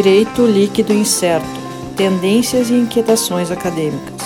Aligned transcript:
Direito 0.00 0.46
Líquido 0.46 0.92
Incerto 0.92 1.44
Tendências 1.96 2.70
e 2.70 2.74
Inquietações 2.74 3.50
Acadêmicas. 3.50 4.22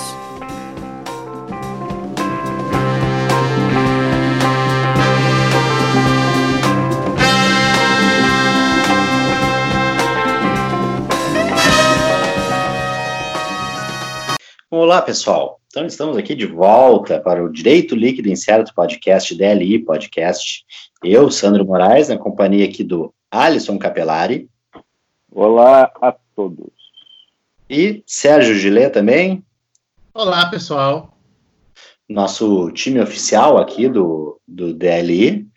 Olá, 14.70 15.00
pessoal. 15.00 15.58
Então, 15.68 15.86
estamos 15.86 16.18
aqui 16.18 16.34
de 16.34 16.44
volta 16.44 17.18
para 17.18 17.42
o 17.42 17.50
Direito 17.50 17.96
Líquido 17.96 18.28
Incerto 18.28 18.74
Podcast, 18.74 19.34
DLI 19.34 19.78
Podcast. 19.78 20.66
Eu, 21.02 21.30
Sandro 21.30 21.64
Moraes, 21.64 22.10
na 22.10 22.18
companhia 22.18 22.66
aqui 22.66 22.84
do 22.84 23.10
Alisson 23.30 23.78
Capelari. 23.78 24.51
Olá 25.34 25.90
a 26.02 26.14
todos. 26.36 26.70
E 27.68 28.02
Sérgio 28.06 28.54
Gilet 28.54 28.92
também. 28.92 29.42
Olá, 30.12 30.44
pessoal. 30.50 31.16
Nosso 32.06 32.70
time 32.72 33.00
oficial 33.00 33.56
aqui 33.56 33.88
do, 33.88 34.38
do 34.46 34.74
DLI. 34.74 35.48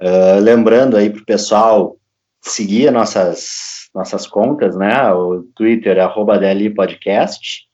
Uh, 0.00 0.40
lembrando 0.40 0.96
aí 0.96 1.10
para 1.10 1.20
o 1.20 1.26
pessoal 1.26 1.98
seguir 2.40 2.90
nossas, 2.90 3.90
nossas 3.94 4.26
contas, 4.26 4.74
né? 4.74 5.12
O 5.12 5.42
Twitter, 5.54 5.98
arroba 5.98 6.38
DLI 6.38 6.70
Podcast. 6.70 7.66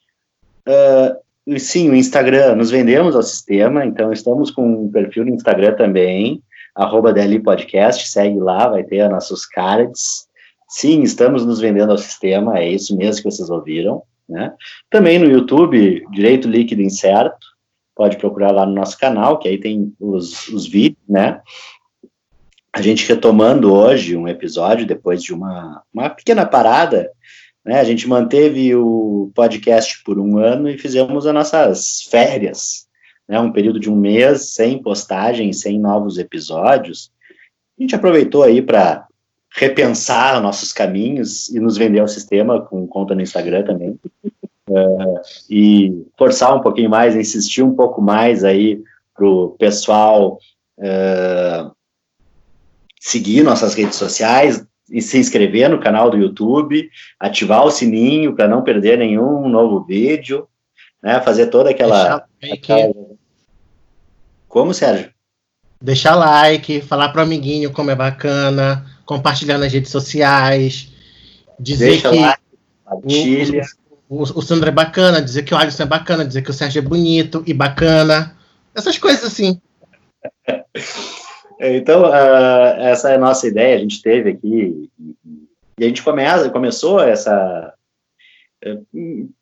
Uh, 0.67 1.57
sim, 1.57 1.89
o 1.89 1.95
Instagram, 1.95 2.57
nos 2.57 2.73
vendemos 2.73 3.15
ao 3.15 3.23
sistema, 3.23 3.87
então 3.87 4.13
estamos 4.13 4.51
com 4.51 4.87
um 4.87 4.91
perfil 4.91 5.25
no 5.25 5.31
Instagram 5.31 5.77
também, 5.77 6.43
arroba 6.75 7.13
DLI 7.13 7.39
Podcast, 7.39 8.09
segue 8.09 8.41
lá, 8.41 8.67
vai 8.67 8.83
ter 8.83 9.09
nossos 9.09 9.47
cards. 9.47 10.27
Sim, 10.75 11.03
estamos 11.03 11.47
nos 11.47 11.61
vendendo 11.61 11.93
ao 11.93 11.99
sistema, 11.99 12.59
é 12.59 12.69
isso 12.69 12.97
mesmo 12.97 13.23
que 13.23 13.31
vocês 13.31 13.49
ouviram. 13.49 14.03
Né? 14.29 14.53
Também 14.91 15.21
no 15.21 15.31
YouTube, 15.31 16.05
Direito 16.11 16.49
Líquido 16.49 16.83
Incerto, 16.83 17.47
pode 17.95 18.17
procurar 18.17 18.51
lá 18.51 18.67
no 18.67 18.75
nosso 18.75 18.99
canal, 18.99 19.39
que 19.39 19.47
aí 19.47 19.57
tem 19.57 19.95
os, 20.01 20.49
os 20.49 20.67
vídeos, 20.67 20.99
né? 21.09 21.41
A 22.73 22.83
gente 22.83 23.07
retomando 23.07 23.73
hoje 23.73 24.17
um 24.17 24.27
episódio, 24.27 24.85
depois 24.85 25.23
de 25.23 25.33
uma, 25.33 25.81
uma 25.95 26.11
pequena 26.11 26.45
parada, 26.45 27.09
né? 27.65 27.79
A 27.79 27.85
gente 27.85 28.09
manteve 28.09 28.75
o 28.75 29.31
podcast 29.33 30.03
por 30.03 30.19
um 30.19 30.39
ano 30.39 30.69
e 30.69 30.77
fizemos 30.77 31.25
as 31.25 31.35
nossas 31.35 32.03
férias, 32.11 32.89
né? 33.29 33.39
um 33.39 33.53
período 33.53 33.79
de 33.79 33.89
um 33.89 33.95
mês 33.95 34.55
sem 34.55 34.83
postagem, 34.83 35.53
sem 35.53 35.79
novos 35.79 36.19
episódios. 36.19 37.13
A 37.79 37.83
gente 37.83 37.95
aproveitou 37.95 38.43
aí 38.43 38.61
para 38.61 39.07
repensar 39.55 40.41
nossos 40.43 40.73
caminhos 40.73 41.49
e 41.49 41.61
nos 41.61 41.77
vender 41.77 42.01
ao 42.01 42.09
sistema 42.09 42.61
com 42.61 42.87
conta 42.89 43.15
no 43.15 43.23
Instagram 43.23 43.63
também. 43.63 43.99
Uh, 44.69 45.21
e 45.49 46.07
forçar 46.19 46.57
um 46.57 46.61
pouquinho 46.61 46.91
mais, 46.91 47.15
insistir 47.15 47.63
um 47.63 47.75
pouco 47.75 48.03
mais 48.03 48.43
aí 48.43 48.83
para 49.15 49.27
o 49.27 49.51
pessoal 49.51 50.39
uh, 50.79 51.71
seguir 52.99 53.45
nossas 53.45 53.75
redes 53.75 53.97
sociais 53.97 54.67
e 54.91 55.01
se 55.01 55.19
inscrever 55.19 55.71
no 55.71 55.79
canal 55.79 56.11
do 56.11 56.17
YouTube, 56.17 56.91
ativar 57.21 57.65
o 57.65 57.71
sininho 57.71 58.35
para 58.35 58.49
não 58.49 58.63
perder 58.63 58.99
nenhum 58.99 59.49
novo 59.49 59.85
vídeo, 59.85 60.49
né? 61.01 61.21
Fazer 61.21 61.47
toda 61.47 61.71
aquela, 61.71 62.27
aquela... 62.53 62.93
Como, 64.49 64.75
Sérgio? 64.75 65.11
Deixar 65.81 66.17
like, 66.17 66.81
falar 66.81 67.11
para 67.11 67.21
o 67.21 67.25
amiguinho 67.25 67.71
como 67.73 67.91
é 67.91 67.95
bacana, 67.95 68.85
compartilhar 69.05 69.59
nas 69.59 69.73
redes 69.73 69.91
sociais, 69.91 70.93
dizer 71.59 71.91
Deixa 71.91 72.11
que 72.11 72.19
lá, 72.19 72.39
o, 74.09 74.17
o, 74.17 74.23
o, 74.23 74.43
Sandro 74.43 74.69
é 74.69 74.73
bacana, 74.73 75.23
dizer 75.23 75.43
que 75.43 75.55
o 75.55 75.57
Alisson 75.57 75.85
é 75.85 75.87
bacana, 75.87 76.25
dizer 76.25 76.43
que 76.43 76.51
o 76.51 76.55
Sérgio 76.55 76.81
é 76.81 76.83
bonito 76.83 77.43
e 77.47 77.55
bacana. 77.55 78.37
Essas 78.75 78.99
coisas 78.99 79.25
assim. 79.25 79.61
então, 81.61 82.03
uh, 82.03 82.81
essa 82.81 83.11
é 83.11 83.15
a 83.17 83.19
nossa 83.19 83.47
ideia, 83.47 83.77
a 83.77 83.81
gente 83.81 84.03
teve 84.03 84.31
aqui, 84.31 84.91
e 85.79 85.85
a 85.85 85.89
gente 85.89 86.03
começa, 86.03 86.51
começou 86.51 87.01
essa. 87.01 87.73
Eh, 88.65 88.79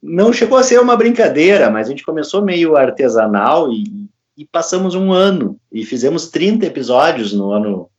não 0.03 0.33
chegou 0.33 0.56
a 0.59 0.62
ser 0.62 0.81
uma 0.81 0.97
brincadeira, 0.97 1.71
mas 1.71 1.87
a 1.87 1.91
gente 1.91 2.05
começou 2.05 2.43
meio 2.43 2.77
artesanal 2.77 3.71
e, 3.71 4.09
e 4.37 4.47
passamos 4.47 4.94
um 4.94 5.12
ano 5.12 5.59
e 5.71 5.84
fizemos 5.84 6.31
30 6.31 6.67
episódios 6.67 7.33
no 7.33 7.53
ano 7.53 7.91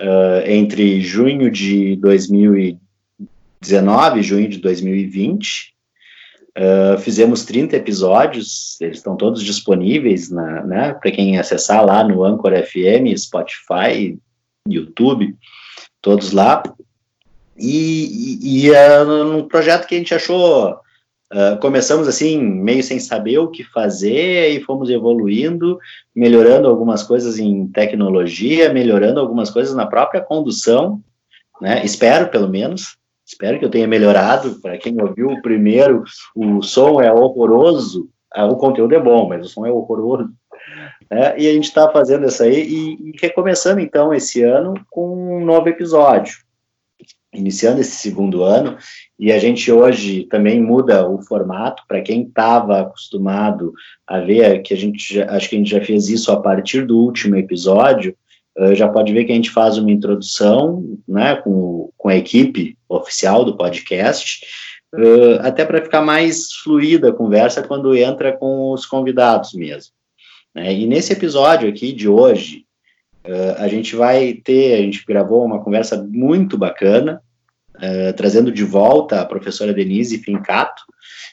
uh, 0.00 0.42
entre 0.46 1.00
junho 1.00 1.50
de 1.50 1.96
2019 1.96 4.20
e 4.20 4.22
junho 4.22 4.48
de 4.48 4.58
2020. 4.58 5.74
Uh, 6.56 6.96
fizemos 6.98 7.44
30 7.44 7.76
episódios, 7.76 8.80
eles 8.80 8.98
estão 8.98 9.16
todos 9.16 9.42
disponíveis 9.44 10.30
né, 10.30 10.94
para 11.00 11.10
quem 11.12 11.38
acessar 11.38 11.84
lá 11.84 12.02
no 12.02 12.24
Anchor 12.24 12.52
FM, 12.52 13.16
Spotify, 13.16 14.18
YouTube, 14.68 15.36
todos 16.02 16.32
lá. 16.32 16.62
E, 17.56 18.38
e, 18.40 18.66
e 18.66 18.70
uh, 18.70 19.36
um 19.36 19.46
projeto 19.46 19.86
que 19.86 19.94
a 19.94 19.98
gente 19.98 20.12
achou 20.14 20.80
Uh, 21.30 21.58
começamos 21.60 22.08
assim, 22.08 22.38
meio 22.42 22.82
sem 22.82 22.98
saber 22.98 23.38
o 23.38 23.48
que 23.48 23.62
fazer, 23.62 24.48
e 24.50 24.62
fomos 24.62 24.88
evoluindo, 24.88 25.78
melhorando 26.14 26.66
algumas 26.66 27.02
coisas 27.02 27.38
em 27.38 27.66
tecnologia, 27.68 28.72
melhorando 28.72 29.20
algumas 29.20 29.50
coisas 29.50 29.74
na 29.74 29.86
própria 29.86 30.22
condução, 30.22 31.02
né? 31.60 31.84
Espero, 31.84 32.30
pelo 32.30 32.48
menos, 32.48 32.96
espero 33.26 33.58
que 33.58 33.64
eu 33.64 33.70
tenha 33.70 33.86
melhorado. 33.86 34.58
Para 34.62 34.78
quem 34.78 35.00
ouviu 35.02 35.28
o 35.28 35.42
primeiro, 35.42 36.02
o 36.34 36.62
som 36.62 37.00
é 37.00 37.12
horroroso, 37.12 38.08
ah, 38.32 38.46
o 38.46 38.56
conteúdo 38.56 38.94
é 38.94 39.00
bom, 39.00 39.28
mas 39.28 39.44
o 39.44 39.48
som 39.48 39.66
é 39.66 39.70
horroroso. 39.70 40.30
Né? 41.10 41.38
E 41.38 41.48
a 41.48 41.52
gente 41.52 41.64
está 41.64 41.90
fazendo 41.90 42.26
isso 42.26 42.42
aí 42.42 42.62
e, 42.62 43.10
e 43.10 43.12
recomeçando 43.20 43.80
então 43.80 44.14
esse 44.14 44.42
ano 44.42 44.74
com 44.90 45.38
um 45.38 45.44
novo 45.44 45.68
episódio 45.68 46.47
iniciando 47.38 47.80
esse 47.80 47.96
segundo 47.96 48.42
ano, 48.42 48.76
e 49.18 49.32
a 49.32 49.38
gente 49.38 49.70
hoje 49.70 50.24
também 50.24 50.60
muda 50.60 51.08
o 51.08 51.22
formato 51.22 51.82
para 51.88 52.00
quem 52.00 52.22
estava 52.22 52.80
acostumado 52.80 53.72
a 54.06 54.20
ver 54.20 54.62
que 54.62 54.74
a 54.74 54.76
gente 54.76 55.14
já, 55.14 55.30
acho 55.30 55.48
que 55.48 55.56
a 55.56 55.58
gente 55.58 55.70
já 55.70 55.80
fez 55.80 56.08
isso 56.08 56.30
a 56.30 56.40
partir 56.40 56.86
do 56.86 56.98
último 56.98 57.36
episódio, 57.36 58.16
uh, 58.58 58.74
já 58.74 58.88
pode 58.88 59.12
ver 59.12 59.24
que 59.24 59.32
a 59.32 59.34
gente 59.34 59.50
faz 59.50 59.78
uma 59.78 59.90
introdução, 59.90 60.98
né, 61.06 61.36
com, 61.36 61.90
com 61.96 62.08
a 62.08 62.16
equipe 62.16 62.76
oficial 62.88 63.44
do 63.44 63.56
podcast, 63.56 64.44
uh, 64.94 65.40
até 65.40 65.64
para 65.64 65.82
ficar 65.82 66.02
mais 66.02 66.52
fluida 66.52 67.10
a 67.10 67.14
conversa 67.14 67.62
quando 67.62 67.96
entra 67.96 68.36
com 68.36 68.72
os 68.72 68.86
convidados 68.86 69.52
mesmo. 69.54 69.92
Né? 70.54 70.72
E 70.74 70.86
nesse 70.86 71.12
episódio 71.12 71.68
aqui 71.68 71.92
de 71.92 72.08
hoje, 72.08 72.66
Uh, 73.28 73.60
a 73.62 73.68
gente 73.68 73.94
vai 73.94 74.32
ter, 74.32 74.72
a 74.72 74.78
gente 74.78 75.04
gravou 75.06 75.44
uma 75.44 75.62
conversa 75.62 76.02
muito 76.02 76.56
bacana, 76.56 77.20
uh, 77.78 78.12
trazendo 78.14 78.52
de 78.52 78.64
volta 78.64 79.20
a 79.20 79.26
professora 79.26 79.72
Denise 79.72 80.18
Fincato, 80.18 80.82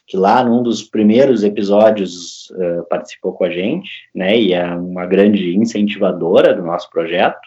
que 0.08 0.16
lá 0.16 0.44
num 0.44 0.64
dos 0.64 0.84
primeiros 0.84 1.44
episódios 1.44 2.50
uh, 2.52 2.88
participou 2.90 3.34
com 3.34 3.44
a 3.44 3.50
gente, 3.50 3.90
né, 4.14 4.38
e 4.40 4.54
é 4.54 4.66
uma 4.66 5.06
grande 5.06 5.56
incentivadora 5.56 6.54
do 6.54 6.64
nosso 6.64 6.90
projeto. 6.90 7.40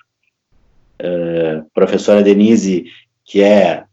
professora 1.73 2.23
Denise, 2.23 2.87
que 3.25 3.43
é 3.43 3.85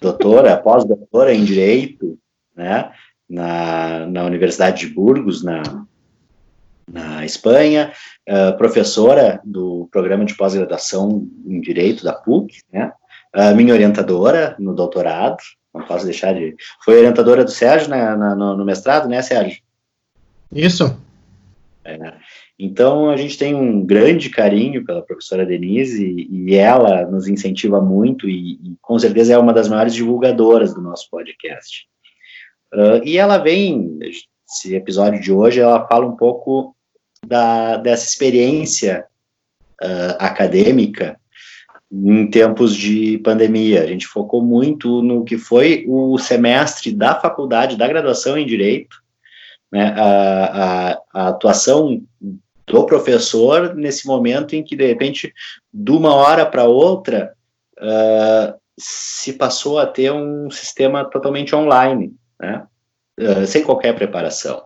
doutora, 0.00 0.56
pós-doutora 0.56 1.32
em 1.32 1.44
Direito, 1.44 2.18
né, 2.56 2.90
na, 3.28 4.06
na 4.06 4.24
Universidade 4.24 4.86
de 4.86 4.92
Burgos, 4.92 5.44
na, 5.44 5.62
na 6.90 7.24
Espanha, 7.24 7.92
uh, 8.28 8.56
professora 8.58 9.40
do 9.44 9.88
programa 9.92 10.24
de 10.24 10.34
pós-graduação 10.34 11.28
em 11.46 11.60
Direito 11.60 12.02
da 12.02 12.12
PUC, 12.12 12.62
né? 12.72 12.92
Uh, 13.34 13.54
minha 13.54 13.72
orientadora 13.72 14.56
no 14.58 14.74
doutorado, 14.74 15.38
não 15.72 15.84
posso 15.86 16.04
deixar 16.04 16.34
de... 16.34 16.54
Foi 16.84 16.96
orientadora 16.96 17.44
do 17.44 17.50
Sérgio 17.50 17.88
né, 17.88 18.16
na, 18.16 18.34
no, 18.34 18.56
no, 18.56 18.64
mestrado, 18.64 19.08
né, 19.08 19.22
Sérgio? 19.22 19.62
Isso. 20.52 20.96
É, 21.84 22.14
então, 22.58 23.08
a 23.08 23.16
gente 23.16 23.38
tem 23.38 23.54
um 23.54 23.84
grande 23.84 24.28
carinho 24.28 24.84
pela 24.84 25.00
professora 25.00 25.46
Denise 25.46 26.04
e, 26.04 26.50
e 26.50 26.54
ela 26.56 27.06
nos 27.06 27.28
incentiva 27.28 27.80
muito 27.80 28.28
e, 28.28 28.54
e, 28.54 28.76
com 28.82 28.98
certeza 28.98 29.32
é 29.32 29.38
uma 29.38 29.52
das 29.52 29.68
maiores 29.68 29.94
divulgadoras 29.94 30.74
do 30.74 30.82
nosso 30.82 31.08
podcast. 31.08 31.86
Uh, 32.74 33.02
e 33.04 33.16
ela 33.16 33.38
vem, 33.38 33.98
esse 34.02 34.74
episódio 34.74 35.20
de 35.20 35.32
hoje, 35.32 35.60
ela 35.60 35.86
fala 35.86 36.06
um 36.06 36.16
pouco 36.16 36.74
da, 37.24 37.76
dessa 37.76 38.08
experiência 38.08 39.06
uh, 39.82 40.16
acadêmica 40.18 41.18
em 41.90 42.28
tempos 42.30 42.74
de 42.74 43.18
pandemia. 43.18 43.82
A 43.82 43.86
gente 43.86 44.06
focou 44.06 44.42
muito 44.42 45.02
no 45.02 45.24
que 45.24 45.36
foi 45.36 45.84
o 45.88 46.16
semestre 46.18 46.92
da 46.92 47.18
faculdade, 47.18 47.76
da 47.76 47.88
graduação 47.88 48.38
em 48.38 48.46
Direito, 48.46 48.96
né, 49.72 49.94
a, 49.96 50.92
a, 50.92 51.00
a 51.12 51.28
atuação 51.28 52.02
do 52.66 52.86
professor 52.86 53.74
nesse 53.74 54.06
momento 54.06 54.54
em 54.54 54.62
que, 54.62 54.76
de 54.76 54.86
repente, 54.86 55.32
de 55.72 55.90
uma 55.90 56.14
hora 56.14 56.46
para 56.46 56.64
outra, 56.64 57.34
uh, 57.78 58.54
se 58.78 59.32
passou 59.32 59.78
a 59.78 59.86
ter 59.86 60.12
um 60.12 60.50
sistema 60.50 61.04
totalmente 61.04 61.54
online, 61.54 62.14
né? 62.40 62.64
Uh, 63.18 63.46
sem 63.46 63.62
qualquer 63.62 63.94
preparação. 63.94 64.64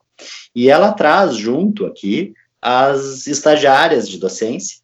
E 0.55 0.71
ela 0.71 0.93
traz 0.93 1.35
junto 1.35 1.87
aqui 1.87 2.33
as 2.63 3.27
estagiárias 3.27 4.09
de 4.09 4.19
docência, 4.19 4.79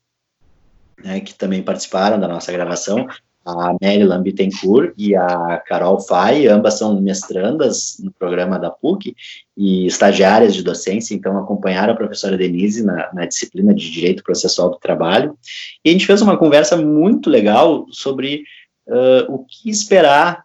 né, 1.02 1.20
que 1.20 1.34
também 1.34 1.62
participaram 1.62 2.18
da 2.18 2.28
nossa 2.28 2.52
gravação, 2.52 3.06
a 3.44 3.74
Maryland 3.80 4.22
Bittencourt 4.22 4.92
e 4.98 5.16
a 5.16 5.62
Carol 5.66 5.98
Fay, 6.00 6.46
ambas 6.46 6.78
são 6.78 7.00
mestrandas 7.00 7.96
no 7.98 8.12
programa 8.12 8.58
da 8.58 8.70
PUC 8.70 9.16
e 9.56 9.86
estagiárias 9.86 10.54
de 10.54 10.62
docência, 10.62 11.14
então 11.14 11.38
acompanharam 11.38 11.94
a 11.94 11.96
professora 11.96 12.36
Denise 12.36 12.84
na, 12.84 13.10
na, 13.14 13.24
disciplina 13.24 13.74
de 13.74 13.90
Direito 13.90 14.22
Processual 14.22 14.70
do 14.70 14.78
Trabalho, 14.78 15.36
e 15.84 15.88
a 15.88 15.92
gente 15.92 16.06
fez 16.06 16.20
uma 16.20 16.36
conversa 16.36 16.76
muito 16.76 17.30
legal 17.30 17.86
sobre 17.90 18.44
uh, 18.86 19.32
o 19.32 19.44
que 19.44 19.70
esperar 19.70 20.44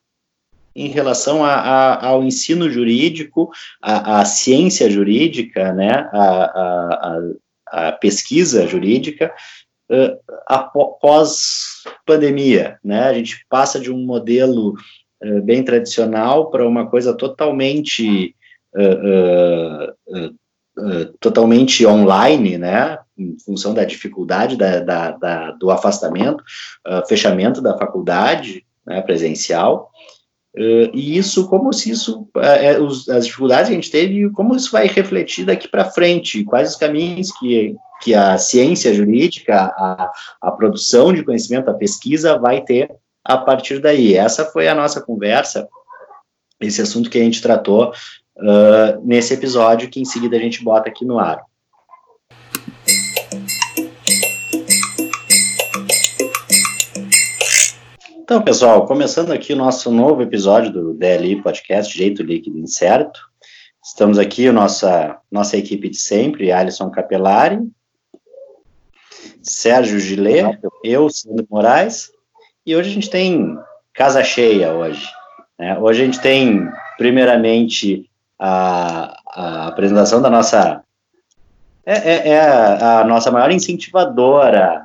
em 0.73 0.87
relação 0.87 1.43
a, 1.43 1.53
a, 1.53 2.07
ao 2.07 2.23
ensino 2.23 2.69
jurídico, 2.69 3.49
à 3.81 4.25
ciência 4.25 4.89
jurídica, 4.89 5.71
né, 5.71 6.09
a, 6.11 7.19
a 7.67 7.91
pesquisa 7.93 8.67
jurídica, 8.67 9.33
uh, 9.89 10.17
após 10.47 11.83
pandemia, 12.05 12.79
né? 12.83 13.03
A 13.03 13.13
gente 13.13 13.45
passa 13.49 13.79
de 13.79 13.91
um 13.91 14.05
modelo 14.05 14.75
uh, 15.23 15.41
bem 15.41 15.63
tradicional 15.63 16.49
para 16.49 16.67
uma 16.67 16.87
coisa 16.87 17.13
totalmente 17.13 18.35
uh, 18.75 19.95
totalmente 21.19 21.85
online, 21.85 22.57
né? 22.57 22.99
Em 23.17 23.37
função 23.39 23.73
da 23.73 23.85
dificuldade 23.85 24.57
da, 24.57 24.81
da, 24.81 25.11
da 25.11 25.51
do 25.51 25.71
afastamento, 25.71 26.43
fechamento 27.07 27.61
da 27.61 27.77
faculdade 27.77 28.65
né, 28.85 29.01
presencial. 29.01 29.89
Uh, 30.57 30.89
e 30.93 31.17
isso, 31.17 31.49
como 31.49 31.73
se 31.73 31.91
isso, 31.91 32.27
uh, 32.35 32.83
os, 32.83 33.09
as 33.09 33.25
dificuldades 33.25 33.67
que 33.67 33.73
a 33.73 33.75
gente 33.75 33.91
teve, 33.91 34.29
como 34.29 34.55
isso 34.55 34.71
vai 34.71 34.87
refletir 34.87 35.45
daqui 35.45 35.67
para 35.67 35.91
frente, 35.91 36.45
quais 36.45 36.69
os 36.69 36.75
caminhos 36.77 37.29
que, 37.33 37.75
que 38.01 38.13
a 38.13 38.37
ciência 38.37 38.93
jurídica, 38.93 39.53
a, 39.53 40.11
a 40.41 40.51
produção 40.51 41.11
de 41.11 41.23
conhecimento, 41.23 41.69
a 41.69 41.73
pesquisa 41.73 42.37
vai 42.37 42.61
ter 42.61 42.89
a 43.23 43.37
partir 43.37 43.79
daí. 43.79 44.13
Essa 44.13 44.45
foi 44.45 44.67
a 44.69 44.75
nossa 44.75 45.01
conversa, 45.01 45.67
esse 46.61 46.81
assunto 46.81 47.09
que 47.09 47.17
a 47.17 47.23
gente 47.23 47.41
tratou 47.41 47.91
uh, 48.37 49.05
nesse 49.05 49.33
episódio, 49.33 49.89
que 49.89 49.99
em 49.99 50.05
seguida 50.05 50.37
a 50.37 50.39
gente 50.39 50.63
bota 50.63 50.89
aqui 50.89 51.03
no 51.03 51.19
ar. 51.19 51.41
Então, 58.25 58.41
pessoal, 58.41 58.87
começando 58.87 59.31
aqui 59.31 59.53
o 59.53 59.55
nosso 59.55 59.91
novo 59.91 60.23
episódio 60.23 60.71
do 60.71 60.95
DLI 60.95 61.43
Podcast 61.43 61.95
Jeito 61.95 62.23
Líquido 62.23 62.57
Incerto. 62.57 63.19
Estamos 63.83 64.17
aqui, 64.17 64.51
nossa, 64.51 65.19
nossa 65.31 65.55
equipe 65.55 65.87
de 65.87 65.97
sempre, 65.97 66.51
Alisson 66.51 66.89
Capelari, 66.89 67.59
Sérgio 69.43 69.99
Gillet, 69.99 70.57
eu, 70.83 71.07
Sandro 71.07 71.45
Moraes, 71.47 72.09
e 72.65 72.75
hoje 72.75 72.89
a 72.89 72.93
gente 72.93 73.11
tem 73.11 73.59
casa 73.93 74.23
cheia 74.23 74.73
hoje. 74.73 75.07
Né? 75.59 75.77
Hoje 75.77 76.01
a 76.01 76.05
gente 76.05 76.19
tem, 76.19 76.67
primeiramente, 76.97 78.09
a, 78.39 79.21
a 79.35 79.67
apresentação 79.67 80.19
da 80.19 80.31
nossa... 80.31 80.81
É, 81.85 81.93
é, 81.93 82.29
é 82.29 82.41
a, 82.41 83.01
a 83.01 83.03
nossa 83.03 83.29
maior 83.29 83.51
incentivadora 83.51 84.83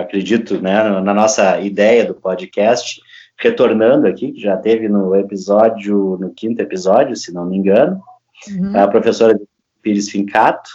acredito, 0.00 0.60
né, 0.60 0.82
na 1.00 1.14
nossa 1.14 1.60
ideia 1.60 2.04
do 2.04 2.14
podcast, 2.14 3.00
retornando 3.38 4.06
aqui, 4.06 4.32
que 4.32 4.40
já 4.40 4.56
teve 4.56 4.88
no 4.88 5.14
episódio, 5.14 6.18
no 6.20 6.30
quinto 6.34 6.60
episódio, 6.60 7.14
se 7.14 7.32
não 7.32 7.46
me 7.46 7.56
engano, 7.56 8.00
uhum. 8.50 8.78
a 8.78 8.88
professora 8.88 9.38
Pires 9.80 10.10
Fincato. 10.10 10.70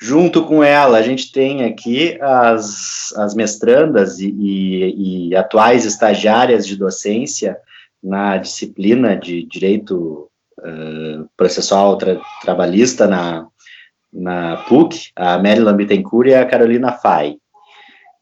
Junto 0.00 0.44
com 0.44 0.62
ela, 0.62 0.98
a 0.98 1.02
gente 1.02 1.30
tem 1.32 1.64
aqui 1.64 2.18
as, 2.20 3.12
as 3.16 3.34
mestrandas 3.34 4.18
e, 4.18 4.28
e, 4.28 5.28
e 5.28 5.36
atuais 5.36 5.84
estagiárias 5.84 6.66
de 6.66 6.76
docência 6.76 7.56
na 8.02 8.36
disciplina 8.36 9.16
de 9.16 9.46
Direito 9.46 10.28
uh, 10.58 11.28
Processual 11.36 11.96
tra 11.96 12.20
Trabalhista 12.42 13.06
na, 13.06 13.46
na 14.14 14.58
PUC, 14.68 15.10
a 15.16 15.36
Maryland 15.38 15.76
Bittencourt 15.76 16.28
e 16.28 16.34
a 16.34 16.46
Carolina 16.46 16.92
Fay. 16.92 17.36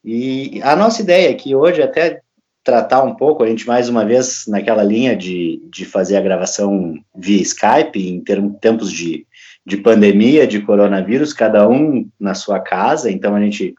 E 0.05 0.61
a 0.63 0.75
nossa 0.75 1.03
ideia 1.03 1.31
aqui 1.31 1.55
hoje 1.55 1.81
é 1.81 1.85
até 1.85 2.21
tratar 2.65 3.03
um 3.03 3.15
pouco, 3.15 3.43
a 3.43 3.49
gente 3.49 3.67
mais 3.67 3.89
uma 3.89 4.05
vez 4.05 4.45
naquela 4.47 4.83
linha 4.83 5.17
de, 5.17 5.61
de 5.71 5.85
fazer 5.85 6.17
a 6.17 6.23
gravação 6.23 6.95
via 7.15 7.43
Skype, 7.43 7.99
em 7.99 8.21
termos, 8.21 8.59
tempos 8.61 8.91
de, 8.91 9.27
de 9.67 9.77
pandemia, 9.77 10.47
de 10.47 10.61
coronavírus, 10.61 11.33
cada 11.33 11.69
um 11.69 12.09
na 12.19 12.35
sua 12.35 12.61
casa, 12.61 13.11
então 13.11 13.35
a 13.35 13.41
gente, 13.41 13.75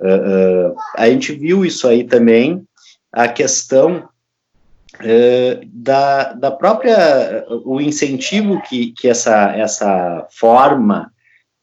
uh, 0.00 0.70
uh, 0.70 0.76
a 0.96 1.08
gente 1.08 1.32
viu 1.32 1.64
isso 1.64 1.86
aí 1.86 2.02
também, 2.02 2.64
a 3.12 3.28
questão 3.28 4.08
uh, 5.00 5.66
da, 5.72 6.32
da 6.32 6.50
própria, 6.50 7.44
o 7.64 7.80
incentivo 7.80 8.60
que, 8.62 8.92
que 8.92 9.08
essa, 9.08 9.54
essa 9.56 10.26
forma 10.30 11.13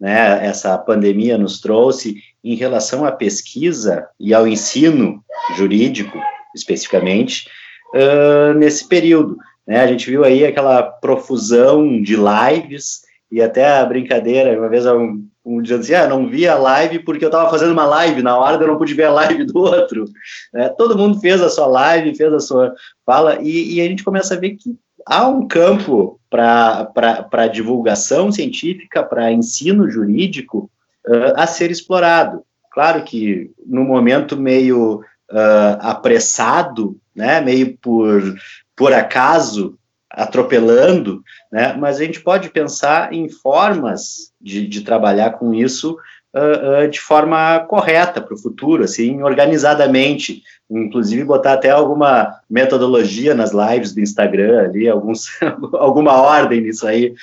né, 0.01 0.43
essa 0.43 0.75
pandemia 0.79 1.37
nos 1.37 1.61
trouxe 1.61 2.15
em 2.43 2.55
relação 2.55 3.05
à 3.05 3.11
pesquisa 3.11 4.07
e 4.19 4.33
ao 4.33 4.47
ensino 4.47 5.23
jurídico, 5.55 6.17
especificamente, 6.55 7.47
uh, 7.93 8.53
nesse 8.55 8.87
período. 8.87 9.37
Né? 9.67 9.79
A 9.79 9.85
gente 9.85 10.09
viu 10.09 10.23
aí 10.23 10.43
aquela 10.43 10.81
profusão 10.81 12.01
de 12.01 12.15
lives 12.15 13.01
e 13.31 13.43
até 13.43 13.77
a 13.77 13.85
brincadeira, 13.85 14.57
uma 14.57 14.67
vez 14.67 14.87
um, 14.87 15.23
um 15.45 15.61
dizendo 15.61 15.81
assim, 15.81 15.93
ah, 15.93 16.07
não 16.07 16.27
vi 16.27 16.47
a 16.47 16.57
live 16.57 16.99
porque 16.99 17.23
eu 17.23 17.29
estava 17.29 17.49
fazendo 17.51 17.71
uma 17.71 17.85
live, 17.85 18.23
na 18.23 18.35
hora 18.35 18.61
eu 18.61 18.67
não 18.67 18.77
pude 18.79 18.95
ver 18.95 19.03
a 19.03 19.11
live 19.11 19.45
do 19.45 19.59
outro. 19.59 20.05
Né? 20.51 20.67
Todo 20.69 20.97
mundo 20.97 21.19
fez 21.19 21.39
a 21.41 21.49
sua 21.49 21.67
live, 21.67 22.15
fez 22.15 22.33
a 22.33 22.39
sua 22.39 22.73
fala, 23.05 23.39
e, 23.39 23.75
e 23.75 23.81
a 23.81 23.83
gente 23.83 24.03
começa 24.03 24.33
a 24.33 24.39
ver 24.39 24.55
que 24.55 24.75
há 25.05 25.27
um 25.27 25.47
campo 25.47 26.19
para 26.29 27.47
divulgação 27.51 28.31
científica, 28.31 29.03
para 29.03 29.31
ensino 29.31 29.89
jurídico 29.89 30.69
uh, 31.07 31.33
a 31.35 31.45
ser 31.45 31.71
explorado. 31.71 32.43
Claro 32.71 33.03
que 33.03 33.51
no 33.65 33.83
momento 33.83 34.37
meio 34.37 35.01
uh, 35.31 35.77
apressado, 35.79 36.97
né, 37.13 37.41
meio 37.41 37.77
por, 37.77 38.35
por 38.75 38.93
acaso, 38.93 39.77
atropelando, 40.09 41.21
né, 41.51 41.73
mas 41.73 41.97
a 41.97 42.05
gente 42.05 42.21
pode 42.21 42.49
pensar 42.49 43.13
em 43.13 43.29
formas 43.29 44.31
de, 44.39 44.65
de 44.67 44.81
trabalhar 44.81 45.31
com 45.31 45.53
isso 45.53 45.97
uh, 46.35 46.85
uh, 46.85 46.89
de 46.89 46.99
forma 46.99 47.59
correta 47.61 48.21
para 48.21 48.33
o 48.33 48.37
futuro, 48.37 48.83
assim, 48.83 49.21
organizadamente, 49.21 50.43
inclusive 50.69 51.23
botar 51.23 51.53
até 51.53 51.69
alguma 51.69 52.39
metodologia 52.49 53.35
nas 53.35 53.51
lives 53.51 53.93
do 53.93 54.01
Instagram 54.01 54.63
ali, 54.63 54.87
alguns, 54.87 55.27
alguma 55.73 56.21
ordem 56.21 56.61
nisso 56.61 56.87
aí. 56.87 57.13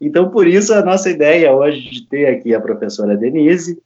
Então, 0.00 0.28
por 0.28 0.46
isso, 0.46 0.74
a 0.74 0.82
nossa 0.82 1.08
ideia 1.08 1.54
hoje 1.54 1.80
de 1.90 2.06
ter 2.06 2.26
aqui 2.26 2.54
a 2.54 2.60
professora 2.60 3.16
Denise, 3.16 3.80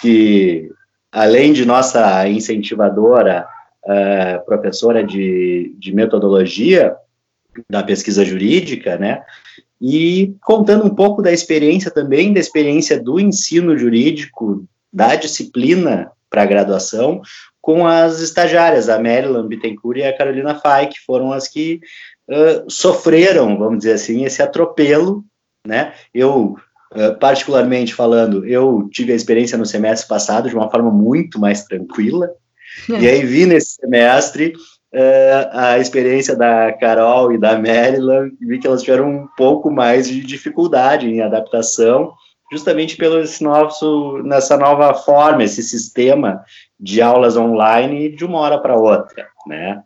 que, 0.00 0.70
além 1.10 1.52
de 1.52 1.64
nossa 1.64 2.26
incentivadora, 2.28 3.46
uh, 3.84 4.44
professora 4.44 5.04
de, 5.04 5.74
de 5.78 5.94
metodologia 5.94 6.96
da 7.68 7.82
pesquisa 7.82 8.24
jurídica, 8.24 8.96
né, 8.96 9.22
e 9.82 10.36
contando 10.40 10.86
um 10.86 10.94
pouco 10.94 11.20
da 11.20 11.32
experiência 11.32 11.90
também, 11.90 12.32
da 12.32 12.38
experiência 12.38 13.02
do 13.02 13.18
ensino 13.18 13.76
jurídico, 13.76 14.64
da 14.92 15.16
disciplina 15.16 16.12
para 16.30 16.46
graduação, 16.46 17.20
com 17.60 17.84
as 17.84 18.20
estagiárias, 18.20 18.88
a 18.88 19.00
Maryland 19.00 19.48
Bittencourt 19.48 19.98
e 19.98 20.04
a 20.04 20.16
Carolina 20.16 20.54
Fay, 20.54 20.86
que 20.86 21.00
foram 21.04 21.32
as 21.32 21.48
que 21.48 21.80
uh, 22.28 22.70
sofreram, 22.70 23.58
vamos 23.58 23.78
dizer 23.78 23.94
assim, 23.94 24.24
esse 24.24 24.40
atropelo, 24.40 25.24
né? 25.66 25.94
Eu, 26.14 26.56
uh, 26.92 27.18
particularmente 27.18 27.92
falando, 27.92 28.46
eu 28.46 28.88
tive 28.92 29.12
a 29.12 29.16
experiência 29.16 29.58
no 29.58 29.66
semestre 29.66 30.08
passado 30.08 30.48
de 30.48 30.54
uma 30.54 30.70
forma 30.70 30.92
muito 30.92 31.40
mais 31.40 31.64
tranquila, 31.64 32.30
é. 32.88 32.98
e 33.02 33.08
aí 33.08 33.26
vi 33.26 33.46
nesse 33.46 33.74
semestre 33.74 34.52
uh, 34.94 35.48
a 35.52 35.78
experiência 35.78 36.36
da 36.36 36.72
Carol 36.72 37.32
e 37.32 37.38
da 37.38 37.58
Maryland, 37.58 38.34
vi 38.40 38.58
que 38.58 38.66
elas 38.66 38.82
tiveram 38.82 39.08
um 39.08 39.28
pouco 39.36 39.70
mais 39.70 40.08
de 40.08 40.20
dificuldade 40.20 41.08
em 41.08 41.20
adaptação, 41.20 42.12
justamente 42.52 42.96
pelo 42.96 43.20
esse 43.20 43.42
nosso, 43.42 44.18
nessa 44.24 44.56
nova 44.56 44.92
forma, 44.94 45.42
esse 45.42 45.62
sistema 45.62 46.44
de 46.78 47.00
aulas 47.00 47.36
online 47.36 48.14
de 48.14 48.24
uma 48.24 48.38
hora 48.40 48.58
para 48.58 48.76
outra, 48.76 49.26
né? 49.46 49.82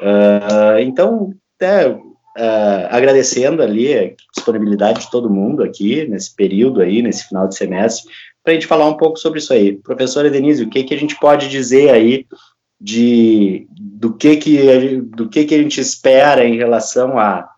Uh, 0.00 0.78
então, 0.80 1.32
até 1.56 1.88
uh, 1.88 2.86
agradecendo 2.90 3.62
ali 3.62 3.94
a 3.94 4.12
disponibilidade 4.34 5.00
de 5.00 5.10
todo 5.10 5.30
mundo 5.30 5.62
aqui 5.62 6.06
nesse 6.06 6.34
período 6.34 6.80
aí, 6.80 7.02
nesse 7.02 7.28
final 7.28 7.48
de 7.48 7.56
semestre, 7.56 8.10
para 8.42 8.52
a 8.52 8.54
gente 8.54 8.66
falar 8.66 8.86
um 8.86 8.96
pouco 8.96 9.18
sobre 9.18 9.38
isso 9.38 9.52
aí. 9.52 9.74
Professora 9.74 10.30
Denise, 10.30 10.62
o 10.62 10.70
que, 10.70 10.84
que 10.84 10.94
a 10.94 10.98
gente 10.98 11.18
pode 11.18 11.48
dizer 11.48 11.90
aí 11.90 12.26
de 12.80 13.66
do 13.98 14.12
que 14.12 14.36
que 14.36 15.00
do 15.00 15.28
que 15.28 15.44
que 15.44 15.54
a 15.54 15.58
gente 15.58 15.80
espera 15.80 16.44
em 16.44 16.56
relação 16.56 17.18
a 17.18 17.48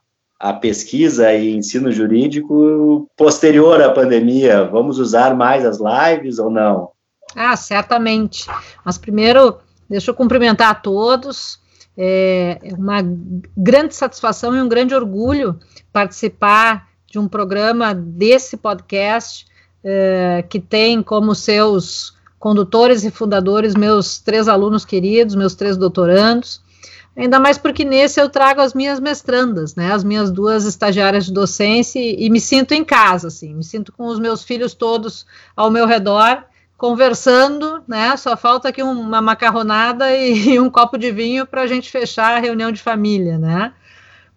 a 0.41 0.53
pesquisa 0.53 1.33
e 1.35 1.53
ensino 1.53 1.91
jurídico 1.91 3.11
posterior 3.17 3.83
à 3.83 3.91
pandemia? 3.91 4.65
Vamos 4.65 5.01
usar 5.01 5.35
mais 5.35 5.67
as 5.67 5.79
lives 5.81 6.39
ou 6.39 6.49
não? 6.49 6.93
Ah, 7.35 7.57
certamente. 7.57 8.47
Mas 8.85 8.97
primeiro, 8.97 9.59
deixa 9.91 10.13
eu 10.13 10.15
cumprimentar 10.15 10.71
a 10.71 10.75
todos. 10.77 11.59
É 11.97 12.57
uma 12.79 12.99
grande 13.57 13.97
satisfação 13.97 14.55
e 14.55 14.63
um 14.63 14.69
grande 14.69 14.95
orgulho 14.95 15.59
participar 15.93 16.87
de 17.05 17.19
um 17.19 17.27
programa 17.27 17.93
desse 17.93 18.57
podcast 18.57 19.45
é, 19.83 20.45
que 20.49 20.61
tem 20.61 21.03
como 21.03 21.35
seus 21.35 22.17
condutores 22.39 23.05
e 23.05 23.11
fundadores 23.11 23.75
meus 23.75 24.19
três 24.19 24.49
alunos 24.49 24.85
queridos, 24.85 25.35
meus 25.35 25.55
três 25.55 25.77
doutorandos. 25.77 26.61
Ainda 27.17 27.41
mais 27.41 27.59
porque 27.59 27.85
nesse 27.85 28.21
eu 28.21 28.29
trago 28.29 28.61
as 28.61 28.73
minhas 28.73 29.01
mestrandas, 29.01 29.75
né, 29.75 29.93
as 29.93 30.05
minhas 30.05 30.31
duas 30.31 30.65
estagiárias 30.65 31.27
de 31.27 31.33
docência 31.33 31.99
e, 31.99 32.27
e 32.27 32.31
me 32.31 32.41
sinto 32.41 32.73
em 32.73 32.85
casa, 32.85 33.27
assim, 33.27 33.53
me 33.55 33.65
sinto 33.65 33.91
com 33.91 34.07
os 34.07 34.21
meus 34.21 34.45
filhos 34.45 34.73
todos 34.73 35.27
ao 35.57 35.69
meu 35.69 35.85
redor, 35.85 36.45
conversando, 36.77 37.83
né, 37.89 38.17
só 38.17 38.37
falta 38.37 38.69
aqui 38.69 38.85
uma 38.85 39.21
macarronada 39.21 40.15
e, 40.15 40.51
e 40.55 40.61
um 40.61 40.71
copo 40.71 40.97
de 40.97 41.11
vinho 41.11 41.45
para 41.45 41.63
a 41.63 41.67
gente 41.67 41.91
fechar 41.91 42.37
a 42.37 42.39
reunião 42.39 42.71
de 42.71 42.81
família, 42.81 43.37
né, 43.37 43.73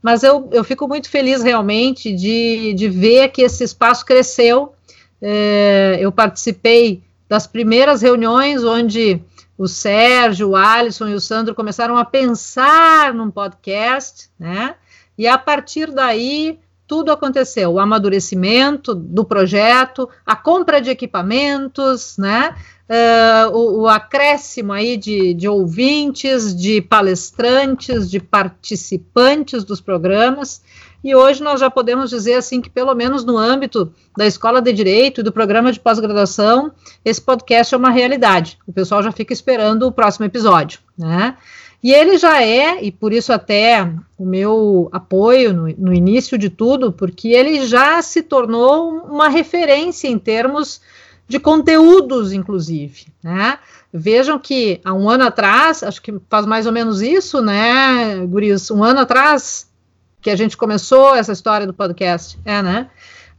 mas 0.02 0.24
eu, 0.24 0.50
eu 0.52 0.64
fico 0.64 0.88
muito 0.88 1.08
feliz 1.08 1.44
realmente 1.44 2.12
de, 2.12 2.74
de 2.74 2.90
ver 2.90 3.30
que 3.30 3.44
esse 3.44 3.64
espaço 3.64 4.04
cresceu, 4.04 4.74
é, 5.22 6.00
eu 6.02 6.12
participei 6.12 7.04
das 7.32 7.48
primeiras 7.48 8.02
reuniões 8.02 8.62
onde 8.62 9.24
o 9.58 9.66
Sérgio, 9.66 10.50
o 10.50 10.56
Alisson 10.58 11.08
e 11.08 11.14
o 11.14 11.22
Sandro 11.22 11.56
começaram 11.56 11.98
a 11.98 12.04
pensar 12.04 13.14
num 13.14 13.32
podcast, 13.32 14.30
né? 14.38 14.76
E 15.18 15.26
a 15.26 15.38
partir 15.38 15.94
daí 15.94 16.60
tudo 16.86 17.10
aconteceu, 17.10 17.72
o 17.72 17.80
amadurecimento 17.80 18.94
do 18.94 19.24
projeto, 19.24 20.10
a 20.26 20.36
compra 20.36 20.82
de 20.82 20.90
equipamentos, 20.90 22.18
né? 22.18 22.54
Uh, 22.90 23.56
o, 23.56 23.82
o, 23.84 23.88
acréscimo 23.88 24.74
aí 24.74 24.98
de, 24.98 25.34
de 25.34 25.48
ouvintes, 25.48 26.54
de 26.54 26.82
palestrantes, 26.82 28.12
de 28.12 28.20
participantes 28.20 29.64
dos 29.64 29.80
programas, 29.80 30.62
e 31.04 31.16
hoje 31.16 31.42
nós 31.42 31.60
já 31.60 31.70
podemos 31.70 32.10
dizer 32.10 32.36
assim 32.36 32.62
que 32.62 32.70
pelo 32.70 32.94
menos 32.94 33.26
no 33.26 33.38
âmbito 33.38 33.92
da 34.16 34.26
escola 34.26 34.62
de 34.62 34.72
direito 34.72 35.22
e 35.22 35.24
do 35.24 35.32
programa 35.32 35.72
de 35.72 35.80
pós-graduação, 35.80 36.72
esse 37.04 37.22
podcast 37.22 37.74
é 37.74 37.78
uma 37.78 37.90
realidade. 37.90 38.60
O 38.68 38.74
pessoal 38.74 39.02
já 39.02 39.12
fica 39.12 39.34
esperando 39.34 39.88
o 39.88 39.92
próximo 39.92 40.26
episódio, 40.26 40.80
né? 40.98 41.36
E 41.84 41.92
ele 41.92 42.18
já 42.18 42.44
é, 42.44 42.84
e 42.84 42.92
por 42.92 43.12
isso 43.12 43.34
até 43.34 43.92
o 44.16 44.24
meu 44.24 44.88
apoio 44.92 45.52
no, 45.52 45.68
no 45.76 45.94
início 45.94 46.38
de 46.38 46.48
tudo, 46.48 46.92
porque 46.92 47.30
ele 47.30 47.66
já 47.66 48.00
se 48.04 48.22
tornou 48.22 48.92
uma 49.06 49.28
referência 49.28 50.08
em 50.08 50.20
termos 50.20 50.80
de 51.28 51.40
conteúdos, 51.40 52.34
inclusive, 52.34 53.08
né? 53.24 53.58
Vejam 53.92 54.38
que 54.38 54.80
há 54.84 54.94
um 54.94 55.10
ano 55.10 55.24
atrás, 55.24 55.82
acho 55.82 56.02
que 56.02 56.14
faz 56.30 56.46
mais 56.46 56.68
ou 56.68 56.72
menos 56.72 57.02
isso, 57.02 57.42
né, 57.42 58.26
Guris? 58.28 58.70
Um 58.70 58.84
ano 58.84 59.00
atrás, 59.00 59.71
que 60.22 60.30
a 60.30 60.36
gente 60.36 60.56
começou 60.56 61.16
essa 61.16 61.32
história 61.32 61.66
do 61.66 61.74
podcast, 61.74 62.40
é, 62.46 62.62
né? 62.62 62.90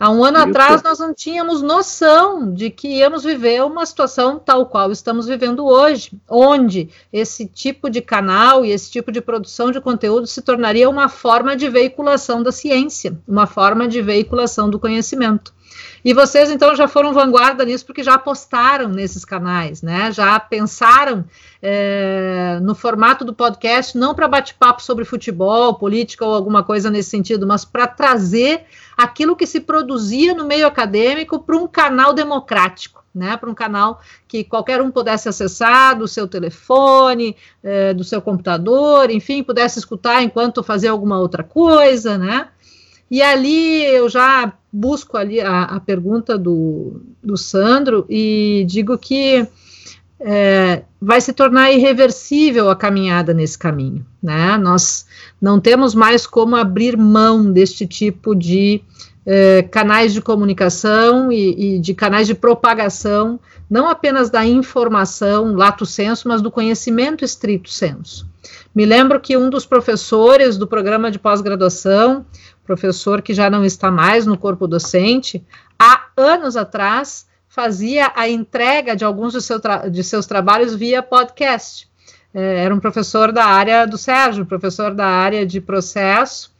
Há 0.03 0.11
um 0.11 0.25
ano 0.25 0.39
Isso. 0.39 0.49
atrás 0.49 0.83
nós 0.83 0.99
não 0.99 1.15
tínhamos 1.15 1.62
noção 1.62 2.53
de 2.53 2.71
que 2.71 2.89
íamos 2.89 3.23
viver 3.23 3.62
uma 3.62 3.87
situação 3.87 4.37
tal 4.37 4.67
qual 4.67 4.91
estamos 4.91 5.27
vivendo 5.27 5.65
hoje, 5.65 6.11
onde 6.29 6.89
esse 7.12 7.47
tipo 7.47 7.89
de 7.89 8.03
canal 8.03 8.65
e 8.65 8.73
esse 8.73 8.91
tipo 8.91 9.12
de 9.12 9.21
produção 9.21 9.71
de 9.71 9.81
conteúdo 9.81 10.27
se 10.27 10.43
tornaria 10.43 10.91
uma 10.91 11.09
forma 11.09 11.55
de 11.55 11.69
veiculação 11.69 12.43
da 12.43 12.51
ciência, 12.51 13.17
uma 13.29 13.47
forma 13.47 13.87
de 13.87 14.03
veiculação 14.03 14.69
do 14.69 14.77
conhecimento. 14.77 15.55
E 16.04 16.12
vocês, 16.12 16.50
então, 16.50 16.75
já 16.75 16.88
foram 16.88 17.12
vanguarda 17.12 17.64
nisso, 17.64 17.87
porque 17.87 18.02
já 18.02 18.14
apostaram 18.14 18.88
nesses 18.88 19.25
canais, 19.25 19.82
né? 19.82 20.11
Já 20.11 20.38
pensaram 20.40 21.25
é, 21.62 22.59
no 22.61 22.75
formato 22.75 23.25
do 23.25 23.32
podcast, 23.32 23.97
não 23.97 24.12
para 24.12 24.26
bate-papo 24.26 24.82
sobre 24.82 25.04
futebol, 25.04 25.75
política 25.75 26.25
ou 26.25 26.35
alguma 26.35 26.64
coisa 26.64 26.90
nesse 26.90 27.11
sentido, 27.11 27.47
mas 27.47 27.64
para 27.64 27.87
trazer 27.87 28.64
aquilo 28.97 29.37
que 29.37 29.47
se 29.47 29.61
produzia 29.61 30.35
no 30.35 30.44
meio 30.44 30.66
acadêmico 30.66 31.38
para 31.38 31.56
um 31.56 31.68
canal 31.68 32.12
democrático. 32.12 33.00
Né, 33.14 33.37
para 33.37 33.50
um 33.50 33.54
canal 33.54 34.00
que 34.26 34.42
qualquer 34.42 34.80
um 34.80 34.90
pudesse 34.90 35.28
acessar 35.28 35.99
do 35.99 36.09
seu 36.09 36.26
telefone, 36.26 37.37
é, 37.62 37.92
do 37.92 38.02
seu 38.02 38.23
computador, 38.23 39.11
enfim, 39.11 39.42
pudesse 39.42 39.78
escutar 39.78 40.23
enquanto 40.23 40.62
fazia 40.62 40.90
alguma 40.90 41.18
outra 41.18 41.44
coisa, 41.44 42.16
né? 42.16 42.49
E 43.12 43.21
ali 43.21 43.85
eu 43.85 44.09
já 44.09 44.54
busco 44.73 45.19
ali 45.19 45.38
a, 45.38 45.64
a 45.64 45.81
pergunta 45.81 46.38
do, 46.38 47.02
do 47.23 47.37
Sandro 47.37 48.07
e 48.09 48.64
digo 48.66 48.97
que 48.97 49.47
é, 50.19 50.85
vai 50.99 51.21
se 51.21 51.35
tornar 51.35 51.71
irreversível 51.71 52.71
a 52.71 52.75
caminhada 52.75 53.35
nesse 53.35 53.59
caminho. 53.59 54.07
Né? 54.23 54.57
Nós 54.57 55.04
não 55.38 55.61
temos 55.61 55.95
mais 55.95 56.26
como 56.26 56.57
abrir 56.57 56.97
mão 56.97 57.52
deste 57.52 57.87
tipo 57.87 58.35
de 58.35 58.81
é, 59.26 59.61
canais 59.61 60.14
de 60.14 60.23
comunicação 60.23 61.31
e, 61.31 61.75
e, 61.75 61.78
de 61.78 61.92
canais 61.92 62.26
de 62.26 62.35
propagação, 62.35 63.38
não 63.69 63.90
apenas 63.90 64.31
da 64.31 64.47
informação 64.47 65.54
lato 65.54 65.85
senso, 65.85 66.28
mas 66.28 66.40
do 66.40 66.50
conhecimento 66.50 67.26
estrito 67.26 67.69
senso. 67.69 68.26
Me 68.75 68.87
lembro 68.87 69.21
que 69.21 69.37
um 69.37 69.50
dos 69.50 69.66
professores 69.66 70.57
do 70.57 70.66
programa 70.66 71.11
de 71.11 71.19
pós-graduação 71.19 72.25
professor 72.64 73.23
que 73.23 73.35
já 73.35 73.50
não 73.50 73.64
está 73.64 73.90
mais 73.90 74.26
no 74.26 74.37
corpo 74.37 74.66
docente, 74.66 75.45
há 75.78 76.07
anos 76.16 76.57
atrás 76.57 77.26
fazia 77.49 78.11
a 78.14 78.28
entrega 78.28 78.97
de 78.97 79.04
alguns 79.04 79.33
de, 79.33 79.42
seu 79.42 79.61
de 79.90 80.02
seus 80.02 80.26
trabalhos 80.26 80.75
via 80.75 81.02
podcast. 81.02 81.88
É, 82.33 82.64
era 82.64 82.75
um 82.75 82.81
professor 82.81 83.31
da 83.31 83.45
área 83.45 83.87
do 83.87 83.99
Sérgio, 83.99 84.47
professor 84.47 84.95
da 84.95 85.07
área 85.07 85.45
de 85.45 85.61
processo, 85.61 86.50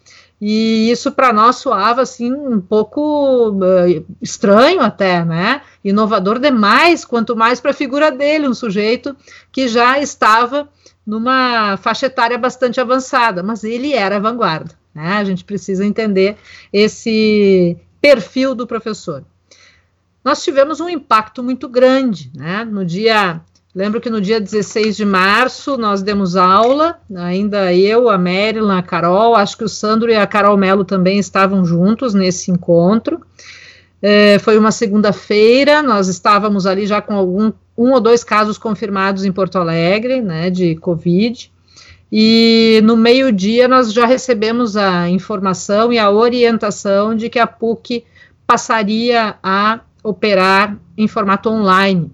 e 0.45 0.91
isso 0.91 1.13
para 1.13 1.33
nós 1.33 1.57
soava 1.57 2.03
assim 2.03 2.33
um 2.33 2.61
pouco 2.61 3.51
uh, 3.51 4.05
estranho 4.21 4.81
até, 4.81 5.25
né? 5.25 5.63
Inovador 5.85 6.39
demais, 6.41 7.05
quanto 7.05 7.37
mais 7.37 7.61
para 7.61 7.71
a 7.71 7.75
figura 7.75 8.11
dele, 8.11 8.49
um 8.49 8.55
sujeito 8.55 9.17
que 9.53 9.69
já 9.69 10.01
estava 10.01 10.69
numa 11.07 11.77
faixa 11.77 12.07
etária 12.07 12.37
bastante 12.37 12.81
avançada, 12.81 13.43
mas 13.43 13.63
ele 13.63 13.93
era 13.95 14.19
vanguarda. 14.19 14.82
Né? 14.95 15.15
A 15.15 15.25
gente 15.25 15.45
precisa 15.45 15.85
entender 15.85 16.37
esse 16.73 17.77
perfil 18.01 18.55
do 18.55 18.67
professor. 18.67 19.25
Nós 20.25 20.43
tivemos 20.43 20.81
um 20.81 20.89
impacto 20.89 21.43
muito 21.43 21.69
grande, 21.69 22.31
né? 22.35 22.65
No 22.65 22.85
dia, 22.85 23.41
lembro 23.75 24.01
que 24.01 24.09
no 24.09 24.21
dia 24.21 24.41
16 24.41 24.97
de 24.97 25.05
março 25.05 25.77
nós 25.77 26.01
demos 26.01 26.37
aula, 26.37 27.01
ainda 27.17 27.75
eu, 27.75 28.09
a 28.09 28.17
Marilyn, 28.17 28.71
a 28.71 28.83
Carol, 28.83 29.35
acho 29.35 29.57
que 29.57 29.65
o 29.65 29.69
Sandro 29.69 30.11
e 30.11 30.15
a 30.15 30.27
Carol 30.27 30.57
Melo 30.57 30.85
também 30.85 31.19
estavam 31.19 31.65
juntos 31.65 32.15
nesse 32.15 32.53
encontro. 32.53 33.21
É, 34.01 34.39
foi 34.39 34.59
uma 34.59 34.71
segunda-feira, 34.71 35.83
nós 35.83 36.09
estávamos 36.09 36.67
ali 36.67 36.87
já 36.87 37.01
com 37.01 37.15
algum 37.15 37.53
um 37.77 37.93
ou 37.93 38.01
dois 38.01 38.23
casos 38.23 38.59
confirmados 38.59 39.25
em 39.25 39.33
Porto 39.33 39.57
Alegre, 39.59 40.21
né, 40.21 40.51
de 40.51 40.77
Covid. 40.77 41.51
E 42.15 42.83
no 42.85 42.95
meio-dia 42.95 43.67
nós 43.67 43.91
já 43.91 44.05
recebemos 44.05 44.77
a 44.77 45.09
informação 45.09 45.91
e 45.91 45.99
a 45.99 46.11
orientação 46.11 47.17
de 47.17 47.31
que 47.31 47.39
a 47.39 47.47
PUC 47.47 48.05
passaria 48.47 49.37
a 49.43 49.81
operar 50.05 50.79
em 50.99 51.09
formato 51.09 51.49
online, 51.49 52.13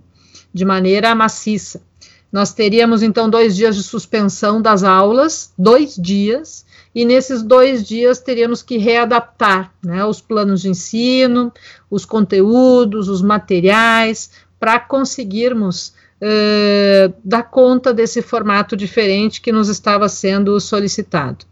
de 0.55 0.65
maneira 0.65 1.13
maciça. 1.17 1.83
Nós 2.31 2.55
teríamos 2.55 3.03
então 3.03 3.29
dois 3.29 3.57
dias 3.57 3.75
de 3.75 3.83
suspensão 3.83 4.63
das 4.63 4.85
aulas, 4.85 5.53
dois 5.59 5.97
dias, 5.97 6.65
e 6.95 7.05
nesses 7.05 7.43
dois 7.43 7.85
dias 7.85 8.21
teríamos 8.21 8.63
que 8.63 8.79
readaptar 8.79 9.73
né, 9.85 10.05
os 10.05 10.21
planos 10.21 10.61
de 10.61 10.69
ensino, 10.69 11.53
os 11.91 12.05
conteúdos, 12.05 13.09
os 13.09 13.21
materiais, 13.21 14.31
para 14.61 14.79
conseguirmos 14.79 15.93
uh, 16.23 17.15
dar 17.25 17.45
conta 17.45 17.93
desse 17.93 18.23
formato 18.23 18.77
diferente 18.77 19.41
que 19.41 19.53
nos 19.53 19.69
estava 19.69 20.09
sendo 20.09 20.59
solicitado. 20.61 21.45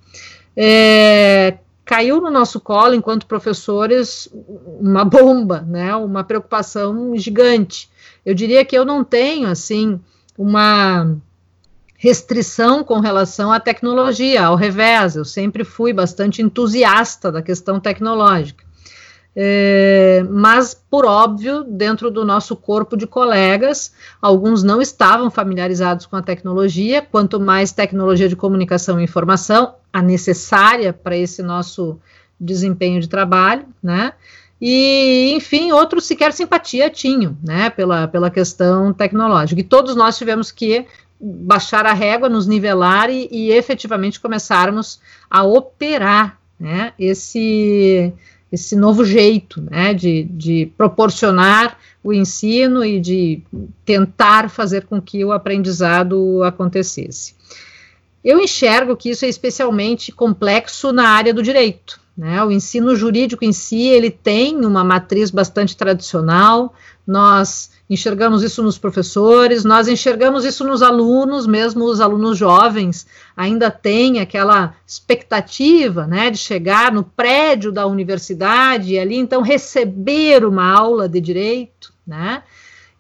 É, 0.57 1.59
caiu 1.85 2.21
no 2.21 2.31
nosso 2.31 2.59
colo, 2.59 2.95
enquanto 2.95 3.27
professores, 3.27 4.29
uma 4.81 5.05
bomba, 5.05 5.61
né, 5.61 5.95
uma 5.95 6.25
preocupação 6.25 7.17
gigante. 7.17 7.89
Eu 8.25 8.35
diria 8.35 8.65
que 8.65 8.77
eu 8.77 8.85
não 8.85 9.05
tenho, 9.05 9.49
assim, 9.49 10.01
uma 10.37 11.17
restrição 11.97 12.85
com 12.85 13.01
relação 13.01 13.53
à 13.53 13.61
tecnologia, 13.61 14.45
ao 14.45 14.57
revés, 14.57 15.17
eu 15.17 15.25
sempre 15.25 15.65
fui 15.65 15.93
bastante 15.93 16.43
entusiasta 16.43 17.33
da 17.33 17.41
questão 17.41 17.81
tecnológica. 17.81 18.66
É, 19.39 20.25
mas, 20.31 20.73
por 20.75 21.05
óbvio, 21.05 21.63
dentro 21.63 22.11
do 22.11 22.25
nosso 22.25 22.57
corpo 22.57 22.97
de 22.97 23.07
colegas, 23.07 23.93
alguns 24.21 24.63
não 24.63 24.81
estavam 24.81 25.31
familiarizados 25.31 26.07
com 26.07 26.17
a 26.17 26.23
tecnologia, 26.23 27.03
quanto 27.03 27.39
mais 27.39 27.71
tecnologia 27.71 28.31
de 28.31 28.35
comunicação 28.35 28.99
e 28.99 29.05
informação, 29.05 29.75
a 29.93 30.01
necessária 30.01 30.91
para 30.91 31.15
esse 31.15 31.43
nosso 31.43 32.01
desempenho 32.41 32.99
de 32.99 33.11
trabalho, 33.11 33.67
né? 33.83 34.15
E, 34.59 35.35
enfim, 35.35 35.71
outros 35.71 36.07
sequer 36.07 36.33
simpatia 36.33 36.89
tinham, 36.89 37.37
né, 37.45 37.69
pela, 37.69 38.09
pela 38.09 38.31
questão 38.31 38.91
tecnológica. 38.91 39.61
E 39.61 39.65
todos 39.65 39.95
nós 39.95 40.17
tivemos 40.17 40.51
que 40.51 40.87
baixar 41.21 41.85
a 41.85 41.93
régua, 41.93 42.31
nos 42.31 42.47
nivelar 42.47 43.11
e, 43.11 43.29
e 43.31 43.51
efetivamente 43.51 44.19
começarmos 44.19 44.99
a 45.29 45.43
operar, 45.45 46.39
né, 46.59 46.95
esse 46.99 48.15
esse 48.51 48.77
novo 48.77 49.05
jeito 49.05 49.61
né, 49.61 49.93
de, 49.93 50.25
de 50.25 50.73
proporcionar 50.77 51.79
o 52.03 52.13
ensino 52.13 52.85
e 52.85 53.01
de 53.01 53.43
tentar 53.85 54.49
fazer 54.49 54.87
com 54.87 55.01
que 55.01 55.25
o 55.25 55.33
aprendizado 55.33 56.43
acontecesse. 56.45 57.35
Eu 58.25 58.41
enxergo 58.41 58.97
que 58.97 59.11
isso 59.11 59.25
é 59.25 59.29
especialmente 59.29 60.13
complexo 60.13 60.93
na 60.93 61.09
área 61.09 61.35
do 61.35 61.43
direito. 61.43 62.01
Né? 62.17 62.43
O 62.43 62.51
ensino 62.51 62.97
jurídico 62.97 63.45
em 63.45 63.53
si 63.53 63.83
ele 63.83 64.11
tem 64.11 64.65
uma 64.65 64.83
matriz 64.83 65.31
bastante 65.31 65.77
tradicional. 65.77 66.75
Nós 67.07 67.71
enxergamos 67.89 68.43
isso 68.43 68.63
nos 68.63 68.77
professores, 68.77 69.65
nós 69.65 69.87
enxergamos 69.87 70.45
isso 70.45 70.65
nos 70.65 70.83
alunos, 70.83 71.47
mesmo 71.47 71.85
os 71.85 72.01
alunos 72.01 72.37
jovens 72.37 73.07
ainda 73.37 73.71
têm 73.71 74.19
aquela 74.21 74.75
expectativa, 74.87 76.07
né, 76.07 76.31
de 76.31 76.39
chegar 76.39 76.93
no 76.93 77.05
prédio 77.05 77.71
da 77.71 77.87
universidade 77.87 78.95
e 78.95 78.99
ali 78.99 79.17
então 79.17 79.41
receber 79.41 80.45
uma 80.45 80.69
aula 80.69 81.09
de 81.09 81.21
direito, 81.21 81.93
né? 82.07 82.43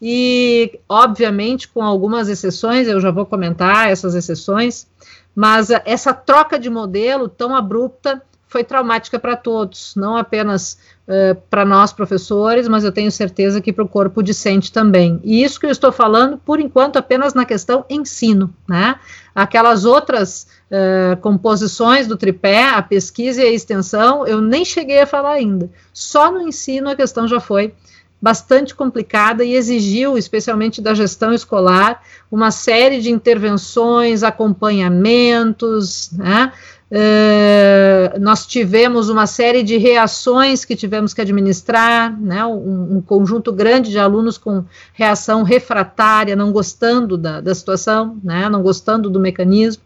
E 0.00 0.78
obviamente 0.88 1.69
com 1.69 1.83
algumas 1.83 2.28
exceções, 2.28 2.87
eu 2.87 3.00
já 3.00 3.11
vou 3.11 3.25
comentar 3.25 3.90
essas 3.90 4.14
exceções, 4.14 4.87
mas 5.35 5.71
essa 5.85 6.12
troca 6.12 6.59
de 6.59 6.69
modelo 6.69 7.28
tão 7.28 7.57
abrupta 7.57 8.23
foi 8.49 8.62
traumática 8.62 9.19
para 9.19 9.37
todos, 9.37 9.95
não 9.97 10.17
apenas 10.17 10.79
uh, 11.09 11.35
para 11.50 11.65
nós 11.65 11.93
professores, 11.93 12.69
mas 12.69 12.85
eu 12.85 12.93
tenho 12.93 13.11
certeza 13.11 13.61
que 13.61 13.73
para 13.73 13.85
o 13.85 13.88
corpo 13.88 14.23
discente 14.23 14.71
também. 14.71 15.21
E 15.25 15.43
isso 15.43 15.59
que 15.59 15.67
eu 15.67 15.71
estou 15.71 15.91
falando, 15.91 16.38
por 16.38 16.61
enquanto, 16.61 16.97
apenas 16.97 17.35
na 17.35 17.45
questão 17.45 17.85
ensino, 17.91 18.53
né? 18.69 18.97
Aquelas 19.35 19.85
outras 19.85 20.47
uh, 20.71 21.17
composições 21.21 22.07
do 22.07 22.17
tripé, 22.17 22.69
a 22.69 22.81
pesquisa 22.81 23.43
e 23.43 23.47
a 23.47 23.53
extensão, 23.53 24.26
eu 24.26 24.41
nem 24.41 24.65
cheguei 24.65 25.00
a 25.00 25.07
falar 25.07 25.33
ainda. 25.33 25.69
Só 25.93 26.31
no 26.31 26.41
ensino 26.41 26.88
a 26.88 26.97
questão 26.97 27.26
já 27.26 27.41
foi 27.41 27.75
bastante 28.21 28.75
complicada 28.75 29.45
e 29.45 29.55
exigiu, 29.55 30.17
especialmente 30.17 30.81
da 30.81 30.95
gestão 30.95 31.35
escolar, 31.35 32.03
uma 32.31 32.50
série 32.50 33.00
de 33.00 33.11
intervenções, 33.11 34.23
acompanhamentos, 34.23 36.11
né? 36.12 36.53
Uh, 36.88 38.21
nós 38.21 38.47
tivemos 38.47 39.09
uma 39.09 39.26
série 39.26 39.64
de 39.64 39.76
reações 39.76 40.64
que 40.64 40.76
tivemos 40.76 41.12
que 41.12 41.21
administrar, 41.21 42.16
né, 42.21 42.45
um, 42.45 42.99
um, 42.99 43.00
conjunto 43.00 43.52
grande 43.52 43.90
de 43.90 43.99
alunos 43.99 44.38
com 44.38 44.64
reação 44.93 45.43
refratária, 45.43 46.37
não 46.37 46.52
gostando 46.52 47.19
da, 47.19 47.40
da 47.40 47.52
situação, 47.52 48.21
né, 48.23 48.49
não 48.49 48.62
gostando 48.62 49.11
do 49.11 49.19
mecanismo, 49.19 49.83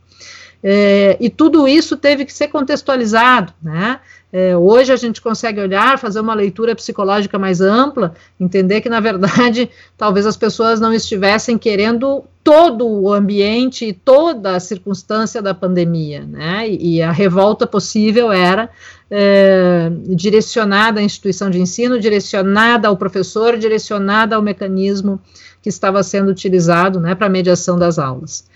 uh, 0.63 1.17
e 1.19 1.31
tudo 1.31 1.67
isso 1.67 1.97
teve 1.97 2.27
que 2.27 2.35
ser 2.35 2.49
contextualizado, 2.49 3.55
né, 3.63 3.99
é, 4.33 4.57
hoje 4.57 4.93
a 4.93 4.97
gente 4.97 5.21
consegue 5.21 5.61
olhar, 5.61 5.99
fazer 5.99 6.21
uma 6.21 6.35
leitura 6.35 6.75
psicológica 6.77 7.39
mais 7.39 7.61
ampla, 7.61 8.15
entender 8.39 8.81
que, 8.81 8.89
na 8.89 9.01
verdade, 9.01 9.69
talvez 9.99 10.25
as 10.25 10.37
pessoas 10.37 10.79
não 10.79 10.93
estivessem 10.93 11.59
querendo 11.59 12.25
todo 12.45 12.87
o 12.87 13.13
ambiente 13.13 13.87
e 13.87 13.93
toda 13.93 14.55
a 14.55 14.61
circunstância 14.61 15.43
da 15.43 15.53
pandemia, 15.53 16.25
né? 16.25 16.69
E, 16.69 16.97
e 16.97 17.03
a 17.03 17.11
revolta 17.11 17.67
possível 17.67 18.33
era 18.33 18.71
é, 19.11 19.91
direcionada 20.09 21.01
à 21.01 21.03
instituição 21.03 21.51
de 21.51 21.61
ensino, 21.61 21.99
direcionada 21.99 22.87
ao 22.87 22.97
professor, 22.97 23.59
direcionada 23.59 24.37
ao 24.37 24.43
mecanismo 24.43 25.21
que 25.61 25.69
estava 25.69 26.03
sendo 26.03 26.31
utilizado 26.31 27.01
né, 27.01 27.15
para 27.15 27.29
mediação 27.29 27.79
das 27.79 27.99
aulas. 27.99 28.49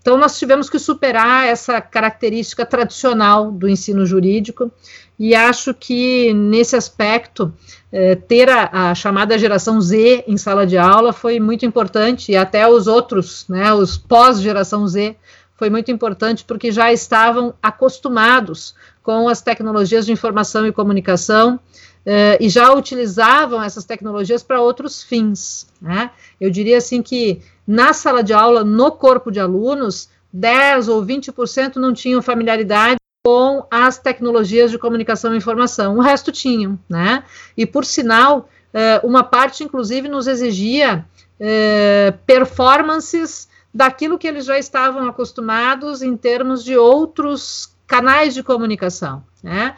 Então, 0.00 0.16
nós 0.16 0.38
tivemos 0.38 0.70
que 0.70 0.78
superar 0.78 1.48
essa 1.48 1.80
característica 1.80 2.64
tradicional 2.64 3.50
do 3.50 3.68
ensino 3.68 4.06
jurídico, 4.06 4.70
e 5.18 5.34
acho 5.34 5.72
que, 5.72 6.32
nesse 6.34 6.76
aspecto, 6.76 7.52
eh, 7.90 8.14
ter 8.14 8.50
a, 8.50 8.90
a, 8.90 8.94
chamada 8.94 9.38
geração 9.38 9.80
Z 9.80 10.24
em 10.28 10.36
sala 10.36 10.66
de 10.66 10.76
aula 10.76 11.12
foi 11.12 11.40
muito 11.40 11.64
importante, 11.64 12.32
e 12.32 12.36
até 12.36 12.68
os 12.68 12.86
outros, 12.86 13.46
né, 13.48 13.72
os 13.72 13.96
pós-geração 13.96 14.86
Z, 14.86 15.16
foi 15.56 15.70
muito 15.70 15.90
importante 15.90 16.44
porque 16.44 16.70
já 16.70 16.92
estavam 16.92 17.54
acostumados 17.62 18.74
com 19.02 19.28
as 19.28 19.40
tecnologias 19.40 20.04
de 20.04 20.12
informação 20.12 20.66
e 20.66 20.72
comunicação 20.72 21.58
eh, 22.04 22.36
e 22.40 22.48
já 22.48 22.72
utilizavam 22.72 23.62
essas 23.62 23.84
tecnologias 23.84 24.42
para 24.42 24.60
outros 24.60 25.02
fins. 25.02 25.66
Né? 25.80 26.10
Eu 26.38 26.50
diria 26.50 26.76
assim 26.76 27.02
que 27.02 27.40
na 27.66 27.92
sala 27.92 28.22
de 28.22 28.32
aula, 28.32 28.62
no 28.62 28.92
corpo 28.92 29.30
de 29.30 29.40
alunos, 29.40 30.08
10 30.32 30.88
ou 30.88 31.04
20% 31.04 31.76
não 31.76 31.92
tinham 31.92 32.22
familiaridade 32.22 32.96
com 33.24 33.66
as 33.70 33.98
tecnologias 33.98 34.70
de 34.70 34.78
comunicação 34.78 35.34
e 35.34 35.36
informação, 35.36 35.96
o 35.96 36.00
resto 36.00 36.30
tinham, 36.30 36.78
né? 36.88 37.24
E 37.56 37.66
por 37.66 37.84
sinal, 37.84 38.48
eh, 38.72 39.00
uma 39.02 39.24
parte, 39.24 39.64
inclusive, 39.64 40.08
nos 40.08 40.28
exigia 40.28 41.04
eh, 41.40 42.14
performances 42.24 43.48
daquilo 43.74 44.16
que 44.16 44.28
eles 44.28 44.44
já 44.44 44.58
estavam 44.58 45.08
acostumados 45.08 46.02
em 46.02 46.16
termos 46.16 46.62
de 46.62 46.76
outros 46.76 47.74
canais 47.86 48.32
de 48.32 48.42
comunicação, 48.42 49.24
né? 49.42 49.74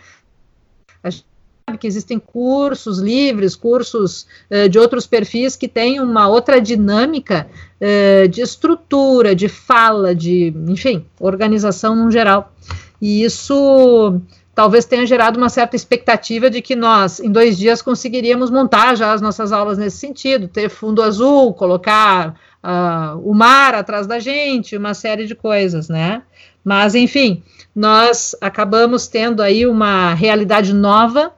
Que 1.77 1.87
existem 1.87 2.19
cursos 2.19 2.99
livres, 2.99 3.55
cursos 3.57 4.27
uh, 4.51 4.69
de 4.69 4.79
outros 4.79 5.07
perfis 5.07 5.57
que 5.57 5.69
têm 5.69 6.01
uma 6.01 6.29
outra 6.29 6.61
dinâmica 6.61 7.47
uh, 7.81 8.29
de 8.29 8.41
estrutura, 8.41 9.35
de 9.35 9.49
fala, 9.49 10.15
de, 10.15 10.55
enfim, 10.69 11.05
organização 11.21 11.95
no 11.95 12.11
geral. 12.11 12.53
E 13.01 13.23
isso 13.23 14.21
talvez 14.55 14.85
tenha 14.85 15.07
gerado 15.07 15.39
uma 15.39 15.49
certa 15.49 15.77
expectativa 15.77 16.51
de 16.51 16.61
que 16.61 16.75
nós, 16.75 17.21
em 17.21 17.31
dois 17.31 17.57
dias, 17.57 17.81
conseguiríamos 17.81 18.51
montar 18.51 18.97
já 18.97 19.13
as 19.13 19.21
nossas 19.21 19.53
aulas 19.53 19.79
nesse 19.79 19.99
sentido, 19.99 20.49
ter 20.49 20.69
fundo 20.69 21.01
azul, 21.01 21.55
colocar 21.55 22.35
uh, 22.65 23.19
o 23.23 23.33
mar 23.33 23.77
atrás 23.77 24.09
da 24.09 24.19
gente, 24.19 24.77
uma 24.77 24.95
série 24.95 25.27
de 25.27 25.37
coisas, 25.37 25.89
né? 25.89 26.23
Mas, 26.65 26.97
enfim, 26.97 27.41
nós 27.73 28.35
acabamos 28.41 29.07
tendo 29.07 29.43
aí 29.43 29.65
uma 29.65 30.13
realidade 30.15 30.75
nova 30.75 31.33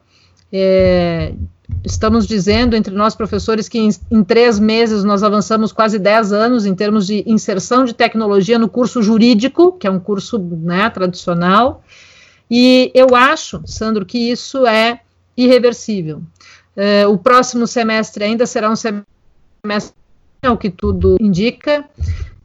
é, 0.52 1.32
estamos 1.84 2.26
dizendo 2.26 2.76
entre 2.76 2.94
nós 2.94 3.14
professores 3.14 3.68
que 3.68 3.78
em, 3.78 3.90
em, 4.10 4.24
três 4.24 4.58
meses 4.58 5.04
nós 5.04 5.22
avançamos 5.22 5.72
quase 5.72 5.98
dez 5.98 6.32
anos 6.32 6.66
em 6.66 6.74
termos 6.74 7.06
de 7.06 7.22
inserção 7.26 7.84
de 7.84 7.94
tecnologia 7.94 8.58
no 8.58 8.68
curso 8.68 9.02
jurídico, 9.02 9.72
que 9.72 9.86
é 9.86 9.90
um 9.90 10.00
curso 10.00 10.38
né, 10.38 10.90
tradicional, 10.90 11.82
e 12.50 12.90
eu 12.94 13.14
acho, 13.14 13.62
Sandro, 13.64 14.04
que 14.04 14.18
isso 14.18 14.66
é 14.66 15.00
irreversível. 15.36 16.22
É, 16.76 17.06
o 17.06 17.16
próximo 17.16 17.66
semestre 17.66 18.24
ainda 18.24 18.44
será 18.46 18.70
um 18.70 18.76
semestre, 18.76 19.94
é 20.42 20.50
o 20.50 20.56
que 20.56 20.70
tudo 20.70 21.16
indica, 21.20 21.84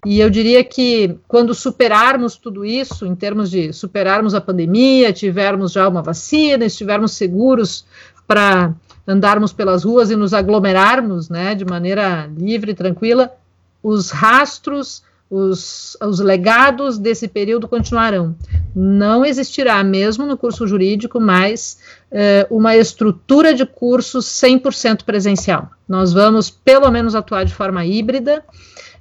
e 0.06 0.20
eu 0.20 0.30
diria 0.30 0.64
que 0.64 1.18
quando 1.28 1.54
superarmos 1.54 2.38
tudo 2.38 2.64
isso, 2.64 3.06
em 3.06 3.16
termos 3.16 3.50
de 3.50 3.74
superarmos 3.74 4.36
a 4.36 4.42
pandemia, 4.42 5.12
tivermos 5.12 5.72
já 5.72 5.90
uma 5.90 6.04
vacina, 6.04 6.66
estivermos 6.66 7.14
seguros 7.14 7.86
para 8.28 8.74
andarmos 9.08 9.52
pelas 9.52 9.84
ruas 9.84 10.12
e 10.12 10.16
nos 10.16 10.34
aglomerarmos, 10.34 11.30
né, 11.30 11.56
de 11.56 11.66
maneira 11.66 12.30
livre 12.38 12.72
e 12.72 12.76
tranquila, 12.76 13.32
os 13.82 14.12
rastros, 14.12 15.04
os, 15.30 15.98
os 16.02 16.20
legados 16.20 16.98
desse 16.98 17.28
período 17.28 17.68
continuarão. 17.68 18.36
Não 18.76 19.26
existirá, 19.26 19.84
mesmo 19.84 20.26
no 20.26 20.38
curso 20.38 20.68
jurídico, 20.68 21.20
mais 21.20 21.80
eh, 22.12 22.48
uma 22.50 22.76
estrutura 22.76 23.54
de 23.54 23.66
cursos 23.66 24.26
100% 24.26 25.04
presencial. 25.04 25.70
Nós 25.88 26.14
vamos, 26.14 26.50
pelo 26.50 26.90
menos, 26.92 27.16
atuar 27.16 27.44
de 27.46 27.54
forma 27.54 27.86
híbrida 27.86 28.44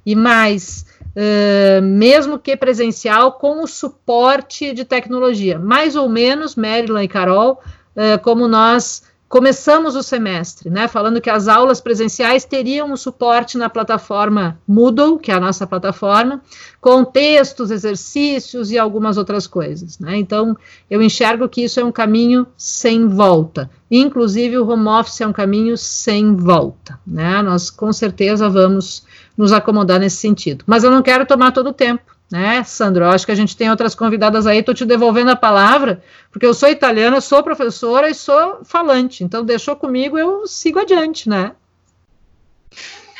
e 0.05 0.15
mais 0.15 0.85
Uh, 1.15 1.81
mesmo 1.81 2.37
que 2.37 2.57
presencial, 2.57 3.33
com 3.33 3.63
o 3.63 3.67
suporte 3.67 4.73
de 4.73 4.83
tecnologia. 4.83 5.57
Mais 5.57 5.95
ou 5.95 6.09
menos, 6.09 6.55
Marilyn 6.55 7.03
e 7.03 7.07
Carol, 7.07 7.61
uh, 7.95 8.21
como 8.21 8.49
nós 8.49 9.03
começamos 9.27 9.95
o 9.95 10.03
semestre, 10.03 10.69
né, 10.69 10.87
falando 10.87 11.19
que 11.19 11.29
as 11.29 11.47
aulas 11.47 11.81
presenciais 11.81 12.45
teriam 12.45 12.91
um 12.91 12.95
suporte 12.95 13.57
na 13.57 13.69
plataforma 13.69 14.59
Moodle, 14.67 15.17
que 15.17 15.31
é 15.31 15.33
a 15.33 15.39
nossa 15.39 15.65
plataforma, 15.65 16.41
com 16.79 17.03
textos, 17.03 17.71
exercícios 17.71 18.71
e 18.71 18.77
algumas 18.77 19.17
outras 19.17 19.47
coisas, 19.47 19.99
né? 19.99 20.15
Então, 20.15 20.55
eu 20.89 21.01
enxergo 21.01 21.49
que 21.49 21.63
isso 21.63 21.79
é 21.79 21.83
um 21.83 21.91
caminho 21.91 22.45
sem 22.55 23.07
volta. 23.07 23.69
Inclusive, 23.89 24.57
o 24.57 24.69
home 24.69 24.87
office 24.87 25.19
é 25.21 25.27
um 25.27 25.33
caminho 25.33 25.75
sem 25.75 26.35
volta, 26.35 26.99
né? 27.05 27.41
Nós 27.41 27.69
com 27.69 27.91
certeza 27.91 28.47
vamos 28.49 29.03
nos 29.37 29.51
acomodar 29.51 29.99
nesse 29.99 30.17
sentido. 30.17 30.63
Mas 30.67 30.83
eu 30.83 30.91
não 30.91 31.01
quero 31.01 31.25
tomar 31.25 31.51
todo 31.51 31.69
o 31.69 31.73
tempo 31.73 32.15
né, 32.31 32.63
Sandro? 32.63 33.05
Acho 33.05 33.25
que 33.25 33.31
a 33.31 33.35
gente 33.35 33.55
tem 33.55 33.69
outras 33.69 33.95
convidadas 33.95 34.47
aí, 34.47 34.59
estou 34.59 34.73
te 34.73 34.85
devolvendo 34.85 35.31
a 35.31 35.35
palavra, 35.35 36.01
porque 36.31 36.45
eu 36.45 36.53
sou 36.53 36.69
italiana, 36.69 37.21
sou 37.21 37.43
professora 37.43 38.09
e 38.09 38.13
sou 38.13 38.63
falante, 38.63 39.23
então 39.23 39.45
deixou 39.45 39.75
comigo, 39.75 40.17
eu 40.17 40.47
sigo 40.47 40.79
adiante, 40.79 41.29
né? 41.29 41.53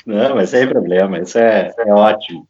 Não, 0.05 0.35
mas 0.35 0.49
sem 0.49 0.67
problema, 0.67 1.19
isso 1.19 1.37
é, 1.37 1.71
é 1.79 1.93
ótimo. 1.93 2.47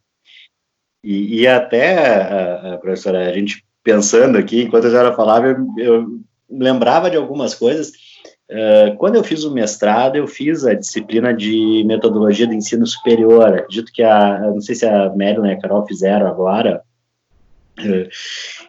E, 1.04 1.42
e 1.42 1.48
até, 1.48 1.98
a, 1.98 2.74
a, 2.74 2.78
professora, 2.78 3.30
a 3.30 3.34
gente 3.34 3.64
pensando 3.84 4.38
aqui, 4.38 4.64
enquanto 4.64 4.88
a 4.88 4.90
senhora 4.90 5.16
falava, 5.16 5.48
eu, 5.48 5.58
eu 5.78 6.20
lembrava 6.50 7.10
de 7.10 7.18
algumas 7.18 7.54
coisas, 7.54 7.92
Uh, 8.50 8.96
quando 8.98 9.16
eu 9.16 9.24
fiz 9.24 9.44
o 9.44 9.52
mestrado, 9.52 10.18
eu 10.18 10.28
fiz 10.28 10.66
a 10.66 10.74
disciplina 10.76 11.34
de 11.34 11.84
metodologia 11.86 12.46
do 12.46 12.54
ensino 12.54 12.86
superior. 12.86 13.48
Acredito 13.48 13.92
que 13.92 14.04
a, 14.04 14.40
não 14.40 14.62
sei 14.62 14.76
se 14.76 14.86
a 14.86 15.10
Marilyn 15.10 15.50
e 15.50 15.54
a 15.54 15.60
Carol 15.60 15.86
fizeram 15.88 16.28
agora. 16.28 16.82
Uh, 17.80 18.08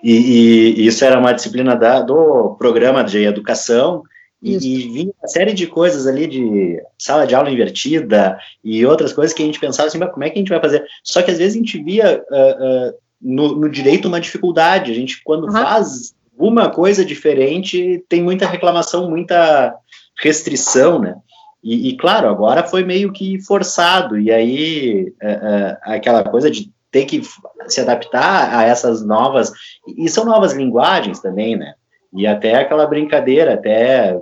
e, 0.02 0.74
e, 0.78 0.86
isso 0.86 1.04
era 1.04 1.18
uma 1.18 1.32
disciplina 1.32 1.76
da, 1.76 2.00
do 2.00 2.56
programa 2.58 3.04
de 3.04 3.24
educação. 3.24 4.02
E, 4.42 4.54
e, 4.54 4.88
vinha 4.88 5.12
uma 5.20 5.28
série 5.28 5.52
de 5.52 5.66
coisas 5.66 6.06
ali 6.06 6.26
de 6.26 6.82
sala 6.98 7.26
de 7.26 7.34
aula 7.34 7.50
invertida 7.50 8.38
e 8.62 8.84
outras 8.84 9.12
coisas 9.12 9.34
que 9.34 9.42
a 9.42 9.46
gente 9.46 9.58
pensava 9.58 9.88
assim, 9.88 9.98
como 9.98 10.24
é 10.24 10.30
que 10.30 10.36
a 10.36 10.40
gente 10.40 10.50
vai 10.50 10.60
fazer? 10.60 10.86
Só 11.02 11.22
que 11.22 11.30
às 11.30 11.38
vezes 11.38 11.54
a 11.54 11.58
gente 11.58 11.82
via 11.82 12.22
uh, 12.22 12.94
no, 13.20 13.56
no, 13.56 13.68
direito 13.68 14.08
uma 14.08 14.20
dificuldade. 14.20 14.90
A 14.90 14.94
gente, 14.94 15.22
quando 15.22 15.44
uhum. 15.44 15.52
faz 15.52 16.14
alguma 16.36 16.68
coisa 16.68 17.04
diferente, 17.04 18.04
tem 18.08 18.22
muita 18.22 18.46
reclamação, 18.46 19.08
muita 19.08 19.74
restrição, 20.18 20.98
né? 20.98 21.16
E, 21.64 21.88
e 21.88 21.96
claro, 21.96 22.28
agora 22.28 22.62
foi 22.62 22.84
meio 22.84 23.10
que 23.10 23.40
forçado, 23.42 24.18
e 24.18 24.30
aí 24.30 25.12
é, 25.20 25.30
é, 25.30 25.78
aquela 25.82 26.22
coisa 26.22 26.50
de 26.50 26.70
ter 26.90 27.06
que 27.06 27.22
se 27.66 27.80
adaptar 27.80 28.54
a 28.54 28.64
essas 28.64 29.04
novas, 29.04 29.50
e 29.96 30.08
são 30.08 30.24
novas 30.24 30.52
linguagens 30.52 31.20
também, 31.20 31.56
né? 31.56 31.74
E 32.12 32.26
até 32.26 32.54
aquela 32.54 32.86
brincadeira, 32.86 33.54
até 33.54 34.20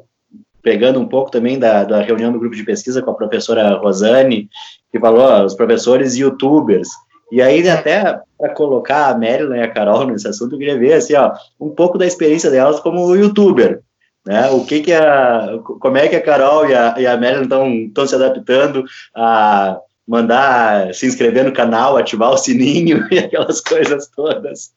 pegando 0.62 0.98
um 0.98 1.06
pouco 1.06 1.30
também 1.30 1.58
da, 1.58 1.84
da 1.84 2.00
reunião 2.00 2.32
do 2.32 2.38
grupo 2.38 2.56
de 2.56 2.64
pesquisa 2.64 3.02
com 3.02 3.10
a 3.10 3.14
professora 3.14 3.74
Rosane, 3.74 4.48
que 4.90 4.98
falou, 4.98 5.20
ó, 5.20 5.44
os 5.44 5.54
professores 5.54 6.16
youtubers, 6.16 6.88
e 7.34 7.42
aí, 7.42 7.68
até 7.68 8.20
para 8.38 8.54
colocar 8.54 9.08
a 9.08 9.18
Marilyn 9.18 9.56
e 9.56 9.62
a 9.62 9.68
Carol 9.68 10.06
nesse 10.06 10.28
assunto, 10.28 10.54
eu 10.54 10.58
queria 10.60 10.78
ver 10.78 10.92
assim, 10.92 11.14
ó, 11.14 11.34
um 11.58 11.70
pouco 11.70 11.98
da 11.98 12.06
experiência 12.06 12.48
delas 12.48 12.78
como 12.78 13.12
youtuber. 13.16 13.82
Né? 14.24 14.48
O 14.50 14.64
que 14.64 14.82
que 14.82 14.92
a, 14.92 15.58
como 15.80 15.96
é 15.96 16.06
que 16.06 16.14
a 16.14 16.22
Carol 16.22 16.70
e 16.70 16.74
a, 16.76 16.94
e 16.96 17.04
a 17.04 17.16
Marilyn 17.16 17.86
estão 17.88 18.06
se 18.06 18.14
adaptando 18.14 18.84
a 19.16 19.80
mandar 20.06 20.94
se 20.94 21.06
inscrever 21.06 21.44
no 21.44 21.52
canal, 21.52 21.96
ativar 21.96 22.30
o 22.30 22.38
sininho 22.38 23.04
e 23.10 23.18
aquelas 23.18 23.60
coisas 23.60 24.06
todas. 24.06 24.72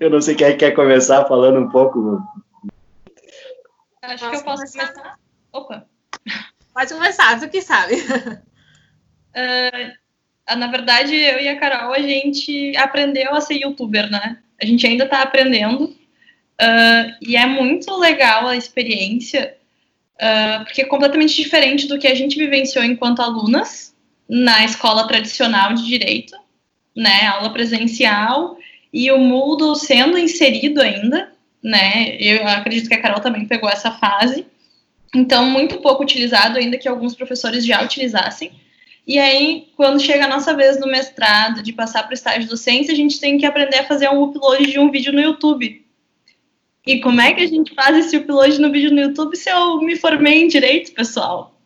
Eu 0.00 0.08
não 0.08 0.22
sei 0.22 0.34
quem 0.34 0.46
é 0.46 0.54
quer 0.54 0.70
começar 0.70 1.26
falando 1.26 1.60
um 1.60 1.68
pouco. 1.68 2.22
Acho 4.00 4.30
que 4.30 4.36
eu 4.36 4.44
posso 4.44 4.64
começar. 4.72 5.18
Opa. 5.52 5.84
Pode 6.72 6.94
começar, 6.94 7.38
tu 7.38 7.50
que 7.50 7.60
sabe. 7.60 7.96
Uh, 9.36 9.92
na 10.56 10.66
verdade, 10.66 11.14
eu 11.14 11.40
e 11.40 11.48
a 11.48 11.56
Carol, 11.58 11.92
a 11.92 12.00
gente 12.00 12.76
aprendeu 12.76 13.34
a 13.34 13.40
ser 13.40 13.54
youtuber, 13.54 14.10
né? 14.10 14.38
A 14.60 14.64
gente 14.66 14.86
ainda 14.86 15.04
está 15.04 15.22
aprendendo. 15.22 15.84
Uh, 16.60 17.14
e 17.22 17.36
é 17.36 17.46
muito 17.46 17.94
legal 17.96 18.48
a 18.48 18.56
experiência, 18.56 19.56
uh, 20.14 20.64
porque 20.64 20.82
é 20.82 20.86
completamente 20.86 21.36
diferente 21.36 21.86
do 21.86 21.98
que 21.98 22.08
a 22.08 22.14
gente 22.14 22.36
vivenciou 22.36 22.84
enquanto 22.84 23.20
alunas 23.20 23.94
na 24.28 24.64
escola 24.64 25.06
tradicional 25.06 25.72
de 25.74 25.86
direito, 25.86 26.36
né? 26.96 27.26
Aula 27.26 27.52
presencial 27.52 28.58
e 28.92 29.10
o 29.10 29.18
Moodle 29.18 29.76
sendo 29.76 30.18
inserido 30.18 30.80
ainda, 30.80 31.32
né? 31.62 32.16
Eu 32.18 32.46
acredito 32.46 32.88
que 32.88 32.94
a 32.94 33.00
Carol 33.00 33.20
também 33.20 33.46
pegou 33.46 33.68
essa 33.68 33.92
fase. 33.92 34.46
Então, 35.14 35.48
muito 35.48 35.78
pouco 35.78 36.02
utilizado, 36.02 36.58
ainda 36.58 36.76
que 36.76 36.88
alguns 36.88 37.14
professores 37.14 37.64
já 37.64 37.82
utilizassem. 37.82 38.50
E 39.08 39.18
aí, 39.18 39.68
quando 39.74 40.02
chega 40.02 40.26
a 40.26 40.28
nossa 40.28 40.54
vez 40.54 40.78
no 40.78 40.86
mestrado, 40.86 41.62
de 41.62 41.72
passar 41.72 42.02
para 42.02 42.10
o 42.10 42.14
estágio 42.14 42.46
docência, 42.46 42.92
a 42.92 42.96
gente 42.96 43.18
tem 43.18 43.38
que 43.38 43.46
aprender 43.46 43.78
a 43.78 43.86
fazer 43.86 44.06
um 44.10 44.22
upload 44.22 44.70
de 44.70 44.78
um 44.78 44.90
vídeo 44.90 45.14
no 45.14 45.20
YouTube. 45.22 45.82
E 46.86 47.00
como 47.00 47.18
é 47.18 47.32
que 47.32 47.40
a 47.40 47.46
gente 47.46 47.74
faz 47.74 47.96
esse 47.96 48.18
upload 48.18 48.60
no 48.60 48.70
vídeo 48.70 48.90
no 48.90 49.00
YouTube 49.00 49.34
se 49.34 49.48
eu 49.48 49.80
me 49.80 49.96
formei 49.96 50.42
em 50.42 50.46
direito, 50.48 50.92
pessoal? 50.92 51.58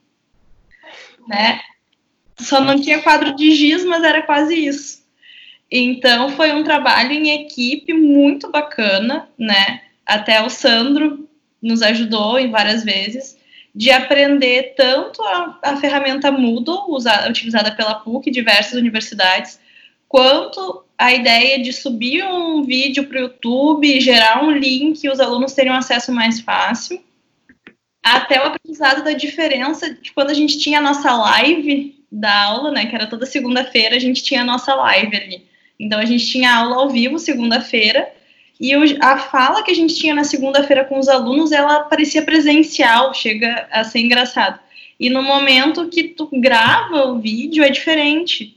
Né? 1.26 1.60
Só 2.38 2.60
não 2.60 2.80
tinha 2.80 3.02
quadro 3.02 3.34
de 3.34 3.50
giz, 3.50 3.84
mas 3.84 4.04
era 4.04 4.22
quase 4.22 4.54
isso. 4.54 5.02
Então, 5.68 6.28
foi 6.30 6.52
um 6.52 6.62
trabalho 6.62 7.10
em 7.10 7.42
equipe 7.42 7.92
muito 7.92 8.52
bacana, 8.52 9.28
né? 9.36 9.82
Até 10.06 10.40
o 10.44 10.48
Sandro 10.48 11.28
nos 11.60 11.82
ajudou 11.82 12.38
em 12.38 12.52
várias 12.52 12.84
vezes 12.84 13.36
de 13.74 13.90
aprender 13.90 14.74
tanto 14.76 15.22
a, 15.22 15.58
a 15.62 15.76
ferramenta 15.76 16.30
Moodle, 16.30 16.90
usada, 16.90 17.28
utilizada 17.28 17.74
pela 17.74 17.94
PUC 17.94 18.28
e 18.28 18.32
diversas 18.32 18.74
universidades, 18.74 19.58
quanto 20.08 20.84
a 20.98 21.12
ideia 21.12 21.60
de 21.60 21.72
subir 21.72 22.22
um 22.24 22.62
vídeo 22.62 23.06
para 23.06 23.18
o 23.18 23.22
YouTube, 23.22 24.00
gerar 24.00 24.44
um 24.44 24.50
link 24.50 25.02
e 25.02 25.08
os 25.08 25.20
alunos 25.20 25.54
terem 25.54 25.72
um 25.72 25.76
acesso 25.76 26.12
mais 26.12 26.40
fácil, 26.40 27.02
até 28.02 28.40
o 28.40 28.48
aprendizado 28.48 29.02
da 29.02 29.12
diferença 29.12 29.94
de 29.94 30.12
quando 30.12 30.30
a 30.30 30.34
gente 30.34 30.58
tinha 30.58 30.78
a 30.80 30.82
nossa 30.82 31.14
live 31.16 32.04
da 32.10 32.44
aula, 32.44 32.70
né, 32.70 32.86
que 32.86 32.94
era 32.94 33.06
toda 33.06 33.24
segunda-feira, 33.24 33.96
a 33.96 33.98
gente 33.98 34.22
tinha 34.22 34.42
a 34.42 34.44
nossa 34.44 34.74
live 34.74 35.16
ali. 35.16 35.46
Então, 35.80 35.98
a 35.98 36.04
gente 36.04 36.26
tinha 36.26 36.54
aula 36.54 36.76
ao 36.76 36.90
vivo, 36.90 37.18
segunda-feira, 37.18 38.12
e 38.60 38.72
a 39.00 39.18
fala 39.18 39.62
que 39.62 39.70
a 39.70 39.74
gente 39.74 39.94
tinha 39.94 40.14
na 40.14 40.24
segunda-feira 40.24 40.84
com 40.84 40.98
os 40.98 41.08
alunos, 41.08 41.52
ela 41.52 41.80
parecia 41.80 42.22
presencial, 42.22 43.12
chega 43.12 43.66
a 43.70 43.82
ser 43.82 44.00
engraçado. 44.00 44.60
E 45.00 45.10
no 45.10 45.22
momento 45.22 45.88
que 45.88 46.04
tu 46.04 46.28
grava 46.32 47.06
o 47.06 47.18
vídeo, 47.18 47.64
é 47.64 47.70
diferente. 47.70 48.56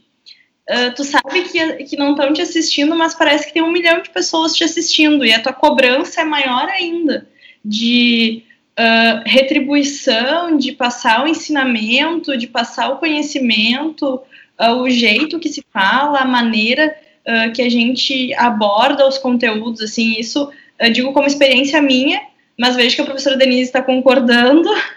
Uh, 0.68 0.94
tu 0.94 1.04
sabe 1.04 1.42
que, 1.42 1.84
que 1.84 1.96
não 1.96 2.12
estão 2.12 2.32
te 2.32 2.40
assistindo, 2.40 2.94
mas 2.94 3.14
parece 3.14 3.46
que 3.46 3.54
tem 3.54 3.62
um 3.62 3.72
milhão 3.72 4.00
de 4.00 4.10
pessoas 4.10 4.54
te 4.54 4.62
assistindo, 4.62 5.24
e 5.24 5.32
a 5.32 5.42
tua 5.42 5.52
cobrança 5.52 6.20
é 6.20 6.24
maior 6.24 6.68
ainda 6.68 7.28
de 7.64 8.44
uh, 8.78 9.22
retribuição, 9.24 10.56
de 10.56 10.72
passar 10.72 11.24
o 11.24 11.28
ensinamento, 11.28 12.36
de 12.36 12.46
passar 12.46 12.90
o 12.90 12.98
conhecimento, 12.98 14.20
uh, 14.60 14.74
o 14.82 14.88
jeito 14.88 15.40
que 15.40 15.48
se 15.48 15.64
fala, 15.72 16.20
a 16.20 16.24
maneira 16.24 16.96
uh, 17.26 17.52
que 17.52 17.62
a 17.62 17.68
gente 17.68 18.34
aborda 18.34 19.06
os 19.06 19.18
conteúdos, 19.18 19.80
assim, 19.80 20.14
isso 20.18 20.50
eu 20.78 20.92
digo 20.92 21.12
como 21.12 21.26
experiência 21.26 21.80
minha, 21.80 22.20
mas 22.58 22.76
vejo 22.76 22.96
que 22.96 23.02
a 23.02 23.06
professora 23.06 23.36
Denise 23.36 23.62
está 23.62 23.82
concordando. 23.82 24.68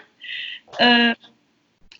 Uh, 0.70 1.30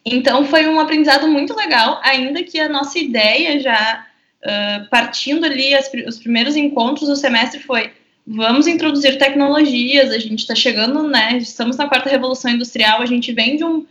então, 0.07 0.47
foi 0.47 0.67
um 0.69 0.79
aprendizado 0.79 1.27
muito 1.27 1.55
legal, 1.55 2.01
ainda 2.05 2.43
que 2.43 2.59
a 2.59 2.69
nossa 2.69 2.99
ideia 2.99 3.61
já, 3.61 4.07
uh, 4.45 4.89
partindo 4.89 5.45
ali, 5.45 5.75
as, 5.75 5.91
os 6.07 6.19
primeiros 6.19 6.57
encontros 6.57 7.09
do 7.09 7.17
semestre 7.17 7.59
foi 7.59 7.91
vamos 8.27 8.69
introduzir 8.69 9.19
tecnologias, 9.19 10.13
a 10.13 10.19
gente 10.19 10.39
está 10.39 10.55
chegando, 10.55 11.03
né, 11.03 11.37
estamos 11.39 11.77
na 11.77 11.89
quarta 11.89 12.09
revolução 12.09 12.53
industrial, 12.53 13.03
a 13.03 13.07
gente 13.07 13.33
vem 13.33 13.57
de 13.57 13.65
um, 13.65 13.85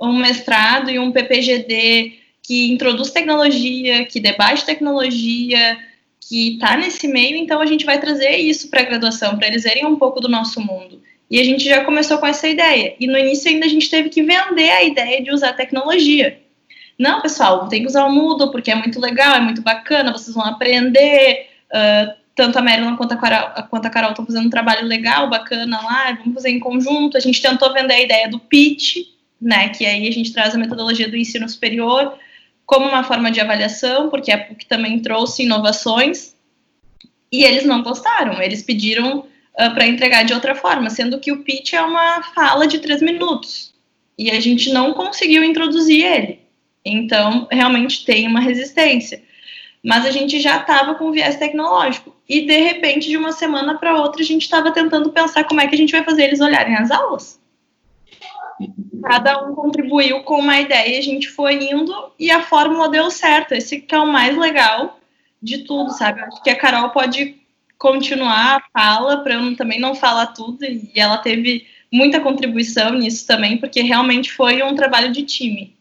um 0.00 0.12
mestrado 0.18 0.90
e 0.90 0.98
um 0.98 1.10
PPGD 1.10 2.12
que 2.46 2.70
introduz 2.70 3.10
tecnologia, 3.10 4.04
que 4.04 4.20
debate 4.20 4.64
tecnologia, 4.64 5.78
que 6.20 6.54
está 6.54 6.76
nesse 6.76 7.08
meio, 7.08 7.36
então 7.36 7.60
a 7.60 7.66
gente 7.66 7.84
vai 7.84 7.98
trazer 7.98 8.36
isso 8.36 8.68
para 8.70 8.82
a 8.82 8.84
graduação, 8.84 9.36
para 9.36 9.48
eles 9.48 9.64
verem 9.64 9.84
um 9.84 9.96
pouco 9.96 10.20
do 10.20 10.28
nosso 10.28 10.60
mundo. 10.60 11.02
E 11.28 11.40
a 11.40 11.44
gente 11.44 11.64
já 11.64 11.84
começou 11.84 12.18
com 12.18 12.26
essa 12.26 12.46
ideia. 12.46 12.94
E 13.00 13.06
no 13.08 13.18
início 13.18 13.50
ainda 13.50 13.66
a 13.66 13.68
gente 13.68 13.90
teve 13.90 14.10
que 14.10 14.22
vender 14.22 14.70
a 14.70 14.84
ideia 14.84 15.22
de 15.22 15.32
usar 15.32 15.54
tecnologia. 15.54 16.40
Não, 16.96 17.20
pessoal, 17.20 17.68
tem 17.68 17.82
que 17.82 17.88
usar 17.88 18.04
o 18.04 18.12
Moodle 18.12 18.52
porque 18.52 18.70
é 18.70 18.76
muito 18.76 19.00
legal, 19.00 19.34
é 19.34 19.40
muito 19.40 19.60
bacana, 19.60 20.12
vocês 20.12 20.34
vão 20.34 20.44
aprender. 20.44 21.48
Uh, 21.66 22.14
tanto 22.36 22.58
a 22.58 22.62
Marilyn 22.62 22.96
quanto 22.96 23.12
a 23.12 23.16
Carol, 23.16 23.64
quanto 23.68 23.86
a 23.86 24.08
estão 24.10 24.26
fazendo 24.26 24.46
um 24.46 24.50
trabalho 24.50 24.86
legal, 24.86 25.28
bacana 25.28 25.80
lá, 25.82 26.12
vamos 26.12 26.34
fazer 26.34 26.50
em 26.50 26.60
conjunto. 26.60 27.16
A 27.16 27.20
gente 27.20 27.42
tentou 27.42 27.72
vender 27.72 27.94
a 27.94 28.02
ideia 28.02 28.28
do 28.28 28.38
pitch, 28.38 28.98
né, 29.40 29.70
que 29.70 29.84
aí 29.84 30.06
a 30.06 30.12
gente 30.12 30.32
traz 30.32 30.54
a 30.54 30.58
metodologia 30.58 31.08
do 31.08 31.16
ensino 31.16 31.48
superior, 31.48 32.16
como 32.66 32.86
uma 32.86 33.04
forma 33.04 33.30
de 33.30 33.40
avaliação, 33.40 34.10
porque 34.10 34.32
a 34.32 34.44
PUC 34.44 34.66
também 34.66 35.00
trouxe 35.00 35.44
inovações, 35.44 36.34
e 37.30 37.44
eles 37.44 37.64
não 37.64 37.82
gostaram, 37.82 38.42
eles 38.42 38.62
pediram 38.62 39.20
uh, 39.20 39.74
para 39.74 39.86
entregar 39.86 40.24
de 40.24 40.34
outra 40.34 40.54
forma, 40.54 40.90
sendo 40.90 41.20
que 41.20 41.32
o 41.32 41.44
pitch 41.44 41.74
é 41.74 41.82
uma 41.82 42.22
fala 42.34 42.66
de 42.66 42.80
três 42.80 43.00
minutos, 43.00 43.72
e 44.18 44.30
a 44.30 44.40
gente 44.40 44.72
não 44.72 44.92
conseguiu 44.92 45.44
introduzir 45.44 46.04
ele. 46.04 46.40
Então, 46.84 47.48
realmente 47.50 48.04
tem 48.04 48.26
uma 48.26 48.40
resistência. 48.40 49.22
Mas 49.84 50.06
a 50.06 50.10
gente 50.10 50.40
já 50.40 50.58
estava 50.58 50.94
com 50.94 51.12
viés 51.12 51.36
tecnológico. 51.36 52.14
E, 52.28 52.42
de 52.42 52.60
repente, 52.60 53.08
de 53.08 53.16
uma 53.16 53.32
semana 53.32 53.76
para 53.76 54.00
outra, 54.00 54.22
a 54.22 54.24
gente 54.24 54.42
estava 54.42 54.72
tentando 54.72 55.10
pensar 55.10 55.44
como 55.44 55.60
é 55.60 55.66
que 55.66 55.74
a 55.74 55.78
gente 55.78 55.92
vai 55.92 56.02
fazer 56.02 56.24
eles 56.24 56.40
olharem 56.40 56.74
as 56.76 56.90
aulas. 56.90 57.40
Cada 59.06 59.40
um 59.44 59.54
contribuiu 59.54 60.24
com 60.24 60.40
uma 60.40 60.58
ideia, 60.58 60.98
a 60.98 61.02
gente 61.02 61.28
foi 61.28 61.70
indo 61.70 62.12
e 62.18 62.28
a 62.28 62.42
fórmula 62.42 62.88
deu 62.88 63.08
certo. 63.08 63.52
Esse 63.52 63.80
que 63.80 63.94
é 63.94 64.00
o 64.00 64.06
mais 64.06 64.36
legal 64.36 64.98
de 65.40 65.58
tudo, 65.58 65.92
sabe? 65.92 66.22
Acho 66.22 66.42
que 66.42 66.50
a 66.50 66.58
Carol 66.58 66.90
pode 66.90 67.40
continuar 67.78 68.56
a 68.56 68.62
fala, 68.72 69.22
para 69.22 69.34
eu 69.34 69.56
também 69.56 69.78
não 69.78 69.94
falar 69.94 70.28
tudo, 70.28 70.64
e 70.64 70.90
ela 70.96 71.18
teve 71.18 71.68
muita 71.92 72.18
contribuição 72.18 72.94
nisso 72.94 73.24
também, 73.28 73.58
porque 73.58 73.80
realmente 73.80 74.32
foi 74.32 74.60
um 74.64 74.74
trabalho 74.74 75.12
de 75.12 75.22
time. 75.22 75.76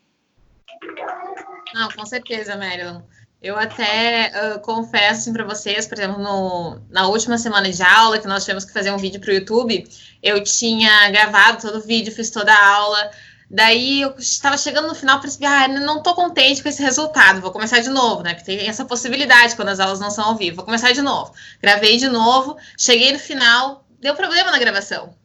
Não, 1.73 1.89
com 1.89 2.05
certeza, 2.05 2.55
Marilyn. 2.55 3.01
Eu 3.41 3.57
até 3.57 4.31
uh, 4.55 4.59
confesso 4.61 5.21
assim, 5.21 5.33
para 5.33 5.43
vocês, 5.43 5.85
por 5.85 5.97
exemplo, 5.97 6.21
no, 6.21 6.79
na 6.89 7.07
última 7.07 7.37
semana 7.37 7.69
de 7.69 7.83
aula, 7.83 8.17
que 8.17 8.27
nós 8.27 8.43
tivemos 8.43 8.65
que 8.65 8.73
fazer 8.73 8.91
um 8.91 8.97
vídeo 8.97 9.19
para 9.19 9.29
o 9.29 9.33
YouTube, 9.33 9.87
eu 10.23 10.43
tinha 10.43 11.09
gravado 11.11 11.61
todo 11.61 11.77
o 11.77 11.81
vídeo, 11.81 12.13
fiz 12.13 12.29
toda 12.29 12.51
a 12.51 12.75
aula. 12.75 13.11
Daí 13.49 14.01
eu 14.01 14.15
estava 14.17 14.57
chegando 14.57 14.87
no 14.87 14.95
final, 14.95 15.21
percebi, 15.21 15.45
ah, 15.45 15.67
não 15.67 15.97
estou 15.99 16.15
contente 16.15 16.63
com 16.63 16.69
esse 16.69 16.81
resultado, 16.81 17.41
vou 17.41 17.51
começar 17.51 17.79
de 17.79 17.89
novo, 17.89 18.23
né? 18.23 18.33
Porque 18.33 18.57
tem 18.57 18.67
essa 18.67 18.83
possibilidade 18.83 19.55
quando 19.55 19.69
as 19.69 19.79
aulas 19.79 19.99
não 19.99 20.09
são 20.09 20.25
ao 20.25 20.35
vivo. 20.35 20.55
Vou 20.55 20.65
começar 20.65 20.91
de 20.91 21.01
novo. 21.01 21.31
Gravei 21.61 21.97
de 21.97 22.09
novo, 22.09 22.57
cheguei 22.77 23.13
no 23.13 23.19
final, 23.19 23.85
deu 23.99 24.15
problema 24.15 24.49
na 24.49 24.57
gravação. 24.57 25.15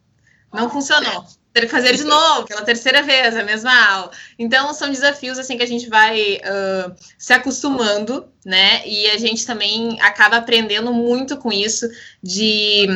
Não 0.53 0.69
funcionou. 0.69 1.25
Ter 1.53 1.61
que 1.61 1.67
fazer 1.67 1.95
de 1.95 2.03
novo, 2.05 2.47
pela 2.47 2.61
terceira 2.61 3.03
vez, 3.03 3.35
a 3.35 3.43
mesma 3.43 3.73
aula. 3.89 4.11
Então, 4.39 4.73
são 4.73 4.89
desafios 4.89 5.37
assim 5.37 5.57
que 5.57 5.63
a 5.63 5.67
gente 5.67 5.89
vai 5.89 6.37
uh, 6.37 6.95
se 7.17 7.33
acostumando, 7.33 8.25
né? 8.45 8.87
E 8.87 9.09
a 9.09 9.17
gente 9.17 9.45
também 9.45 9.99
acaba 10.01 10.37
aprendendo 10.37 10.93
muito 10.93 11.37
com 11.37 11.51
isso, 11.51 11.89
de 12.23 12.87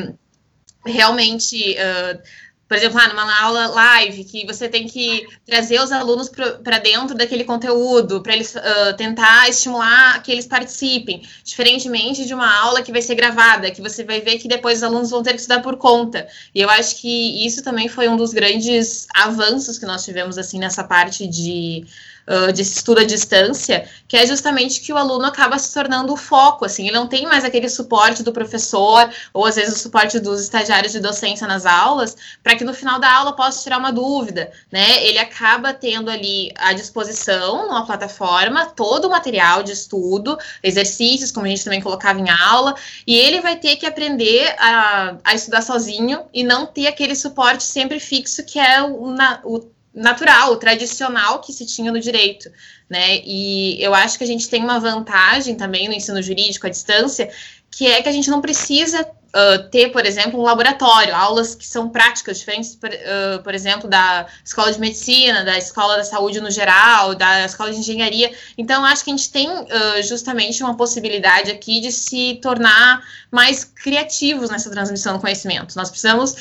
realmente. 0.86 1.76
Uh, 1.76 2.45
por 2.68 2.76
exemplo, 2.78 3.00
ah, 3.00 3.08
numa 3.08 3.42
aula 3.42 3.68
live, 3.68 4.24
que 4.24 4.46
você 4.46 4.68
tem 4.68 4.88
que 4.88 5.28
trazer 5.46 5.80
os 5.80 5.92
alunos 5.92 6.30
para 6.30 6.80
dentro 6.80 7.16
daquele 7.16 7.44
conteúdo, 7.44 8.22
para 8.22 8.34
eles 8.34 8.56
uh, 8.56 8.96
tentar 8.98 9.48
estimular 9.48 10.22
que 10.24 10.32
eles 10.32 10.48
participem, 10.48 11.22
diferentemente 11.44 12.26
de 12.26 12.34
uma 12.34 12.52
aula 12.62 12.82
que 12.82 12.92
vai 12.92 13.04
ser 13.04 13.14
gravada, 13.14 13.70
que 13.70 13.82
você 13.82 14.04
vai 14.04 14.20
ver 14.20 14.40
que 14.40 14.48
depois 14.48 14.80
os 14.80 14.84
alunos 14.84 15.12
vão 15.12 15.22
ter 15.22 15.34
que 15.34 15.42
estudar 15.42 15.62
por 15.62 15.78
conta. 15.78 16.28
E 16.56 16.62
eu 16.62 16.70
acho 16.70 17.00
que 17.00 17.46
isso 17.46 17.64
também 17.64 17.88
foi 17.88 18.08
um 18.08 18.18
dos 18.18 18.34
grandes 18.34 19.06
avanços 19.14 19.78
que 19.78 19.86
nós 19.86 20.04
tivemos 20.04 20.38
assim 20.38 20.58
nessa 20.58 20.84
parte 20.84 21.28
de 21.28 21.86
uh, 22.28 22.52
de 22.52 22.62
estudo 22.62 23.02
à 23.02 23.04
distância, 23.04 23.88
que 24.08 24.18
é 24.18 24.26
justamente 24.26 24.82
que 24.82 24.94
o 24.94 24.98
aluno 24.98 25.26
acaba 25.26 25.58
se 25.58 25.74
tornando 25.74 26.14
o 26.14 26.18
foco, 26.18 26.66
assim, 26.66 26.88
ele 26.88 26.96
não 26.96 27.08
tem 27.08 27.26
mais 27.26 27.44
aquele 27.44 27.70
suporte 27.70 28.24
do 28.24 28.32
professor, 28.32 29.10
ou 29.34 29.46
às 29.46 29.56
vezes 29.56 29.76
o 29.76 29.80
suporte 29.80 30.20
dos 30.20 30.42
estagiários 30.42 30.92
de 30.92 31.00
docência 31.00 31.48
nas 31.48 31.66
aulas, 31.66 32.16
para 32.44 32.56
que 32.56 32.64
no 32.64 32.74
final 32.74 33.00
da 33.00 33.12
aula 33.12 33.34
possa 33.34 33.64
tirar 33.64 33.78
uma 33.78 33.92
dúvida, 33.92 34.52
né? 34.72 35.04
Ele 35.04 35.18
acaba 35.18 35.74
tendo 35.74 36.10
ali 36.10 36.52
à 36.58 36.74
disposição, 36.74 37.68
numa 37.68 37.86
plataforma, 37.86 38.66
todo 38.66 39.06
o 39.06 39.10
material 39.10 39.64
de 39.64 39.72
estudo, 39.72 40.38
exercícios, 40.62 41.32
como 41.32 41.46
a 41.46 41.50
gente 41.50 41.64
também 41.64 41.82
colocava 41.82 42.20
em 42.20 42.30
aula, 42.30 42.76
e 43.06 43.16
ele 43.16 43.42
vai 43.42 43.56
ter 43.56 43.76
que 43.76 43.86
aprender 43.86 44.56
a, 44.60 45.18
a 45.24 45.34
estudar 45.34 45.62
sozinho 45.62 46.24
e 46.34 46.44
não 46.44 46.66
ter 46.66 46.88
aquele 46.88 47.16
suporte 47.16 47.64
sempre 47.64 48.00
fixo 48.00 48.44
que 48.44 48.60
é 48.60 48.82
o, 48.82 49.12
na, 49.12 49.40
o 49.44 49.75
natural, 49.96 50.58
tradicional 50.58 51.40
que 51.40 51.54
se 51.54 51.66
tinha 51.66 51.92
no 51.92 52.00
direito, 52.00 52.52
né? 52.90 53.22
E 53.24 53.82
eu 53.82 53.94
acho 53.96 54.18
que 54.18 54.24
a 54.24 54.28
gente 54.28 54.50
tem 54.50 54.62
uma 54.62 54.80
vantagem 54.80 55.56
também 55.56 55.88
no 55.88 55.94
ensino 55.94 56.22
jurídico 56.22 56.68
à 56.68 56.70
distância, 56.70 57.32
que 57.72 57.88
é 57.88 58.02
que 58.02 58.10
a 58.10 58.12
gente 58.12 58.30
não 58.30 58.42
precisa 58.42 59.08
uh, 59.36 59.70
ter, 59.70 59.90
por 59.90 60.06
exemplo, 60.06 60.40
um 60.40 60.44
laboratório, 60.44 61.14
aulas 61.14 61.54
que 61.54 61.68
são 61.68 61.90
práticas, 61.90 62.40
diferentes, 62.40 62.76
por, 62.76 62.90
uh, 62.90 63.44
por, 63.44 63.54
exemplo, 63.54 63.90
da 63.90 64.26
escola 64.44 64.72
de 64.72 64.80
medicina, 64.80 65.44
da 65.44 65.58
escola 65.58 65.98
da 65.98 66.04
saúde 66.04 66.40
no 66.40 66.50
geral, 66.50 67.14
da 67.14 67.46
escola 67.46 67.72
de 67.72 67.80
engenharia. 67.80 68.32
Então, 68.58 68.86
acho 68.86 69.04
que 69.04 69.12
a 69.12 69.16
gente 69.16 69.30
tem 69.30 69.50
uh, 69.50 69.68
justamente 70.04 70.64
uma 70.64 70.76
possibilidade 70.76 71.52
aqui 71.52 71.82
de 71.82 71.92
se 71.92 72.40
tornar 72.42 73.04
mais 73.30 73.66
criativos 73.66 74.50
nessa 74.50 74.70
transmissão 74.70 75.14
do 75.14 75.20
conhecimento. 75.20 75.76
Nós 75.76 75.90
precisamos 75.90 76.36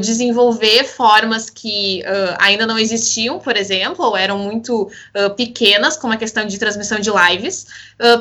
desenvolver 0.00 0.84
formas 0.84 1.50
que 1.50 2.04
ainda 2.38 2.66
não 2.66 2.78
existiam, 2.78 3.40
por 3.40 3.56
exemplo, 3.56 4.04
ou 4.04 4.16
eram 4.16 4.38
muito 4.38 4.88
pequenas, 5.36 5.96
como 5.96 6.12
a 6.12 6.16
questão 6.16 6.46
de 6.46 6.56
transmissão 6.56 7.00
de 7.00 7.10
lives, 7.10 7.66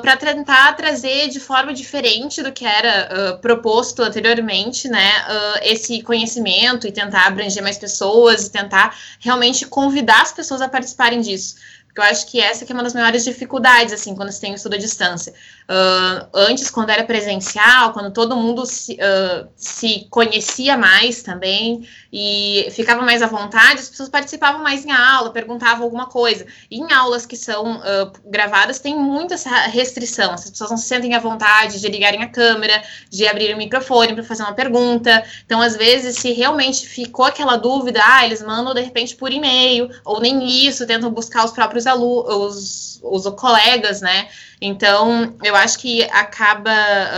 para 0.02 0.18
tentar 0.18 0.74
trazer 0.76 1.30
de 1.30 1.40
forma 1.40 1.74
diferente 1.74 2.44
do 2.44 2.52
que 2.52 2.66
era 2.66 3.38
proposto 3.42 4.04
anteriormente, 4.04 4.90
né, 4.90 5.10
uh, 5.22 5.60
esse 5.64 6.02
conhecimento 6.02 6.86
e 6.86 6.92
tentar 6.92 7.28
abranger 7.28 7.64
mais 7.64 7.78
pessoas 7.78 8.46
e 8.46 8.52
tentar 8.52 8.96
realmente 9.20 9.66
convidar 9.66 10.22
as 10.22 10.34
pessoas 10.34 10.62
a 10.62 10.68
participarem 10.68 11.22
disso. 11.22 11.56
Porque 11.86 12.02
eu 12.02 12.04
acho 12.04 12.28
que 12.28 12.40
essa 12.40 12.66
que 12.66 12.72
é 12.72 12.76
uma 12.76 12.84
das 12.84 12.94
maiores 12.94 13.24
dificuldades, 13.24 13.94
assim, 13.94 14.16
quando 14.16 14.32
se 14.32 14.40
tem 14.40 14.52
o 14.52 14.56
estudo 14.56 14.76
à 14.76 14.78
distância. 14.78 15.34
Uh, 15.70 16.26
antes, 16.34 16.72
quando 16.72 16.90
era 16.90 17.04
presencial, 17.04 17.94
quando 17.94 18.12
todo 18.12 18.36
mundo 18.36 18.66
se, 18.66 18.94
uh, 18.94 19.48
se 19.56 20.08
conhecia 20.10 20.76
mais 20.76 21.22
também 21.22 21.88
e 22.12 22.68
ficava 22.72 23.04
mais 23.04 23.22
à 23.22 23.28
vontade, 23.28 23.80
as 23.80 23.88
pessoas 23.88 24.10
participavam 24.10 24.64
mais 24.64 24.84
em 24.84 24.92
aula, 24.92 25.30
perguntavam 25.30 25.84
alguma 25.84 26.08
coisa. 26.08 26.48
E 26.72 26.80
em 26.80 26.92
aulas 26.92 27.24
que 27.24 27.38
são 27.38 27.78
uh, 27.78 28.12
gravadas, 28.26 28.80
tem 28.80 28.96
muita 28.98 29.36
essa 29.36 29.52
restrição. 29.68 30.34
As 30.34 30.50
pessoas 30.50 30.72
não 30.72 30.78
se 30.78 30.88
sentem 30.88 31.14
à 31.14 31.20
vontade 31.20 31.80
de 31.80 31.88
ligarem 31.88 32.24
a 32.24 32.30
câmera, 32.30 32.82
de 33.08 33.28
abrir 33.28 33.54
o 33.54 33.58
microfone 33.58 34.16
para 34.16 34.24
fazer 34.24 34.42
uma 34.42 34.54
pergunta. 34.54 35.24
Então, 35.46 35.62
às 35.62 35.78
vezes, 35.78 36.16
se 36.16 36.32
realmente 36.32 36.88
ficou 36.88 37.26
aquela 37.26 37.58
dúvida, 37.58 38.02
ah, 38.04 38.26
eles 38.26 38.42
mandam 38.42 38.74
de 38.74 38.82
repente 38.82 39.16
por 39.16 39.32
e-mail, 39.32 39.88
ou 40.04 40.20
nem 40.20 40.48
isso, 40.66 40.88
tentam 40.88 41.12
buscar 41.12 41.46
os 41.46 41.52
próprios 41.52 41.86
alunos, 41.86 43.00
os, 43.04 43.26
os 43.26 43.34
colegas, 43.36 44.02
né? 44.02 44.30
Então, 44.62 45.36
eu 45.44 45.56
acho 45.60 45.78
que 45.80 46.04
acaba, 46.06 46.72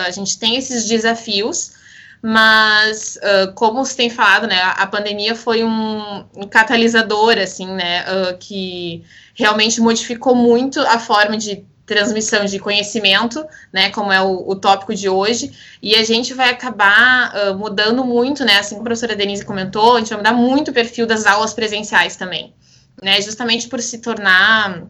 a 0.06 0.12
gente 0.12 0.38
tem 0.38 0.56
esses 0.56 0.88
desafios, 0.88 1.74
mas 2.22 3.18
uh, 3.18 3.52
como 3.54 3.84
você 3.84 3.96
tem 3.96 4.10
falado, 4.10 4.46
né, 4.46 4.62
a 4.62 4.86
pandemia 4.86 5.36
foi 5.36 5.64
um, 5.64 6.26
um 6.36 6.48
catalisador, 6.48 7.38
assim, 7.40 7.68
né, 7.68 8.04
uh, 8.04 8.38
que 8.38 9.04
realmente 9.34 9.82
modificou 9.82 10.36
muito 10.36 10.80
a 10.82 11.00
forma 11.00 11.36
de 11.36 11.66
transmissão 11.84 12.46
de 12.46 12.60
conhecimento, 12.60 13.44
né, 13.74 13.90
como 13.90 14.12
é 14.12 14.22
o, 14.22 14.50
o 14.50 14.56
tópico 14.56 14.94
de 14.94 15.10
hoje, 15.10 15.52
e 15.82 15.96
a 15.96 16.04
gente 16.04 16.34
vai 16.34 16.52
acabar 16.52 17.34
uh, 17.34 17.58
mudando 17.58 18.06
muito, 18.06 18.46
né, 18.46 18.60
assim 18.60 18.76
como 18.76 18.82
a 18.82 18.90
professora 18.90 19.16
Denise 19.16 19.44
comentou, 19.44 19.96
a 19.96 20.00
gente 20.00 20.10
vai 20.10 20.20
mudar 20.20 20.34
muito 20.34 20.70
o 20.70 20.74
perfil 20.74 21.08
das 21.08 21.26
aulas 21.26 21.54
presenciais 21.54 22.16
também, 22.16 22.54
né, 23.02 23.20
justamente 23.20 23.68
por 23.68 23.82
se 23.82 23.98
tornar 23.98 24.84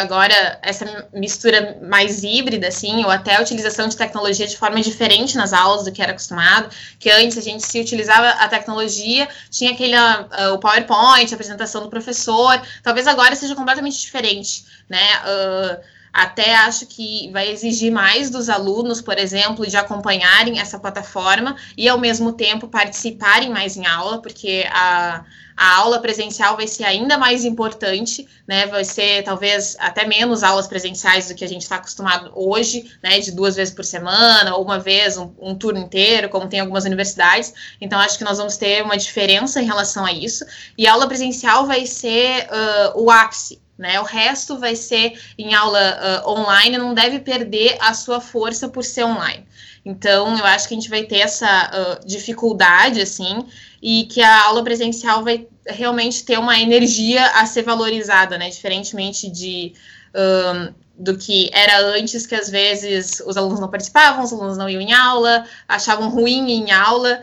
agora 0.00 0.58
essa 0.62 1.06
mistura 1.12 1.78
mais 1.82 2.22
híbrida, 2.22 2.68
assim, 2.68 3.04
ou 3.04 3.10
até 3.10 3.36
a 3.36 3.42
utilização 3.42 3.88
de 3.88 3.96
tecnologia 3.96 4.46
de 4.46 4.56
forma 4.56 4.80
diferente 4.80 5.36
nas 5.36 5.52
aulas 5.52 5.84
do 5.84 5.92
que 5.92 6.02
era 6.02 6.12
acostumado, 6.12 6.74
que 6.98 7.10
antes 7.10 7.36
a 7.36 7.40
gente 7.40 7.66
se 7.66 7.80
utilizava 7.80 8.28
a 8.28 8.48
tecnologia, 8.48 9.28
tinha 9.50 9.72
aquele 9.72 9.96
uh, 9.96 10.54
o 10.54 10.58
PowerPoint, 10.58 11.30
a 11.30 11.34
apresentação 11.34 11.82
do 11.82 11.90
professor, 11.90 12.60
talvez 12.82 13.06
agora 13.06 13.36
seja 13.36 13.54
completamente 13.54 14.00
diferente, 14.00 14.64
né, 14.88 15.04
uh, 15.24 15.96
até 16.12 16.54
acho 16.54 16.86
que 16.86 17.30
vai 17.30 17.50
exigir 17.50 17.92
mais 17.92 18.30
dos 18.30 18.48
alunos, 18.48 19.02
por 19.02 19.18
exemplo, 19.18 19.66
de 19.66 19.76
acompanharem 19.76 20.58
essa 20.58 20.78
plataforma 20.78 21.54
e, 21.76 21.86
ao 21.86 21.98
mesmo 21.98 22.32
tempo, 22.32 22.68
participarem 22.68 23.50
mais 23.50 23.76
em 23.76 23.86
aula, 23.86 24.22
porque 24.22 24.66
a, 24.70 25.22
a 25.56 25.76
aula 25.76 26.00
presencial 26.00 26.56
vai 26.56 26.68
ser 26.68 26.84
ainda 26.84 27.16
mais 27.16 27.44
importante, 27.44 28.28
né? 28.46 28.66
Vai 28.66 28.84
ser 28.84 29.22
talvez 29.22 29.76
até 29.78 30.06
menos 30.06 30.42
aulas 30.42 30.66
presenciais 30.66 31.28
do 31.28 31.34
que 31.34 31.44
a 31.44 31.48
gente 31.48 31.62
está 31.62 31.76
acostumado 31.76 32.30
hoje, 32.34 32.90
né? 33.02 33.18
De 33.20 33.32
duas 33.32 33.56
vezes 33.56 33.72
por 33.72 33.84
semana, 33.84 34.54
ou 34.54 34.62
uma 34.62 34.78
vez, 34.78 35.16
um, 35.16 35.32
um 35.40 35.54
turno 35.54 35.78
inteiro, 35.78 36.28
como 36.28 36.48
tem 36.48 36.60
algumas 36.60 36.84
universidades. 36.84 37.54
Então, 37.80 37.98
acho 37.98 38.18
que 38.18 38.24
nós 38.24 38.36
vamos 38.36 38.56
ter 38.56 38.82
uma 38.82 38.96
diferença 38.96 39.62
em 39.62 39.64
relação 39.64 40.04
a 40.04 40.12
isso. 40.12 40.44
E 40.76 40.86
a 40.86 40.92
aula 40.92 41.08
presencial 41.08 41.66
vai 41.66 41.86
ser 41.86 42.46
uh, 42.46 43.02
o 43.02 43.10
ápice 43.10 43.64
né? 43.78 44.00
O 44.00 44.04
resto 44.04 44.58
vai 44.58 44.74
ser 44.74 45.20
em 45.36 45.54
aula 45.54 46.22
uh, 46.24 46.30
online, 46.30 46.78
não 46.78 46.94
deve 46.94 47.20
perder 47.20 47.76
a 47.80 47.92
sua 47.92 48.20
força 48.20 48.68
por 48.68 48.82
ser 48.82 49.04
online. 49.04 49.46
Então, 49.86 50.36
eu 50.36 50.44
acho 50.44 50.66
que 50.66 50.74
a 50.74 50.76
gente 50.76 50.90
vai 50.90 51.04
ter 51.04 51.18
essa 51.18 51.46
uh, 51.46 52.04
dificuldade, 52.04 53.00
assim, 53.00 53.46
e 53.80 54.02
que 54.06 54.20
a 54.20 54.46
aula 54.46 54.64
presencial 54.64 55.22
vai 55.22 55.46
realmente 55.64 56.24
ter 56.24 56.40
uma 56.40 56.58
energia 56.58 57.24
a 57.36 57.46
ser 57.46 57.62
valorizada, 57.62 58.36
né? 58.36 58.50
Diferentemente 58.50 59.30
de. 59.30 59.72
Um, 60.12 60.74
do 60.98 61.16
que 61.18 61.50
era 61.52 61.78
antes, 61.88 62.26
que 62.26 62.34
às 62.34 62.48
vezes 62.48 63.22
os 63.26 63.36
alunos 63.36 63.60
não 63.60 63.68
participavam, 63.68 64.24
os 64.24 64.32
alunos 64.32 64.56
não 64.56 64.66
iam 64.66 64.80
em 64.80 64.94
aula, 64.94 65.44
achavam 65.68 66.08
ruim 66.08 66.50
em 66.50 66.70
aula. 66.72 67.22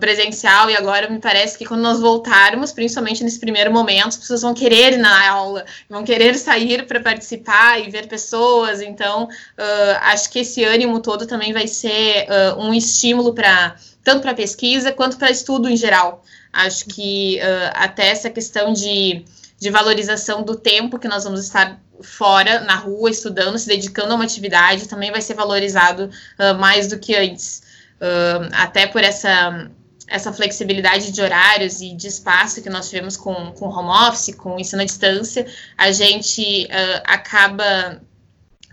Presencial 0.00 0.70
e 0.70 0.76
agora 0.76 1.08
me 1.08 1.18
parece 1.18 1.56
que 1.56 1.64
quando 1.64 1.80
nós 1.80 2.00
voltarmos, 2.00 2.72
principalmente 2.72 3.22
nesse 3.22 3.38
primeiro 3.38 3.72
momento, 3.72 4.08
as 4.08 4.16
pessoas 4.16 4.42
vão 4.42 4.54
querer 4.54 4.94
ir 4.94 4.96
na 4.98 5.30
aula, 5.30 5.64
vão 5.88 6.04
querer 6.04 6.34
sair 6.36 6.86
para 6.86 7.00
participar 7.00 7.80
e 7.80 7.90
ver 7.90 8.08
pessoas. 8.08 8.80
Então, 8.80 9.24
uh, 9.24 9.98
acho 10.00 10.30
que 10.30 10.40
esse 10.40 10.64
ânimo 10.64 11.00
todo 11.00 11.26
também 11.26 11.52
vai 11.52 11.68
ser 11.68 12.26
uh, 12.28 12.60
um 12.60 12.74
estímulo 12.74 13.34
para 13.34 13.76
tanto 14.04 14.22
para 14.22 14.34
pesquisa 14.34 14.90
quanto 14.90 15.16
para 15.16 15.30
estudo 15.30 15.68
em 15.68 15.76
geral. 15.76 16.24
Acho 16.52 16.86
que 16.86 17.40
até 17.72 18.08
essa 18.08 18.28
questão 18.28 18.72
de, 18.72 19.24
de 19.58 19.70
valorização 19.70 20.42
do 20.42 20.56
tempo 20.56 20.98
que 20.98 21.06
nós 21.08 21.24
vamos 21.24 21.40
estar 21.40 21.80
fora, 22.02 22.60
na 22.60 22.74
rua, 22.74 23.10
estudando, 23.10 23.58
se 23.58 23.66
dedicando 23.66 24.12
a 24.12 24.16
uma 24.16 24.24
atividade, 24.24 24.88
também 24.88 25.10
vai 25.10 25.22
ser 25.22 25.34
valorizado 25.34 26.10
uh, 26.38 26.58
mais 26.58 26.86
do 26.86 26.98
que 26.98 27.14
antes. 27.14 27.62
Uh, 28.02 28.48
até 28.52 28.86
por 28.86 29.04
essa, 29.04 29.70
essa 30.08 30.32
flexibilidade 30.32 31.12
de 31.12 31.22
horários 31.22 31.80
e 31.80 31.94
de 31.94 32.08
espaço 32.08 32.60
que 32.60 32.68
nós 32.68 32.88
tivemos 32.88 33.16
com, 33.16 33.52
com 33.52 33.68
home 33.68 34.08
office, 34.08 34.34
com 34.34 34.58
ensino 34.58 34.82
à 34.82 34.84
distância, 34.84 35.46
a 35.78 35.92
gente 35.92 36.64
uh, 36.64 37.02
acaba 37.04 38.02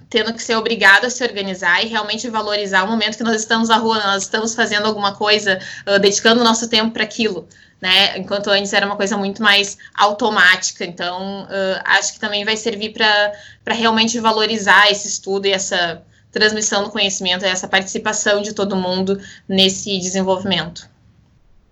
tendo 0.09 0.33
que 0.33 0.41
ser 0.41 0.55
obrigado 0.55 1.05
a 1.05 1.09
se 1.11 1.23
organizar 1.23 1.85
e 1.85 1.87
realmente 1.87 2.27
valorizar 2.27 2.83
o 2.83 2.87
momento 2.87 3.15
que 3.15 3.23
nós 3.23 3.39
estamos 3.39 3.69
na 3.69 3.77
rua, 3.77 3.99
nós 3.99 4.23
estamos 4.23 4.55
fazendo 4.55 4.87
alguma 4.87 5.13
coisa, 5.13 5.59
dedicando 6.01 6.41
o 6.41 6.43
nosso 6.43 6.67
tempo 6.67 6.89
para 6.89 7.03
aquilo 7.03 7.47
né? 7.81 8.17
Enquanto 8.17 8.49
antes 8.49 8.73
era 8.73 8.85
uma 8.85 8.95
coisa 8.95 9.17
muito 9.17 9.41
mais 9.41 9.77
automática. 9.95 10.83
Então, 10.85 11.43
uh, 11.43 11.81
acho 11.85 12.13
que 12.13 12.19
também 12.19 12.43
vai 12.43 12.57
servir 12.57 12.93
para 12.93 13.73
realmente 13.73 14.19
valorizar 14.19 14.91
esse 14.91 15.07
estudo 15.07 15.45
e 15.45 15.51
essa 15.51 16.03
transmissão 16.31 16.83
do 16.83 16.91
conhecimento, 16.91 17.45
essa 17.45 17.67
participação 17.67 18.41
de 18.41 18.53
todo 18.53 18.75
mundo 18.75 19.19
nesse 19.47 19.97
desenvolvimento. 19.99 20.89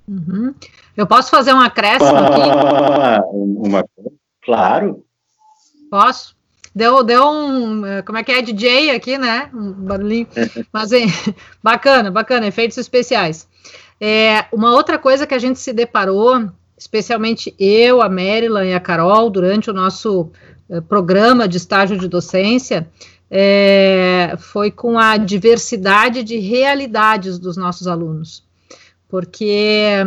Uhum. 0.07 0.53
Eu 0.95 1.05
posso 1.05 1.29
fazer 1.29 1.53
um 1.53 1.59
acréscimo 1.59 2.15
ah, 2.15 3.17
aqui? 3.17 3.21
Uma, 3.33 3.85
claro. 4.41 5.03
Posso? 5.91 6.35
Deu, 6.73 7.03
deu 7.03 7.27
um. 7.27 7.81
Como 8.05 8.17
é 8.17 8.23
que 8.23 8.31
é? 8.31 8.41
DJ 8.41 8.91
aqui, 8.91 9.17
né? 9.17 9.49
Um 9.53 9.73
barulhinho. 9.73 10.27
Mas, 10.71 10.91
é, 10.91 11.01
bacana, 11.61 12.09
bacana, 12.09 12.47
efeitos 12.47 12.77
especiais. 12.77 13.47
É, 13.99 14.45
uma 14.51 14.71
outra 14.71 14.97
coisa 14.97 15.25
que 15.25 15.33
a 15.33 15.39
gente 15.39 15.59
se 15.59 15.73
deparou, 15.73 16.49
especialmente 16.77 17.53
eu, 17.59 18.01
a 18.01 18.09
Maryland 18.09 18.69
e 18.69 18.73
a 18.73 18.79
Carol, 18.79 19.29
durante 19.29 19.69
o 19.69 19.73
nosso 19.73 20.31
eh, 20.69 20.81
programa 20.81 21.47
de 21.47 21.57
estágio 21.57 21.97
de 21.97 22.07
docência, 22.07 22.87
é, 23.29 24.35
foi 24.39 24.71
com 24.71 24.97
a 24.97 25.17
diversidade 25.17 26.23
de 26.23 26.37
realidades 26.37 27.37
dos 27.37 27.57
nossos 27.57 27.87
alunos. 27.87 28.43
Porque 29.07 30.05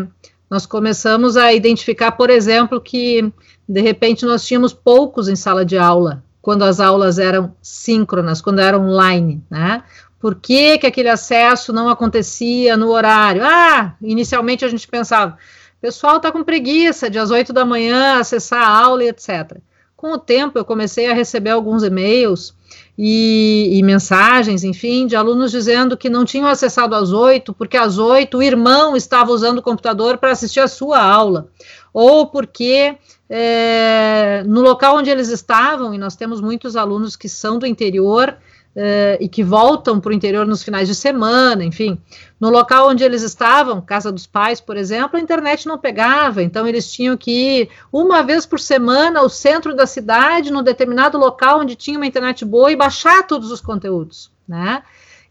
nós 0.48 0.66
começamos 0.66 1.36
a 1.36 1.52
identificar, 1.52 2.12
por 2.12 2.30
exemplo, 2.30 2.80
que 2.80 3.32
de 3.68 3.80
repente 3.80 4.24
nós 4.24 4.44
tínhamos 4.44 4.72
poucos 4.72 5.28
em 5.28 5.36
sala 5.36 5.64
de 5.64 5.78
aula, 5.78 6.22
quando 6.42 6.64
as 6.64 6.80
aulas 6.80 7.18
eram 7.18 7.54
síncronas, 7.62 8.40
quando 8.40 8.60
eram 8.60 8.88
online, 8.88 9.42
né? 9.50 9.82
Por 10.18 10.34
que, 10.34 10.76
que 10.78 10.86
aquele 10.86 11.08
acesso 11.08 11.72
não 11.72 11.88
acontecia 11.88 12.76
no 12.76 12.90
horário? 12.90 13.42
Ah, 13.42 13.94
inicialmente 14.02 14.64
a 14.66 14.68
gente 14.68 14.86
pensava, 14.86 15.38
pessoal 15.80 16.18
está 16.18 16.30
com 16.30 16.44
preguiça 16.44 17.08
de 17.08 17.18
às 17.18 17.30
8 17.30 17.52
da 17.52 17.64
manhã 17.64 18.18
acessar 18.18 18.62
a 18.62 18.68
aula 18.68 19.04
e 19.04 19.08
etc. 19.08 19.58
Com 19.96 20.12
o 20.12 20.18
tempo, 20.18 20.58
eu 20.58 20.64
comecei 20.64 21.10
a 21.10 21.14
receber 21.14 21.50
alguns 21.50 21.82
e-mails 21.82 22.54
e, 22.96 23.70
e, 23.72 23.82
mensagens, 23.82 24.62
enfim, 24.64 25.06
de 25.06 25.16
alunos 25.16 25.50
dizendo 25.50 25.96
que 25.96 26.10
não 26.10 26.24
tinham 26.24 26.46
acessado 26.46 26.94
às 26.94 27.12
8, 27.12 27.54
porque 27.54 27.76
às 27.76 27.98
8 27.98 28.36
o 28.36 28.42
irmão 28.42 28.96
estava 28.96 29.32
usando 29.32 29.58
o 29.58 29.62
computador 29.62 30.18
para 30.18 30.32
assistir 30.32 30.60
a 30.60 30.68
sua 30.68 31.02
aula, 31.02 31.48
ou 31.92 32.26
porque 32.26 32.96
é, 33.28 34.42
no 34.46 34.60
local 34.60 34.96
onde 34.96 35.08
eles 35.08 35.28
estavam, 35.28 35.94
e 35.94 35.98
nós 35.98 36.16
temos 36.16 36.40
muitos 36.40 36.76
alunos 36.76 37.16
que 37.16 37.28
são 37.28 37.58
do 37.58 37.66
interior, 37.66 38.36
Uh, 38.70 39.18
e 39.18 39.28
que 39.28 39.42
voltam 39.42 39.98
para 39.98 40.10
o 40.10 40.12
interior 40.12 40.46
nos 40.46 40.62
finais 40.62 40.86
de 40.86 40.94
semana, 40.94 41.64
enfim. 41.64 42.00
No 42.38 42.50
local 42.50 42.88
onde 42.88 43.02
eles 43.02 43.22
estavam, 43.22 43.80
casa 43.80 44.12
dos 44.12 44.28
pais, 44.28 44.60
por 44.60 44.76
exemplo, 44.76 45.16
a 45.16 45.20
internet 45.20 45.66
não 45.66 45.76
pegava, 45.76 46.40
então 46.40 46.68
eles 46.68 46.90
tinham 46.90 47.16
que 47.16 47.30
ir 47.62 47.68
uma 47.92 48.22
vez 48.22 48.46
por 48.46 48.60
semana 48.60 49.18
ao 49.18 49.28
centro 49.28 49.74
da 49.74 49.88
cidade, 49.88 50.52
num 50.52 50.62
determinado 50.62 51.18
local 51.18 51.58
onde 51.58 51.74
tinha 51.74 51.98
uma 51.98 52.06
internet 52.06 52.44
boa 52.44 52.70
e 52.70 52.76
baixar 52.76 53.26
todos 53.26 53.50
os 53.50 53.60
conteúdos, 53.60 54.30
né? 54.46 54.84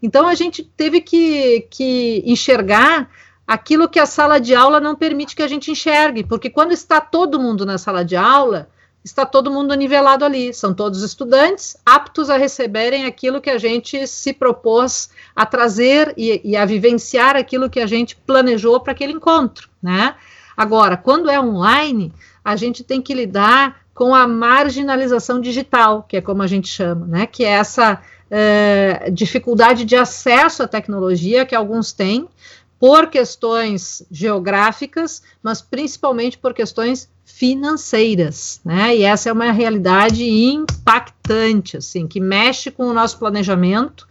Então 0.04 0.28
a 0.28 0.36
gente 0.36 0.62
teve 0.62 0.99
que, 0.99 1.62
que 1.69 2.21
enxergar 2.25 3.10
aquilo 3.47 3.89
que 3.89 3.99
a 3.99 4.06
sala 4.06 4.39
de 4.39 4.54
aula 4.54 4.80
não 4.80 4.95
permite 4.95 5.36
que 5.36 5.41
a 5.41 5.47
gente 5.47 5.71
enxergue, 5.71 6.23
porque 6.23 6.49
quando 6.49 6.71
está 6.71 7.02
todo 7.02 7.39
mundo 7.39 7.65
na 7.65 7.78
sala 7.78 8.04
de 8.04 8.15
aula, 8.15 8.69
está 9.10 9.26
todo 9.26 9.52
mundo 9.52 9.74
nivelado 9.74 10.24
ali, 10.24 10.54
são 10.54 10.74
todos 10.74 11.04
estudantes 11.04 11.76
aptos 11.86 12.30
a 12.30 12.38
receberem 12.38 13.06
aquilo 13.06 13.41
que 13.41 13.50
a 13.50 13.58
gente 13.58 14.08
se 14.08 14.34
propôs 14.34 15.10
a 15.36 15.45
trazer 15.45 16.13
e, 16.15 16.41
e 16.43 16.56
a 16.56 16.65
vivenciar 16.65 17.36
aquilo 17.36 17.69
que 17.69 17.80
a 17.80 17.88
gente 17.88 18.15
planejou 18.15 18.80
para 18.80 18.93
aquele 18.93 19.13
encontro, 19.13 19.69
né? 19.82 20.15
Agora, 20.56 20.98
quando 20.98 21.30
é 21.30 21.39
online, 21.39 22.13
a 22.43 22.56
gente 22.56 22.84
tem 22.84 23.02
que 23.02 23.13
lidar 23.13 23.82
com 23.93 24.13
a 24.13 24.28
marginalização 24.28 25.41
digital, 25.41 26.04
que 26.04 26.17
é 26.17 26.22
como 26.22 26.41
a 26.41 26.48
gente 26.48 26.67
chama, 26.67 27.06
né? 27.06 27.26
Que 27.26 27.43
é 27.43 27.50
essa 27.50 28.02
é, 28.30 29.10
dificuldade 29.12 29.86
de 29.86 29.95
acesso 29.95 30.63
à 30.63 30.67
tecnologia 30.67 31.45
que 31.45 31.56
alguns 31.56 31.91
têm 31.91 32.28
por 32.80 33.08
questões 33.08 34.06
geográficas, 34.10 35.22
mas 35.43 35.62
principalmente 35.62 36.38
por 36.38 36.54
questões 36.54 37.10
financeiras, 37.32 38.60
né? 38.65 38.98
E 38.98 39.04
essa 39.04 39.30
é 39.30 39.32
uma 39.32 39.52
realidade 39.52 40.28
impactante, 40.28 41.78
assim, 41.78 42.06
que 42.06 42.20
mexe 42.20 42.70
com 42.70 42.88
o 42.88 42.94
nosso 42.94 43.18
planejamento. 43.18 44.06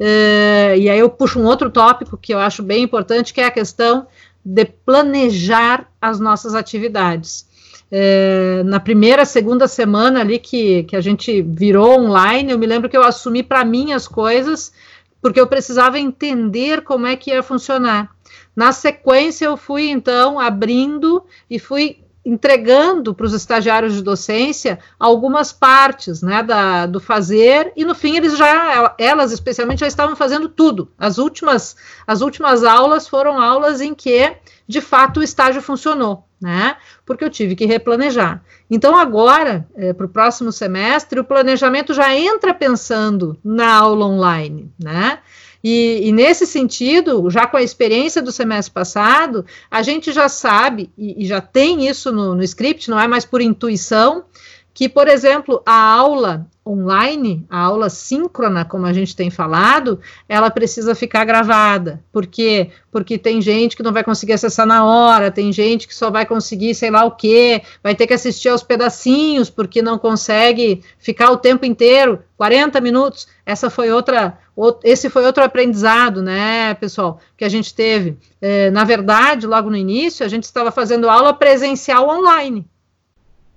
Uh, 0.00 0.78
e 0.78 0.88
aí 0.88 0.98
eu 0.98 1.10
puxo 1.10 1.38
um 1.38 1.44
outro 1.44 1.68
tópico 1.68 2.16
que 2.16 2.32
eu 2.32 2.38
acho 2.38 2.62
bem 2.62 2.84
importante, 2.84 3.34
que 3.34 3.40
é 3.40 3.44
a 3.44 3.50
questão 3.50 4.06
de 4.42 4.64
planejar 4.64 5.90
as 6.00 6.18
nossas 6.18 6.54
atividades. 6.54 7.46
Uh, 7.92 8.64
na 8.64 8.80
primeira, 8.80 9.26
segunda 9.26 9.68
semana 9.68 10.20
ali 10.20 10.38
que, 10.38 10.84
que 10.84 10.96
a 10.96 11.00
gente 11.00 11.42
virou 11.42 12.00
online, 12.00 12.52
eu 12.52 12.58
me 12.58 12.66
lembro 12.66 12.88
que 12.88 12.96
eu 12.96 13.02
assumi 13.02 13.42
para 13.42 13.62
mim 13.64 13.92
as 13.92 14.08
coisas, 14.08 14.72
porque 15.20 15.40
eu 15.40 15.46
precisava 15.46 15.98
entender 15.98 16.82
como 16.82 17.06
é 17.06 17.14
que 17.14 17.30
ia 17.30 17.42
funcionar. 17.42 18.08
Na 18.56 18.72
sequência, 18.72 19.44
eu 19.44 19.56
fui 19.56 19.90
então 19.90 20.40
abrindo 20.40 21.22
e 21.50 21.58
fui 21.58 21.98
entregando 22.24 23.14
para 23.14 23.26
os 23.26 23.32
estagiários 23.32 23.94
de 23.94 24.02
docência 24.02 24.78
algumas 24.98 25.52
partes 25.52 26.22
né, 26.22 26.42
da, 26.42 26.86
do 26.86 27.00
fazer, 27.00 27.72
e 27.76 27.84
no 27.84 27.94
fim 27.94 28.16
eles 28.16 28.36
já, 28.36 28.94
elas 28.98 29.32
especialmente, 29.32 29.80
já 29.80 29.86
estavam 29.86 30.14
fazendo 30.14 30.48
tudo. 30.48 30.90
As 30.98 31.18
últimas, 31.18 31.76
as 32.06 32.20
últimas 32.20 32.62
aulas 32.62 33.08
foram 33.08 33.40
aulas 33.40 33.80
em 33.80 33.94
que, 33.94 34.34
de 34.68 34.80
fato, 34.80 35.20
o 35.20 35.22
estágio 35.22 35.62
funcionou, 35.62 36.26
né? 36.40 36.76
Porque 37.06 37.24
eu 37.24 37.30
tive 37.30 37.56
que 37.56 37.64
replanejar. 37.64 38.42
Então, 38.70 38.96
agora, 38.96 39.66
é, 39.74 39.92
para 39.92 40.06
o 40.06 40.10
próximo 40.10 40.52
semestre, 40.52 41.20
o 41.20 41.24
planejamento 41.24 41.94
já 41.94 42.14
entra 42.14 42.52
pensando 42.52 43.38
na 43.42 43.72
aula 43.74 44.06
online, 44.06 44.70
né? 44.78 45.20
E, 45.62 46.08
e, 46.08 46.12
nesse 46.12 46.46
sentido, 46.46 47.28
já 47.30 47.46
com 47.46 47.56
a 47.56 47.62
experiência 47.62 48.22
do 48.22 48.32
semestre 48.32 48.72
passado, 48.72 49.44
a 49.70 49.82
gente 49.82 50.12
já 50.12 50.28
sabe, 50.28 50.90
e, 50.96 51.22
e 51.22 51.26
já 51.26 51.40
tem 51.40 51.86
isso 51.86 52.10
no, 52.10 52.34
no 52.34 52.42
script, 52.42 52.90
não 52.90 52.98
é 52.98 53.06
mais 53.06 53.24
por 53.24 53.40
intuição, 53.40 54.24
que, 54.72 54.88
por 54.88 55.08
exemplo, 55.08 55.62
a 55.66 55.74
aula 55.74 56.46
online, 56.66 57.44
a 57.50 57.58
aula 57.58 57.90
síncrona, 57.90 58.64
como 58.64 58.86
a 58.86 58.92
gente 58.92 59.16
tem 59.16 59.30
falado, 59.30 59.98
ela 60.28 60.50
precisa 60.50 60.94
ficar 60.94 61.24
gravada. 61.24 62.02
Por 62.12 62.26
quê? 62.26 62.70
Porque 62.90 63.18
tem 63.18 63.40
gente 63.40 63.76
que 63.76 63.82
não 63.82 63.92
vai 63.92 64.04
conseguir 64.04 64.34
acessar 64.34 64.66
na 64.66 64.84
hora, 64.84 65.30
tem 65.30 65.52
gente 65.52 65.88
que 65.88 65.94
só 65.94 66.10
vai 66.10 66.24
conseguir 66.24 66.74
sei 66.74 66.90
lá 66.90 67.04
o 67.04 67.10
quê, 67.10 67.62
vai 67.82 67.94
ter 67.94 68.06
que 68.06 68.14
assistir 68.14 68.48
aos 68.48 68.62
pedacinhos, 68.62 69.50
porque 69.50 69.82
não 69.82 69.98
consegue 69.98 70.82
ficar 70.98 71.30
o 71.30 71.36
tempo 71.36 71.64
inteiro, 71.64 72.22
40 72.36 72.80
minutos. 72.80 73.26
Essa 73.44 73.68
foi 73.68 73.90
outra, 73.90 74.38
esse 74.84 75.08
foi 75.08 75.24
outro 75.24 75.42
aprendizado, 75.42 76.22
né, 76.22 76.74
pessoal, 76.74 77.20
que 77.36 77.44
a 77.44 77.48
gente 77.48 77.74
teve. 77.74 78.18
É, 78.40 78.70
na 78.70 78.84
verdade, 78.84 79.46
logo 79.46 79.70
no 79.70 79.76
início, 79.76 80.24
a 80.24 80.28
gente 80.28 80.44
estava 80.44 80.70
fazendo 80.70 81.08
aula 81.08 81.32
presencial 81.32 82.08
online. 82.08 82.66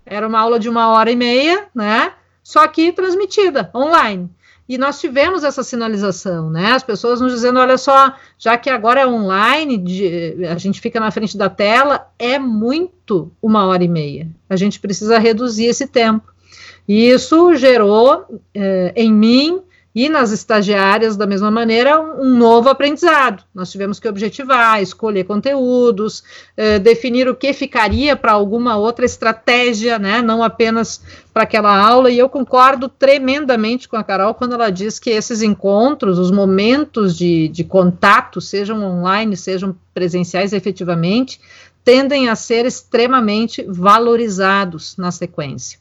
Era 0.06 0.28
uma 0.28 0.40
aula 0.40 0.60
de 0.60 0.70
uma 0.70 0.90
hora 0.90 1.12
e 1.12 1.16
meia, 1.16 1.66
né? 1.74 2.14
Só 2.44 2.68
que 2.68 2.92
transmitida 2.92 3.70
online. 3.74 4.30
E 4.68 4.78
nós 4.78 5.00
tivemos 5.00 5.44
essa 5.44 5.64
sinalização, 5.64 6.50
né? 6.50 6.72
As 6.72 6.84
pessoas 6.84 7.20
nos 7.20 7.34
dizendo: 7.34 7.60
olha 7.60 7.78
só, 7.78 8.14
já 8.38 8.58
que 8.58 8.70
agora 8.70 9.02
é 9.02 9.08
online, 9.08 9.78
de, 9.78 10.46
a 10.46 10.58
gente 10.58 10.80
fica 10.80 11.00
na 11.00 11.12
frente 11.12 11.38
da 11.38 11.50
tela, 11.50 12.08
é 12.18 12.40
muito 12.40 13.32
uma 13.42 13.66
hora 13.66 13.84
e 13.84 13.90
meia. 13.90 14.28
A 14.50 14.56
gente 14.56 14.80
precisa 14.80 15.20
reduzir 15.20 15.66
esse 15.66 15.88
tempo. 15.88 16.34
E 16.88 17.10
isso 17.10 17.56
gerou 17.56 18.42
é, 18.54 18.94
em 18.96 19.12
mim 19.12 19.62
E 19.96 20.10
nas 20.10 20.32
estagiárias, 20.32 21.16
da 21.16 21.28
mesma 21.28 21.52
maneira, 21.52 22.02
um 22.02 22.36
novo 22.36 22.68
aprendizado. 22.68 23.44
Nós 23.54 23.72
tivemos 23.72 24.00
que 24.00 24.08
objetivar, 24.08 24.82
escolher 24.82 25.24
conteúdos, 25.24 26.24
eh, 26.58 26.80
definir 26.80 27.28
o 27.28 27.36
que 27.36 27.54
ficaria 27.54 28.16
para 28.16 28.32
alguma 28.32 28.76
outra 28.76 29.06
estratégia, 29.06 30.00
né? 30.00 30.20
Não 30.20 30.42
apenas 30.42 31.00
para 31.32 31.44
aquela 31.44 31.78
aula. 31.78 32.10
E 32.10 32.18
eu 32.18 32.28
concordo 32.28 32.90
tremendamente 32.90 33.88
com 33.88 33.96
a 33.96 34.04
Carol 34.04 34.34
quando 34.34 34.54
ela 34.54 34.72
diz 34.72 34.98
que 34.98 35.12
esses 35.12 35.44
encontros, 35.44 36.18
os 36.18 36.32
momentos 36.32 37.16
de, 37.16 37.48
de 37.50 37.64
contato, 37.64 38.42
sejam 38.42 38.84
online, 38.84 39.38
sejam 39.38 39.76
presenciais 39.94 40.54
efetivamente, 40.54 41.40
tendem 41.84 42.30
a 42.30 42.36
ser 42.36 42.66
extremamente 42.66 43.64
valorizados 43.68 44.98
na 44.98 45.12
sequência, 45.12 45.78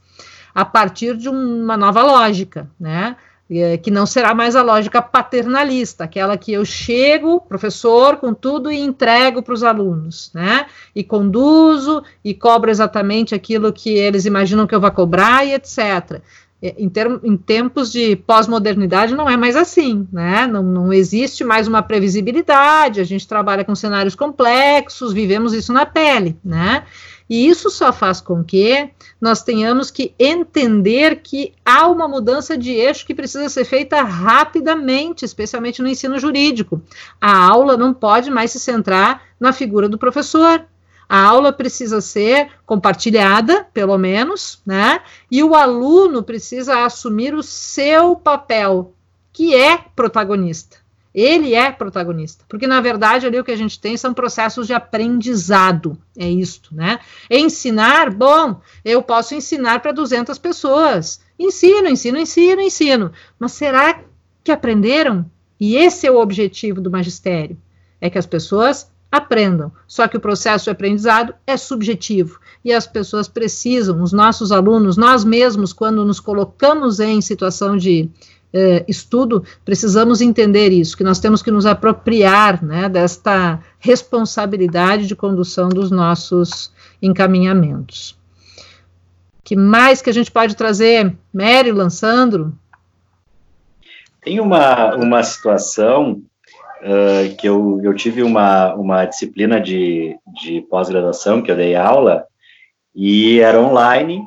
a 0.54 0.66
partir 0.66 1.16
de 1.16 1.30
uma 1.30 1.78
nova 1.78 2.02
lógica, 2.02 2.68
né? 2.78 3.16
É, 3.54 3.76
que 3.76 3.90
não 3.90 4.06
será 4.06 4.34
mais 4.34 4.56
a 4.56 4.62
lógica 4.62 5.02
paternalista, 5.02 6.04
aquela 6.04 6.38
que 6.38 6.52
eu 6.52 6.64
chego, 6.64 7.38
professor, 7.40 8.16
com 8.16 8.32
tudo 8.32 8.72
e 8.72 8.80
entrego 8.80 9.42
para 9.42 9.52
os 9.52 9.62
alunos, 9.62 10.30
né? 10.32 10.64
E 10.94 11.04
conduzo 11.04 12.02
e 12.24 12.32
cobro 12.32 12.70
exatamente 12.70 13.34
aquilo 13.34 13.70
que 13.70 13.90
eles 13.90 14.24
imaginam 14.24 14.66
que 14.66 14.74
eu 14.74 14.80
vou 14.80 14.90
cobrar 14.90 15.44
e 15.44 15.52
etc. 15.52 16.22
É, 16.62 16.76
em, 16.78 16.88
term, 16.88 17.18
em 17.24 17.36
tempos 17.36 17.90
de 17.90 18.14
pós-modernidade 18.14 19.16
não 19.16 19.28
é 19.28 19.36
mais 19.36 19.56
assim, 19.56 20.06
né? 20.12 20.46
Não, 20.46 20.62
não 20.62 20.92
existe 20.92 21.42
mais 21.42 21.66
uma 21.66 21.82
previsibilidade, 21.82 23.00
a 23.00 23.04
gente 23.04 23.26
trabalha 23.26 23.64
com 23.64 23.74
cenários 23.74 24.14
complexos, 24.14 25.12
vivemos 25.12 25.52
isso 25.52 25.72
na 25.72 25.84
pele, 25.84 26.38
né? 26.44 26.84
E 27.28 27.48
isso 27.48 27.70
só 27.70 27.92
faz 27.92 28.20
com 28.20 28.44
que 28.44 28.90
nós 29.20 29.42
tenhamos 29.42 29.90
que 29.90 30.14
entender 30.18 31.20
que 31.22 31.52
há 31.64 31.88
uma 31.88 32.06
mudança 32.06 32.58
de 32.58 32.72
eixo 32.72 33.06
que 33.06 33.14
precisa 33.14 33.48
ser 33.48 33.64
feita 33.64 34.02
rapidamente, 34.02 35.24
especialmente 35.24 35.80
no 35.80 35.88
ensino 35.88 36.18
jurídico. 36.18 36.82
A 37.20 37.34
aula 37.34 37.76
não 37.76 37.94
pode 37.94 38.30
mais 38.30 38.50
se 38.50 38.60
centrar 38.60 39.22
na 39.40 39.52
figura 39.52 39.88
do 39.88 39.98
professor. 39.98 40.64
A 41.12 41.24
aula 41.24 41.52
precisa 41.52 42.00
ser 42.00 42.52
compartilhada, 42.64 43.66
pelo 43.74 43.98
menos, 43.98 44.62
né? 44.64 45.02
E 45.30 45.44
o 45.44 45.54
aluno 45.54 46.22
precisa 46.22 46.86
assumir 46.86 47.34
o 47.34 47.42
seu 47.42 48.16
papel, 48.16 48.94
que 49.30 49.54
é 49.54 49.76
protagonista. 49.94 50.78
Ele 51.14 51.52
é 51.52 51.70
protagonista, 51.70 52.46
porque 52.48 52.66
na 52.66 52.80
verdade 52.80 53.26
ali 53.26 53.38
o 53.38 53.44
que 53.44 53.52
a 53.52 53.56
gente 53.58 53.78
tem 53.78 53.94
são 53.94 54.14
processos 54.14 54.66
de 54.66 54.72
aprendizado, 54.72 55.98
é 56.16 56.26
isto, 56.30 56.74
né? 56.74 56.98
Ensinar, 57.30 58.10
bom, 58.10 58.58
eu 58.82 59.02
posso 59.02 59.34
ensinar 59.34 59.80
para 59.80 59.92
200 59.92 60.38
pessoas. 60.38 61.20
Ensino, 61.38 61.90
ensino, 61.90 62.16
ensino, 62.16 62.62
ensino. 62.62 63.12
Mas 63.38 63.52
será 63.52 64.00
que 64.42 64.50
aprenderam? 64.50 65.30
E 65.60 65.76
esse 65.76 66.06
é 66.06 66.10
o 66.10 66.18
objetivo 66.18 66.80
do 66.80 66.90
magistério, 66.90 67.58
é 68.00 68.08
que 68.08 68.16
as 68.16 68.24
pessoas 68.24 68.90
aprendam. 69.12 69.70
Só 69.86 70.08
que 70.08 70.16
o 70.16 70.20
processo 70.20 70.64
de 70.64 70.70
aprendizado 70.70 71.34
é 71.46 71.58
subjetivo 71.58 72.40
e 72.64 72.72
as 72.72 72.86
pessoas 72.86 73.28
precisam, 73.28 74.02
os 74.02 74.10
nossos 74.10 74.50
alunos, 74.50 74.96
nós 74.96 75.22
mesmos, 75.22 75.74
quando 75.74 76.02
nos 76.02 76.18
colocamos 76.18 76.98
em 76.98 77.20
situação 77.20 77.76
de 77.76 78.08
eh, 78.54 78.84
estudo, 78.88 79.44
precisamos 79.66 80.22
entender 80.22 80.70
isso, 80.70 80.96
que 80.96 81.04
nós 81.04 81.20
temos 81.20 81.42
que 81.42 81.50
nos 81.50 81.66
apropriar 81.66 82.64
né, 82.64 82.88
desta 82.88 83.60
responsabilidade 83.78 85.06
de 85.06 85.14
condução 85.14 85.68
dos 85.68 85.90
nossos 85.90 86.72
encaminhamentos. 87.02 88.18
que 89.44 89.56
mais 89.56 90.00
que 90.00 90.08
a 90.08 90.14
gente 90.14 90.30
pode 90.30 90.56
trazer? 90.56 91.14
Mary, 91.32 91.70
Sandro? 91.90 92.56
Tem 94.22 94.40
uma, 94.40 94.94
uma 94.94 95.22
situação 95.22 96.22
uh, 96.82 97.36
que 97.36 97.48
eu, 97.48 97.80
eu 97.82 97.94
tive 97.94 98.22
uma, 98.22 98.74
uma 98.74 99.04
disciplina 99.04 99.60
de, 99.60 100.16
de 100.40 100.60
pós-graduação, 100.62 101.42
que 101.42 101.50
eu 101.50 101.56
dei 101.56 101.74
aula, 101.74 102.26
e 102.94 103.40
era 103.40 103.60
online, 103.60 104.26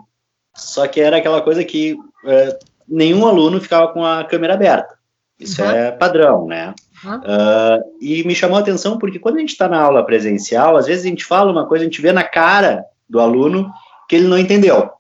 só 0.56 0.88
que 0.88 1.00
era 1.00 1.18
aquela 1.18 1.42
coisa 1.42 1.64
que 1.64 1.94
uh, 1.94 2.58
nenhum 2.88 3.28
aluno 3.28 3.62
ficava 3.62 3.90
com 3.90 4.04
a 4.04 4.24
câmera 4.24 4.54
aberta. 4.54 4.96
Isso 5.40 5.62
uhum. 5.62 5.70
é 5.70 5.92
padrão, 5.92 6.48
né? 6.48 6.74
Uhum. 7.04 7.18
Uh, 7.18 7.84
e 8.02 8.24
me 8.24 8.34
chamou 8.34 8.58
a 8.58 8.62
atenção 8.62 8.98
porque 8.98 9.20
quando 9.20 9.36
a 9.36 9.40
gente 9.40 9.52
está 9.52 9.68
na 9.68 9.82
aula 9.82 10.06
presencial, 10.06 10.78
às 10.78 10.88
vezes 10.88 11.06
a 11.06 11.10
gente 11.10 11.26
fala 11.26 11.52
uma 11.52 11.68
coisa, 11.68 11.84
a 11.84 11.88
gente 11.88 12.02
vê 12.02 12.12
na 12.12 12.24
cara 12.24 12.86
do 13.08 13.20
aluno 13.20 13.70
que 14.08 14.16
ele 14.16 14.28
não 14.28 14.38
entendeu. 14.38 14.92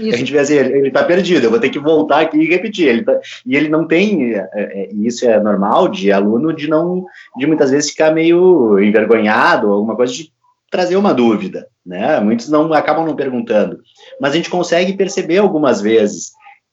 Isso. 0.00 0.14
A 0.14 0.16
gente 0.16 0.32
vê 0.32 0.38
assim, 0.38 0.54
ele 0.54 0.88
está 0.88 1.04
perdido, 1.04 1.44
eu 1.44 1.50
vou 1.50 1.60
ter 1.60 1.68
que 1.68 1.78
voltar 1.78 2.20
aqui 2.20 2.38
e 2.38 2.48
repetir. 2.48 2.88
Ele 2.88 3.04
tá, 3.04 3.18
e 3.44 3.56
ele 3.56 3.68
não 3.68 3.86
tem, 3.86 4.34
é, 4.34 4.48
é, 4.54 4.88
isso 4.92 5.28
é 5.28 5.38
normal 5.40 5.88
de 5.88 6.10
aluno 6.10 6.52
de 6.52 6.68
não, 6.68 7.04
de 7.36 7.46
muitas 7.46 7.70
vezes 7.70 7.90
ficar 7.90 8.12
meio 8.12 8.78
envergonhado, 8.78 9.70
alguma 9.70 9.96
coisa 9.96 10.12
de 10.12 10.32
trazer 10.70 10.96
uma 10.96 11.12
dúvida, 11.12 11.66
né? 11.84 12.18
Muitos 12.20 12.48
não 12.48 12.72
acabam 12.72 13.04
não 13.04 13.14
perguntando, 13.14 13.80
mas 14.20 14.32
a 14.32 14.36
gente 14.36 14.48
consegue 14.48 14.94
perceber 14.94 15.38
algumas 15.38 15.80
vezes 15.80 16.32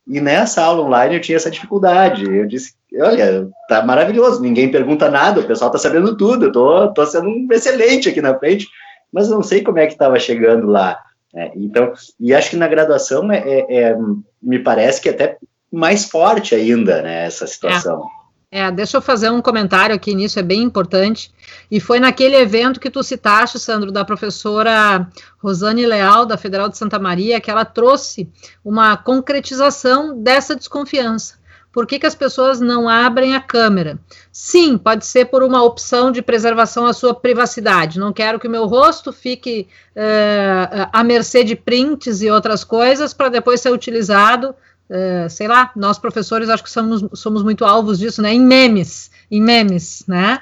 e 0.10 0.20
nessa 0.20 0.64
aula 0.64 0.84
online 0.84 1.16
eu 1.16 1.22
tinha 1.22 1.36
essa 1.36 1.52
dificuldade. 1.52 2.26
Eu 2.26 2.48
disse, 2.48 2.74
olha, 3.00 3.48
tá 3.68 3.86
maravilhoso, 3.86 4.42
ninguém 4.42 4.72
pergunta 4.72 5.08
nada, 5.10 5.40
o 5.40 5.46
pessoal 5.46 5.70
tá 5.70 5.78
sabendo 5.78 6.18
tudo, 6.18 6.46
eu 6.46 6.52
tô, 6.52 6.92
tô 6.94 7.06
sendo 7.06 7.30
um 7.30 7.48
excelente 7.52 8.10
aqui 8.10 8.20
na 8.20 8.38
frente, 8.38 8.68
mas 9.14 9.30
não 9.30 9.44
sei 9.44 9.62
como 9.62 9.78
é 9.78 9.86
que 9.86 9.94
estava 9.94 10.20
chegando 10.20 10.66
lá. 10.66 11.00
É, 11.34 11.52
então, 11.56 11.94
e 12.20 12.34
acho 12.34 12.52
que 12.52 12.56
na 12.56 12.68
graduação 12.68 13.32
é, 13.32 13.38
é, 13.38 13.76
é, 13.84 13.98
me 14.42 14.60
parece 14.60 15.00
que 15.00 15.10
é 15.10 15.12
até 15.12 15.38
mais 15.72 16.06
forte 16.06 16.56
ainda, 16.56 17.02
né, 17.02 17.26
essa 17.26 17.46
situação. 17.46 18.04
É. 18.16 18.20
É, 18.52 18.72
deixa 18.72 18.98
eu 18.98 19.02
fazer 19.02 19.30
um 19.30 19.44
comentário 19.44 19.96
aqui 19.96 20.16
nisso, 20.16 20.40
é 20.40 20.42
bem 20.42 20.64
importante. 20.64 21.32
E 21.70 21.80
foi 21.80 22.00
naquele 22.00 22.36
evento 22.36 22.80
que 22.80 22.90
tu 22.90 23.04
citaste, 23.04 23.60
Sandro, 23.60 23.92
da 23.92 24.04
professora 24.04 25.08
Rosane 25.38 25.86
Leal, 25.86 26.26
da 26.26 26.36
Federal 26.36 26.68
de 26.68 26.76
Santa 26.76 26.98
Maria, 26.98 27.40
que 27.40 27.52
ela 27.52 27.64
trouxe 27.64 28.28
uma 28.66 28.98
concretização 28.98 30.20
dessa 30.20 30.56
desconfiança. 30.56 31.39
Por 31.72 31.86
que, 31.86 32.00
que 32.00 32.06
as 32.06 32.16
pessoas 32.16 32.60
não 32.60 32.90
abrem 32.90 33.36
a 33.36 33.40
câmera? 33.40 34.00
Sim, 34.32 34.78
pode 34.78 35.06
ser 35.06 35.26
por 35.26 35.44
uma 35.44 35.64
opção 35.64 36.12
de 36.12 36.22
preservação 36.22 36.86
à 36.86 36.94
sua 36.94 37.14
privacidade. 37.14 38.00
Não 38.00 38.12
quero 38.12 38.40
que 38.40 38.48
o 38.48 38.52
meu 38.52 38.66
rosto 38.66 39.14
fique 39.14 39.68
é, 39.96 40.88
à 40.92 41.04
mercê 41.04 41.44
de 41.44 41.56
prints 41.56 42.22
e 42.22 42.30
outras 42.30 42.64
coisas 42.64 43.14
para 43.14 43.30
depois 43.30 43.62
ser 43.62 43.72
utilizado 43.72 44.56
Uh, 44.90 45.30
sei 45.30 45.48
lá, 45.48 45.72
nós 45.76 46.00
professores 46.00 46.50
acho 46.50 46.64
que 46.64 46.72
somos, 46.72 47.06
somos 47.14 47.44
muito 47.44 47.64
alvos 47.64 48.00
disso, 48.00 48.24
né? 48.24 48.34
Em 48.34 48.40
memes, 48.40 49.12
em 49.30 49.40
memes, 49.40 50.04
né? 50.08 50.42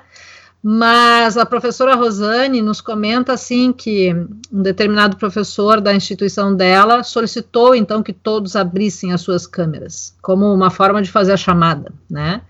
Mas 0.62 1.38
a 1.38 1.45
professora 1.45 1.95
Rosane 1.95 2.62
nos 2.62 2.82
comenta 2.82 3.34
assim 3.34 3.72
que 3.72 4.14
um 4.51 4.62
determinado 4.62 5.16
professor 5.16 5.80
da 5.80 5.93
instituição 5.93 6.55
dela 6.55 7.03
solicitou 7.03 7.76
então 7.76 8.03
que 8.03 8.12
todos 8.12 8.55
abrissem 8.55 9.14
as 9.14 9.22
suas 9.22 9.45
câmeras, 9.45 10.16
como 10.22 10.51
uma 10.53 10.70
forma 10.70 11.01
de 11.01 11.12
fazer 11.12 11.34
a 11.34 11.38
chamada, 11.38 11.93
né? 12.10 12.41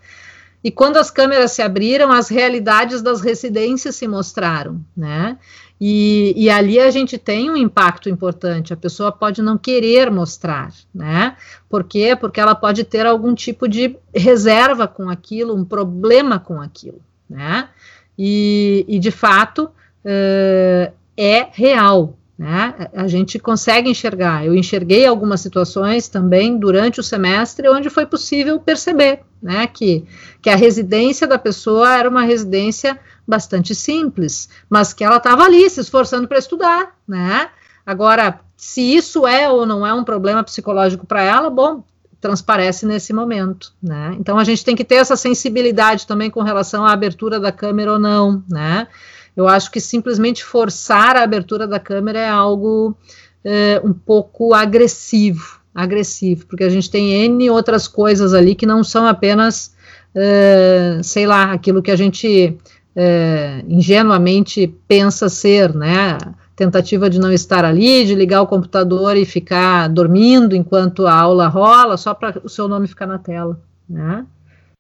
E 0.63 0.71
quando 0.71 0.97
as 0.97 1.11
câmeras 1.11 1.51
se 1.51 1.61
abriram, 1.61 2.11
as 2.11 2.29
realidades 2.29 3.01
das 3.01 3.21
residências 3.21 3.95
se 3.95 4.07
mostraram, 4.07 4.81
né? 4.95 5.37
E, 5.79 6.33
e, 6.35 6.49
ali 6.49 6.79
a 6.79 6.89
gente 6.89 7.19
tem 7.19 7.51
um 7.51 7.55
impacto 7.55 8.09
importante. 8.09 8.73
A 8.73 8.77
pessoa 8.77 9.11
pode 9.11 9.43
não 9.43 9.59
querer 9.59 10.09
mostrar, 10.09 10.73
né? 10.93 11.37
Por 11.69 11.83
quê? 11.83 12.17
Porque 12.19 12.39
ela 12.39 12.55
pode 12.55 12.83
ter 12.83 13.05
algum 13.05 13.35
tipo 13.35 13.67
de 13.67 13.95
reserva 14.13 14.87
com 14.87 15.07
aquilo, 15.07 15.55
um 15.55 15.63
problema 15.63 16.39
com 16.39 16.59
aquilo, 16.59 16.99
né? 17.29 17.69
E, 18.17 18.85
e 18.87 18.99
de 18.99 19.11
fato 19.11 19.69
uh, 20.05 20.93
é 21.15 21.47
real, 21.51 22.17
né? 22.37 22.89
A 22.93 23.07
gente 23.07 23.39
consegue 23.39 23.89
enxergar. 23.89 24.45
Eu 24.45 24.55
enxerguei 24.55 25.05
algumas 25.05 25.41
situações 25.41 26.07
também 26.07 26.57
durante 26.57 26.99
o 26.99 27.03
semestre 27.03 27.67
onde 27.67 27.89
foi 27.89 28.05
possível 28.05 28.59
perceber, 28.59 29.21
né? 29.41 29.65
Que, 29.67 30.05
que 30.41 30.49
a 30.49 30.55
residência 30.55 31.25
da 31.25 31.39
pessoa 31.39 31.95
era 31.95 32.09
uma 32.09 32.23
residência 32.23 32.99
bastante 33.27 33.73
simples, 33.73 34.49
mas 34.69 34.93
que 34.93 35.03
ela 35.03 35.17
estava 35.17 35.43
ali 35.43 35.69
se 35.69 35.81
esforçando 35.81 36.27
para 36.27 36.37
estudar, 36.37 36.95
né? 37.07 37.49
Agora, 37.85 38.39
se 38.55 38.81
isso 38.81 39.25
é 39.25 39.49
ou 39.49 39.65
não 39.65 39.85
é 39.85 39.93
um 39.93 40.03
problema 40.03 40.43
psicológico 40.43 41.05
para 41.05 41.21
ela, 41.21 41.49
bom, 41.49 41.83
transparece 42.19 42.85
nesse 42.85 43.13
momento, 43.13 43.73
né? 43.81 44.15
Então 44.19 44.37
a 44.37 44.43
gente 44.43 44.65
tem 44.65 44.75
que 44.75 44.83
ter 44.83 44.95
essa 44.95 45.15
sensibilidade 45.15 46.07
também 46.07 46.29
com 46.29 46.41
relação 46.41 46.85
à 46.85 46.91
abertura 46.91 47.39
da 47.39 47.51
câmera 47.51 47.93
ou 47.93 47.99
não, 47.99 48.43
né? 48.49 48.87
Eu 49.35 49.47
acho 49.47 49.69
que 49.69 49.79
simplesmente 49.79 50.43
forçar 50.43 51.15
a 51.15 51.23
abertura 51.23 51.67
da 51.67 51.79
câmera 51.79 52.19
é 52.19 52.29
algo 52.29 52.97
é, 53.45 53.79
um 53.83 53.93
pouco 53.93 54.53
agressivo, 54.53 55.59
agressivo, 55.73 56.47
porque 56.47 56.63
a 56.63 56.69
gente 56.69 56.89
tem 56.89 57.11
N 57.25 57.49
outras 57.51 57.87
coisas 57.87 58.33
ali 58.33 58.55
que 58.55 58.65
não 58.65 58.83
são 58.83 59.05
apenas, 59.05 59.75
é, 60.15 60.99
sei 61.03 61.27
lá, 61.27 61.51
aquilo 61.51 61.83
que 61.83 61.91
a 61.91 61.95
gente 61.95 62.57
é, 62.95 63.63
ingenuamente 63.69 64.73
pensa 64.87 65.29
ser, 65.29 65.73
né? 65.75 66.17
Tentativa 66.57 67.07
de 67.07 67.19
não 67.19 67.31
estar 67.31 67.63
ali, 67.63 68.03
de 68.03 68.15
ligar 68.15 68.41
o 68.41 68.47
computador 68.47 69.15
e 69.15 69.25
ficar 69.25 69.87
dormindo 69.87 70.55
enquanto 70.55 71.05
a 71.05 71.13
aula 71.13 71.47
rola, 71.47 71.97
só 71.97 72.15
para 72.15 72.41
o 72.43 72.49
seu 72.49 72.67
nome 72.67 72.87
ficar 72.87 73.05
na 73.05 73.19
tela, 73.19 73.61
né? 73.87 74.25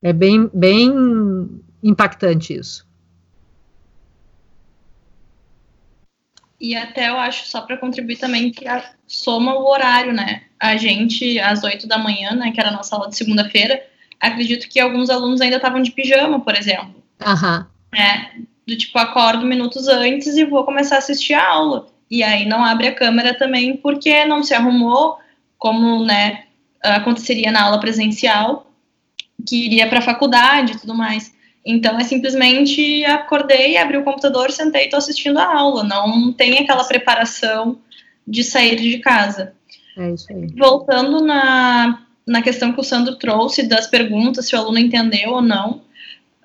É 0.01 0.11
bem, 0.11 0.49
bem 0.51 0.91
impactante 1.83 2.55
isso. 2.55 2.87
E 6.59 6.75
até 6.75 7.09
eu 7.09 7.17
acho, 7.19 7.47
só 7.47 7.61
para 7.61 7.77
contribuir 7.77 8.17
também, 8.17 8.49
que 8.51 8.67
a, 8.67 8.83
soma 9.05 9.53
o 9.53 9.69
horário, 9.69 10.11
né? 10.11 10.45
A 10.59 10.75
gente, 10.77 11.39
às 11.39 11.63
8 11.63 11.87
da 11.87 11.99
manhã, 11.99 12.33
né, 12.33 12.51
que 12.51 12.59
era 12.59 12.69
a 12.69 12.73
nossa 12.73 12.95
aula 12.95 13.09
de 13.09 13.15
segunda-feira, 13.15 13.79
acredito 14.19 14.67
que 14.67 14.79
alguns 14.79 15.11
alunos 15.11 15.41
ainda 15.41 15.57
estavam 15.57 15.79
de 15.79 15.91
pijama, 15.91 16.39
por 16.39 16.55
exemplo. 16.55 17.03
Aham. 17.23 17.67
É, 17.95 18.41
do 18.67 18.77
tipo, 18.77 18.97
acordo 18.99 19.45
minutos 19.45 19.87
antes 19.87 20.35
e 20.35 20.43
vou 20.43 20.65
começar 20.65 20.95
a 20.95 20.97
assistir 20.99 21.33
a 21.33 21.47
aula. 21.47 21.87
E 22.11 22.21
aí 22.21 22.45
não 22.45 22.63
abre 22.63 22.87
a 22.87 22.95
câmera 22.95 23.33
também 23.33 23.77
porque 23.77 24.25
não 24.25 24.43
se 24.43 24.53
arrumou, 24.53 25.17
como, 25.57 26.03
né, 26.03 26.43
aconteceria 26.83 27.51
na 27.51 27.63
aula 27.63 27.79
presencial, 27.79 28.69
que 29.47 29.65
iria 29.65 29.87
para 29.87 29.99
a 29.99 30.03
faculdade 30.03 30.73
e 30.73 30.79
tudo 30.79 30.93
mais. 30.93 31.33
Então 31.65 31.97
é 31.97 32.03
simplesmente 32.03 33.03
acordei, 33.05 33.77
abri 33.77 33.97
o 33.97 34.03
computador, 34.03 34.51
sentei 34.51 34.83
e 34.83 34.85
estou 34.85 34.97
assistindo 34.97 35.37
a 35.37 35.57
aula. 35.57 35.83
Não 35.83 36.31
tem 36.33 36.59
aquela 36.59 36.83
preparação 36.83 37.79
de 38.27 38.43
sair 38.43 38.75
de 38.75 38.99
casa. 38.99 39.53
É 39.97 40.11
isso 40.11 40.27
aí. 40.31 40.47
Voltando 40.57 41.21
na, 41.21 42.03
na 42.25 42.41
questão 42.41 42.73
que 42.73 42.79
o 42.79 42.83
Sandro 42.83 43.15
trouxe 43.15 43.63
das 43.63 43.87
perguntas, 43.87 44.47
se 44.47 44.55
o 44.55 44.59
aluno 44.59 44.77
entendeu 44.77 45.31
ou 45.31 45.41
não, 45.41 45.81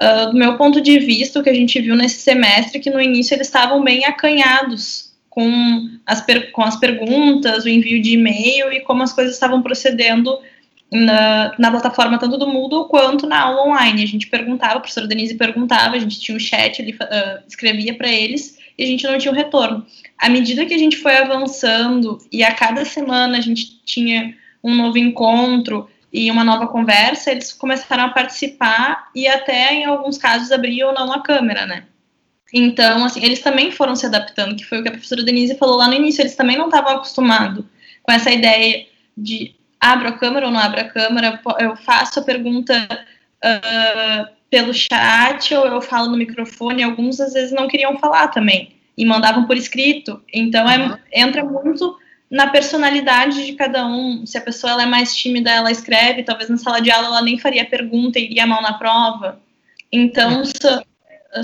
uh, 0.03 0.31
do 0.31 0.37
meu 0.37 0.57
ponto 0.57 0.81
de 0.81 0.99
vista, 0.99 1.39
o 1.39 1.43
que 1.43 1.51
a 1.51 1.55
gente 1.55 1.81
viu 1.81 1.95
nesse 1.95 2.21
semestre, 2.21 2.81
que 2.81 2.91
no 2.91 3.01
início 3.01 3.35
eles 3.35 3.47
estavam 3.47 3.83
bem 3.83 4.05
acanhados 4.05 5.13
com 5.31 5.89
as, 6.05 6.25
com 6.53 6.63
as 6.63 6.77
perguntas, 6.77 7.65
o 7.65 7.69
envio 7.69 8.03
de 8.03 8.15
e-mail 8.15 8.73
e 8.73 8.81
como 8.81 9.03
as 9.03 9.13
coisas 9.13 9.35
estavam 9.35 9.63
procedendo 9.63 10.39
na, 10.93 11.55
na 11.59 11.71
plataforma 11.71 12.19
tanto 12.19 12.37
do 12.37 12.47
Moodle 12.47 12.87
quanto 12.87 13.27
na 13.27 13.41
aula 13.41 13.63
online. 13.63 14.03
A 14.03 14.07
gente 14.07 14.27
perguntava, 14.27 14.75
a 14.75 14.81
professora 14.81 15.07
Denise 15.07 15.35
perguntava, 15.35 15.97
a 15.97 15.99
gente 15.99 16.21
tinha 16.21 16.37
um 16.37 16.41
chat, 16.41 16.81
ele 16.81 16.93
uh, 16.93 17.43
escrevia 17.49 17.95
para 17.95 18.09
eles 18.09 18.59
e 18.77 18.85
a 18.85 18.87
gente 18.87 19.05
não 19.05 19.17
tinha 19.17 19.33
um 19.33 19.37
retorno. 19.37 19.87
À 20.19 20.29
medida 20.29 20.67
que 20.67 20.75
a 20.75 20.79
gente 20.79 20.99
foi 20.99 21.17
avançando 21.17 22.19
e 22.31 22.45
a 22.45 22.53
cada 22.53 22.85
semana 22.85 23.39
a 23.39 23.41
gente 23.41 23.81
tinha 23.85 24.35
um 24.63 24.75
novo 24.75 24.99
encontro 24.99 25.89
e 26.13 26.31
uma 26.31 26.45
nova 26.45 26.67
conversa, 26.67 27.31
eles 27.31 27.53
começaram 27.53 28.05
a 28.05 28.09
participar 28.11 29.09
e 29.15 29.27
até 29.27 29.73
em 29.73 29.85
alguns 29.85 30.19
casos 30.19 30.53
abriam 30.53 30.91
ou 30.91 30.95
não 30.95 31.13
a 31.13 31.23
câmera, 31.23 31.65
né? 31.65 31.85
Então, 32.53 33.05
assim, 33.05 33.25
eles 33.25 33.41
também 33.41 33.71
foram 33.71 33.97
se 33.97 34.05
adaptando, 34.05 34.57
que 34.57 34.65
foi 34.65 34.81
o 34.81 34.83
que 34.83 34.89
a 34.89 34.93
professora 34.93 35.23
Denise 35.23 35.57
falou 35.57 35.77
lá 35.77 35.89
no 35.89 35.95
início, 35.95 36.21
eles 36.21 36.37
também 36.37 36.59
não 36.59 36.67
estavam 36.67 36.97
acostumados 36.97 37.65
com 38.03 38.13
essa 38.13 38.31
ideia 38.31 38.87
de 39.17 39.55
abro 39.81 40.09
a 40.09 40.13
câmera 40.13 40.47
ou 40.47 40.53
não 40.53 40.61
abro 40.61 40.81
a 40.81 40.85
câmera, 40.85 41.41
eu 41.59 41.75
faço 41.77 42.21
a 42.21 42.23
pergunta 42.23 42.75
uh, 43.45 44.29
pelo 44.51 44.75
chat 44.75 45.55
ou 45.55 45.67
eu 45.67 45.81
falo 45.81 46.11
no 46.11 46.17
microfone. 46.17 46.83
Alguns 46.83 47.21
às 47.21 47.33
vezes 47.33 47.53
não 47.53 47.69
queriam 47.69 47.99
falar 47.99 48.29
também 48.29 48.77
e 48.97 49.05
mandavam 49.05 49.47
por 49.47 49.57
escrito. 49.57 50.23
Então 50.33 50.69
é, 50.69 50.99
entra 51.13 51.43
muito 51.43 51.97
na 52.33 52.47
personalidade 52.47 53.45
de 53.45 53.53
cada 53.53 53.87
um. 53.87 54.25
Se 54.25 54.39
a 54.39 54.41
pessoa 54.41 54.73
ela 54.73 54.85
é 54.85 54.87
mais 54.87 55.15
tímida, 55.15 55.51
ela 55.51 55.71
escreve. 55.71 56.23
Talvez 56.23 56.49
na 56.49 56.57
sala 56.57 56.81
de 56.81 56.91
aula 56.91 57.09
ela 57.09 57.23
nem 57.23 57.39
faria 57.39 57.63
pergunta 57.63 58.19
e 58.19 58.25
iria 58.25 58.47
mal 58.47 58.63
na 58.63 58.73
prova. 58.73 59.39
Então 59.93 60.43
são, 60.43 60.83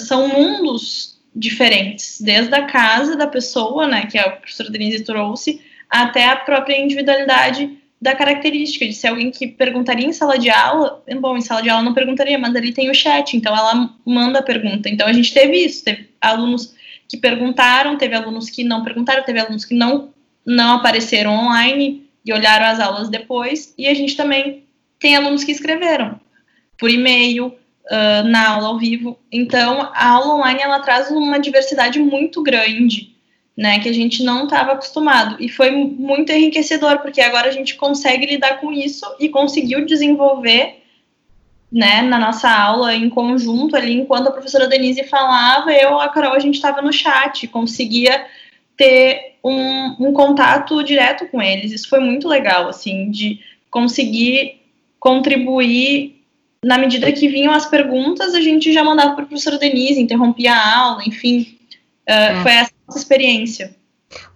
são 0.01 0.29
mundos 0.29 1.19
diferentes, 1.37 2.19
desde 2.23 2.55
a 2.55 2.65
casa 2.65 3.15
da 3.15 3.27
pessoa, 3.27 3.87
né, 3.87 4.07
que 4.07 4.19
a 4.19 4.31
professora 4.31 4.71
Denise 4.71 5.05
trouxe, 5.05 5.63
até 5.91 6.25
a 6.25 6.37
própria 6.37 6.81
individualidade 6.81 7.79
da 8.01 8.17
característica 8.17 8.87
de 8.87 8.95
ser 8.95 9.09
alguém 9.09 9.31
que 9.31 9.47
perguntaria 9.47 10.07
em 10.07 10.13
sala 10.13 10.39
de 10.39 10.49
aula, 10.49 11.05
bom, 11.21 11.37
em 11.37 11.43
sala 11.43 11.63
de 11.63 11.69
aula 11.69 11.83
não 11.83 11.93
perguntaria, 11.93 12.39
mas 12.39 12.57
ali 12.57 12.73
tem 12.73 12.91
o 12.91 12.95
chat, 12.95 13.37
então 13.37 13.55
ela 13.55 13.95
manda 14.07 14.39
a 14.39 14.43
pergunta. 14.43 14.89
Então 14.89 15.07
a 15.07 15.13
gente 15.13 15.35
teve 15.35 15.65
isso, 15.65 15.85
teve 15.85 16.09
alunos 16.21 16.75
que 17.07 17.19
perguntaram, 17.19 17.99
teve 17.99 18.15
alunos 18.15 18.49
que 18.49 18.65
não 18.65 18.83
perguntaram, 18.83 19.23
teve 19.23 19.39
alunos 19.39 19.65
que 19.65 19.75
não 19.75 20.13
não 20.49 20.77
apareceram 20.77 21.33
online 21.33 22.09
e 22.25 22.33
olharam 22.33 22.67
as 22.67 22.81
aulas 22.81 23.09
depois, 23.09 23.75
e 23.77 23.87
a 23.87 23.95
gente 23.95 24.17
também 24.17 24.65
tem 24.99 25.17
alunos 25.17 25.45
que 25.45 25.53
escreveram 25.53 26.21
por 26.77 26.91
e-mail, 26.91 27.47
uh, 27.47 28.29
na 28.29 28.51
aula 28.51 28.69
ao 28.69 28.79
vivo. 28.79 29.19
Então, 29.33 29.91
a 29.93 30.09
aula 30.09 30.35
online 30.35 30.61
ela 30.61 30.81
traz 30.81 31.11
uma 31.11 31.39
diversidade 31.39 31.99
muito 31.99 32.43
grande 32.43 33.17
né, 33.59 33.81
que 33.81 33.89
a 33.89 33.93
gente 33.93 34.23
não 34.23 34.45
estava 34.45 34.73
acostumado. 34.73 35.37
E 35.41 35.49
foi 35.49 35.73
muito 35.73 36.31
enriquecedor, 36.31 37.01
porque 37.01 37.21
agora 37.21 37.49
a 37.49 37.51
gente 37.51 37.75
consegue 37.75 38.25
lidar 38.25 38.61
com 38.61 38.73
isso 38.73 39.05
e 39.19 39.29
conseguiu 39.29 39.85
desenvolver, 39.85 40.85
né, 41.71 42.03
na 42.03 42.21
nossa 42.21 42.49
aula 42.49 42.95
em 42.95 43.11
conjunto 43.11 43.75
ali, 43.75 43.93
enquanto 43.93 44.29
a 44.29 44.31
professora 44.31 44.69
Denise 44.69 45.03
falava, 45.05 45.73
eu 45.73 45.99
a 45.99 46.09
Carol, 46.09 46.35
a 46.35 46.39
gente 46.39 46.55
estava 46.55 46.81
no 46.81 46.93
chat, 46.93 47.49
conseguia 47.49 48.25
ter 48.79 49.35
um, 49.45 50.09
um 50.09 50.13
contato 50.15 50.83
direto 50.83 51.27
com 51.29 51.43
eles. 51.43 51.73
Isso 51.73 51.89
foi 51.89 52.01
muito 52.01 52.27
legal, 52.27 52.69
assim, 52.69 53.11
de 53.11 53.41
conseguir 53.71 54.63
contribuir 54.99 56.17
na 56.65 56.79
medida 56.79 57.13
que 57.13 57.29
vinham 57.29 57.53
as 57.53 57.67
perguntas, 57.67 58.35
a 58.35 58.41
gente 58.41 58.73
já 58.73 58.83
mandava 58.83 59.15
para 59.15 59.25
a 59.25 59.27
professora 59.27 59.59
Denise, 59.59 60.01
interrompia 60.01 60.53
a 60.53 60.79
aula, 60.79 61.03
enfim. 61.07 61.59
Uh, 62.09 62.11
é. 62.11 62.43
Foi 62.43 62.53
essa 62.53 62.73
experiência. 62.97 63.77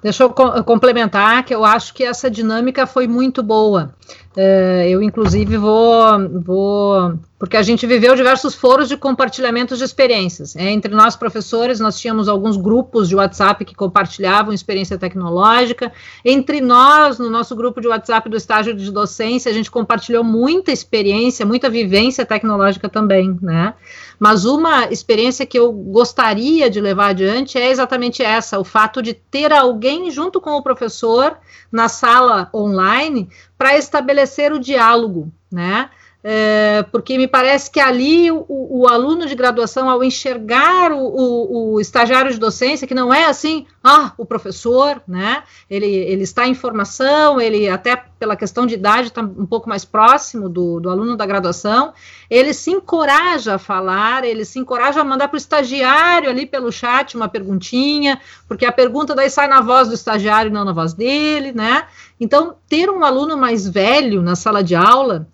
Deixa 0.03 0.23
eu 0.23 0.31
complementar 0.31 1.45
que 1.45 1.55
eu 1.55 1.65
acho 1.65 1.95
que 1.95 2.05
essa 2.05 2.31
dinâmica 2.31 2.87
foi 2.87 3.09
muito 3.09 3.43
boa. 3.43 3.95
É, 4.35 4.89
eu, 4.89 5.03
inclusive, 5.03 5.59
vou, 5.59 6.07
vou. 6.41 7.19
Porque 7.39 7.57
a 7.57 7.63
gente 7.63 7.87
viveu 7.87 8.15
diversos 8.15 8.55
foros 8.55 8.89
de 8.89 8.97
compartilhamento 8.97 9.77
de 9.77 9.85
experiências. 9.85 10.57
É, 10.57 10.71
entre 10.71 10.95
nós, 10.95 11.17
professores, 11.17 11.81
nós 11.81 11.99
tínhamos 11.99 12.29
alguns 12.29 12.57
grupos 12.57 13.09
de 13.09 13.17
WhatsApp 13.17 13.65
que 13.65 13.75
compartilhavam 13.75 14.55
experiência 14.55 14.97
tecnológica. 14.97 15.93
Entre 16.25 16.61
nós, 16.61 17.19
no 17.19 17.29
nosso 17.29 17.55
grupo 17.55 17.81
de 17.81 17.89
WhatsApp 17.89 18.29
do 18.31 18.37
estágio 18.37 18.75
de 18.75 18.91
docência, 18.91 19.51
a 19.51 19.55
gente 19.55 19.71
compartilhou 19.71 20.25
muita 20.25 20.73
experiência, 20.73 21.45
muita 21.45 21.69
vivência 21.69 22.25
tecnológica 22.25 22.89
também, 22.89 23.37
né? 23.43 23.75
Mas 24.19 24.45
uma 24.45 24.87
experiência 24.87 25.45
que 25.45 25.59
eu 25.59 25.73
gostaria 25.73 26.71
de 26.71 26.81
levar 26.81 27.09
adiante 27.09 27.59
é 27.59 27.71
exatamente 27.71 28.23
essa: 28.23 28.59
o 28.59 28.65
fato 28.65 29.03
de 29.03 29.13
ter 29.13 29.53
alguém 29.53 30.13
junto 30.13 30.41
com 30.41 30.53
o 30.53 30.63
professor 30.63 31.37
na 31.73 31.89
sala 31.89 32.49
online 32.55 33.29
para 33.59 33.77
estabelecer 33.77 34.22
o 34.53 34.59
diálogo, 34.59 35.33
né? 35.51 35.91
É, 36.25 36.85
porque 36.93 37.19
me 37.19 37.27
parece 37.27 37.69
que 37.69 37.81
ali 37.81 38.31
o, 38.31 38.47
o, 38.49 38.89
aluno 38.89 39.27
de 39.27 39.35
graduação, 39.35 39.91
ao 39.91 40.05
enxergar 40.05 40.93
o, 40.93 40.99
o, 40.99 41.73
o, 41.75 41.81
estagiário 41.81 42.31
de 42.31 42.39
docência, 42.39 42.87
que 42.87 42.95
não 42.95 43.13
é 43.13 43.25
assim, 43.25 43.67
ah, 43.83 44.13
o 44.17 44.25
professor, 44.25 45.03
né? 45.07 45.43
Ele, 45.69 45.87
ele 45.87 46.23
está 46.23 46.47
em 46.47 46.55
formação, 46.55 47.41
ele 47.41 47.69
até 47.69 47.97
pela 47.97 48.37
questão 48.37 48.65
de 48.65 48.75
idade 48.75 49.09
está 49.09 49.21
um 49.21 49.45
pouco 49.45 49.69
mais 49.69 49.85
próximo 49.85 50.49
do, 50.49 50.79
do 50.79 50.89
aluno 50.89 51.17
da 51.17 51.27
graduação, 51.27 51.93
ele 52.31 52.55
se 52.55 52.71
encoraja 52.71 53.57
a 53.57 53.59
falar, 53.59 54.23
ele 54.25 54.45
se 54.45 54.61
encoraja 54.61 55.01
a 55.01 55.05
mandar 55.05 55.27
para 55.27 55.35
o 55.35 55.39
estagiário 55.39 56.31
ali 56.31 56.47
pelo 56.47 56.71
chat 56.71 57.17
uma 57.17 57.29
perguntinha, 57.29 58.21
porque 58.47 58.65
a 58.65 58.71
pergunta 58.71 59.15
daí 59.15 59.29
sai 59.29 59.49
na 59.49 59.61
voz 59.61 59.89
do 59.89 59.95
estagiário, 59.95 60.53
não 60.53 60.65
na 60.65 60.73
voz 60.73 60.95
dele, 60.95 61.53
né? 61.53 61.85
Então, 62.21 62.55
ter 62.69 62.89
um 62.89 63.05
aluno 63.05 63.37
mais 63.37 63.69
velho 63.69 64.23
na 64.23 64.37
sala 64.37 64.63
de 64.63 64.77
aula, 64.77 65.27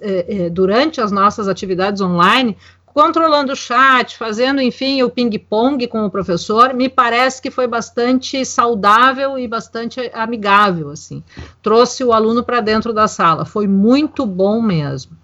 é, 0.00 0.44
é, 0.44 0.50
durante 0.50 1.00
as 1.00 1.10
nossas 1.10 1.48
atividades 1.48 2.00
online, 2.00 2.56
controlando 2.96 3.52
o 3.52 3.56
chat, 3.56 4.16
fazendo, 4.16 4.58
enfim, 4.58 5.02
o 5.02 5.10
ping-pong 5.10 5.86
com 5.86 6.06
o 6.06 6.10
professor, 6.10 6.72
me 6.72 6.88
parece 6.88 7.42
que 7.42 7.50
foi 7.50 7.66
bastante 7.66 8.42
saudável 8.42 9.38
e 9.38 9.46
bastante 9.46 10.10
amigável, 10.14 10.88
assim. 10.88 11.22
Trouxe 11.62 12.02
o 12.02 12.10
aluno 12.10 12.42
para 12.42 12.62
dentro 12.62 12.94
da 12.94 13.06
sala, 13.06 13.44
foi 13.44 13.68
muito 13.68 14.24
bom 14.24 14.62
mesmo. 14.62 15.14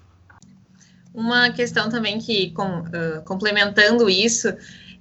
Uma 1.15 1.49
questão 1.49 1.89
também 1.89 2.19
que, 2.19 2.51
com, 2.51 2.81
uh, 2.81 3.23
complementando 3.25 4.11
isso, 4.11 4.55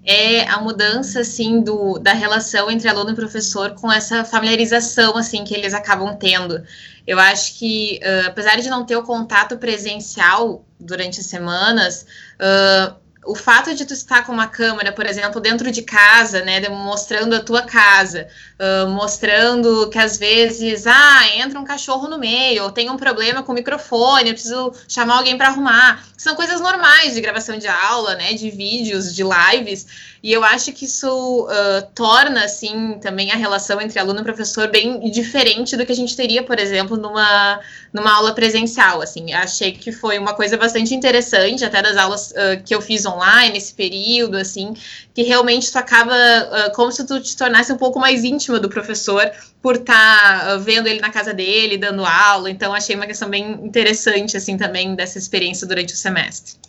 é 0.04 0.47
a 0.47 0.60
mudança, 0.60 1.22
assim, 1.22 1.62
do, 1.62 1.99
da 1.99 2.14
relação 2.14 2.72
entre 2.72 2.89
aluno 2.89 3.12
e 3.12 3.16
professor 3.16 3.72
com 3.76 3.91
essa 3.91 4.26
familiarização, 4.26 5.16
assim, 5.16 5.43
que 5.43 5.54
eles 5.54 5.74
acabam 5.74 6.16
tendo. 6.18 6.64
Eu 7.06 7.20
acho 7.20 7.58
que, 7.58 7.99
uh, 8.04 8.28
apesar 8.28 8.60
de 8.60 8.70
não 8.70 8.86
ter 8.86 8.95
o 8.95 9.04
contato 9.04 9.58
presencial 9.58 10.66
durante 10.80 11.20
as 11.20 11.28
semanas, 11.28 12.06
uh, 12.39 12.95
o 13.26 13.36
fato 13.36 13.74
de 13.76 13.86
tu 13.86 13.94
estar 13.94 14.26
com 14.26 14.32
uma 14.32 14.48
câmera, 14.48 14.92
por 14.92 15.06
exemplo, 15.06 15.40
dentro 15.40 15.72
de 15.72 15.84
casa, 15.84 16.44
né, 16.44 16.68
mostrando 16.70 17.36
a 17.36 17.40
tua 17.40 17.62
casa, 17.62 18.28
uh, 18.60 18.90
mostrando 18.90 19.90
que 19.90 20.00
às 20.00 20.18
vezes, 20.18 20.88
ah, 20.88 21.28
entra 21.36 21.60
um 21.60 21.64
cachorro 21.64 22.08
no 22.08 22.18
meio, 22.18 22.64
ou 22.64 22.72
tem 22.72 22.90
um 22.90 22.98
problema 22.98 23.44
com 23.44 23.52
o 23.52 23.56
microfone, 23.56 24.30
eu 24.30 24.34
preciso 24.34 24.74
chamar 24.88 25.18
alguém 25.18 25.38
para 25.38 25.50
arrumar. 25.50 26.04
São 26.18 26.36
coisas 26.36 26.60
normais 26.60 27.14
de 27.14 27.22
gravação 27.22 27.58
de 27.58 27.68
aula, 27.68 28.16
né, 28.16 28.34
de 28.34 28.50
vídeos, 28.50 29.14
de 29.14 29.24
lives. 29.24 30.11
E 30.24 30.32
eu 30.32 30.44
acho 30.44 30.72
que 30.72 30.86
isso 30.86 31.48
uh, 31.48 31.82
torna, 31.96 32.44
assim, 32.44 33.00
também 33.02 33.32
a 33.32 33.36
relação 33.36 33.82
entre 33.82 33.98
aluno 33.98 34.20
e 34.20 34.24
professor 34.24 34.70
bem 34.70 35.10
diferente 35.10 35.76
do 35.76 35.84
que 35.84 35.92
a 35.92 35.96
gente 35.96 36.16
teria, 36.16 36.44
por 36.44 36.60
exemplo, 36.60 36.96
numa, 36.96 37.60
numa 37.92 38.14
aula 38.14 38.36
presencial, 38.36 39.02
assim. 39.02 39.34
Achei 39.34 39.72
que 39.72 39.92
foi 39.92 40.20
uma 40.20 40.36
coisa 40.36 40.56
bastante 40.58 40.94
interessante, 40.94 41.66
até 41.66 41.82
das 41.82 41.98
aulas 41.98 42.32
uh, 42.32 42.64
que 42.64 42.76
eu 42.76 42.82
fiz 42.82 43.04
online 43.04 43.54
nesse 43.54 43.74
período, 43.74 44.38
assim, 44.38 44.76
que 45.12 45.24
realmente 45.24 45.72
tu 45.72 45.80
acaba 45.80 46.14
uh, 46.14 46.72
como 46.76 46.92
se 46.92 47.04
tu 47.04 47.20
te 47.20 47.36
tornasse 47.36 47.74
um 47.74 47.78
pouco 47.78 48.00
mais 48.00 48.24
íntima 48.24 48.60
do 48.60 48.70
professor 48.70 49.28
por 49.60 49.78
estar 49.78 50.46
tá, 50.46 50.58
vendo 50.58 50.86
ele 50.86 51.02
na 51.02 51.10
casa 51.10 51.34
dele, 51.34 51.80
dando 51.80 52.06
aula. 52.06 52.52
Então, 52.52 52.76
achei 52.76 52.96
uma 52.96 53.08
questão 53.08 53.28
bem 53.28 53.54
interessante, 53.64 54.38
assim, 54.38 54.56
também 54.56 54.94
dessa 54.94 55.18
experiência 55.18 55.66
durante 55.66 55.96
o 55.96 55.98
semestre. 55.98 56.62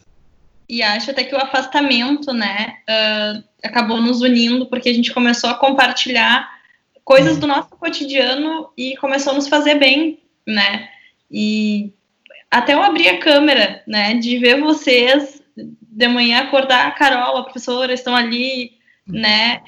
E 0.73 0.83
acho 0.83 1.11
até 1.11 1.23
que 1.23 1.35
o 1.35 1.39
afastamento, 1.39 2.33
né, 2.33 2.79
uh, 2.89 3.45
acabou 3.63 4.01
nos 4.01 4.23
unindo, 4.23 4.65
porque 4.65 4.89
a 4.89 4.95
gente 4.95 5.13
começou 5.13 5.51
a 5.51 5.55
compartilhar 5.55 6.49
coisas 7.05 7.37
do 7.37 7.47
nosso 7.47 7.69
cotidiano 7.69 8.71
e 8.75 8.97
começou 8.97 9.35
a 9.35 9.37
nos 9.37 9.49
fazer 9.49 9.75
bem, 9.75 10.21
né? 10.47 10.89
E 11.31 11.93
até 12.51 12.73
eu 12.73 12.83
abrir 12.83 13.07
a 13.11 13.19
câmera, 13.19 13.83
né, 13.87 14.15
de 14.15 14.39
ver 14.39 14.63
vocês 14.63 15.43
de 15.55 16.09
manhã 16.09 16.39
acordar, 16.39 16.87
a 16.87 16.93
Carol, 16.93 17.37
a 17.37 17.43
professora, 17.43 17.93
estão 17.93 18.17
ali, 18.17 18.73
né, 19.07 19.61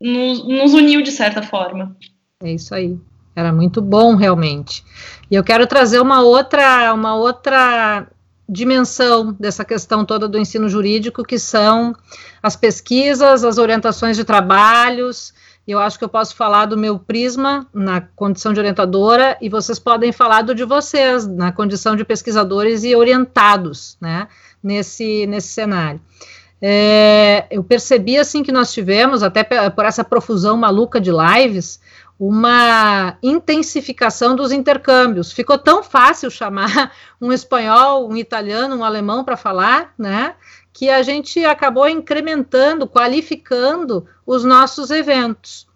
nos, 0.00 0.46
nos 0.46 0.72
uniu 0.72 1.02
de 1.02 1.10
certa 1.10 1.42
forma. 1.42 1.96
É 2.44 2.52
isso 2.52 2.72
aí. 2.76 2.96
Era 3.34 3.52
muito 3.52 3.82
bom, 3.82 4.14
realmente. 4.14 4.84
E 5.28 5.34
eu 5.34 5.42
quero 5.42 5.66
trazer 5.66 5.98
uma 5.98 6.22
outra, 6.22 6.94
uma 6.94 7.16
outra 7.16 8.08
dimensão 8.48 9.36
dessa 9.38 9.64
questão 9.64 10.04
toda 10.04 10.26
do 10.26 10.38
ensino 10.38 10.68
jurídico, 10.68 11.22
que 11.22 11.38
são 11.38 11.94
as 12.42 12.56
pesquisas, 12.56 13.44
as 13.44 13.58
orientações 13.58 14.16
de 14.16 14.24
trabalhos. 14.24 15.34
Eu 15.66 15.78
acho 15.78 15.98
que 15.98 16.04
eu 16.04 16.08
posso 16.08 16.34
falar 16.34 16.64
do 16.64 16.78
meu 16.78 16.98
prisma 16.98 17.66
na 17.74 18.00
condição 18.00 18.54
de 18.54 18.58
orientadora 18.58 19.36
e 19.38 19.50
vocês 19.50 19.78
podem 19.78 20.12
falar 20.12 20.40
do 20.40 20.54
de 20.54 20.64
vocês 20.64 21.26
na 21.26 21.52
condição 21.52 21.94
de 21.94 22.04
pesquisadores 22.04 22.84
e 22.84 22.96
orientados, 22.96 23.98
né, 24.00 24.28
nesse, 24.62 25.26
nesse 25.26 25.48
cenário. 25.48 26.00
É, 26.60 27.46
eu 27.50 27.62
percebi 27.62 28.16
assim 28.16 28.42
que 28.42 28.50
nós 28.50 28.72
tivemos, 28.72 29.22
até 29.22 29.44
por 29.44 29.84
essa 29.84 30.02
profusão 30.02 30.56
maluca 30.56 31.00
de 31.00 31.10
lives, 31.10 31.80
uma 32.18 33.16
intensificação 33.22 34.34
dos 34.34 34.50
intercâmbios. 34.50 35.30
Ficou 35.30 35.56
tão 35.56 35.82
fácil 35.82 36.30
chamar 36.30 36.92
um 37.20 37.32
espanhol, 37.32 38.08
um 38.08 38.16
italiano, 38.16 38.76
um 38.76 38.84
alemão 38.84 39.22
para 39.22 39.36
falar, 39.36 39.94
né? 39.96 40.34
Que 40.72 40.90
a 40.90 41.02
gente 41.02 41.44
acabou 41.44 41.88
incrementando, 41.88 42.88
qualificando 42.88 44.06
os 44.26 44.44
nossos 44.44 44.90
eventos. 44.90 45.68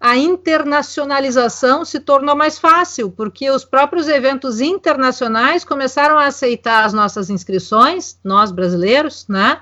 A 0.00 0.16
internacionalização 0.18 1.84
se 1.84 2.00
tornou 2.00 2.36
mais 2.36 2.58
fácil, 2.58 3.10
porque 3.10 3.50
os 3.50 3.64
próprios 3.64 4.08
eventos 4.08 4.60
internacionais 4.60 5.64
começaram 5.64 6.18
a 6.18 6.26
aceitar 6.26 6.84
as 6.84 6.92
nossas 6.92 7.30
inscrições, 7.30 8.18
nós 8.22 8.50
brasileiros, 8.52 9.26
né? 9.28 9.60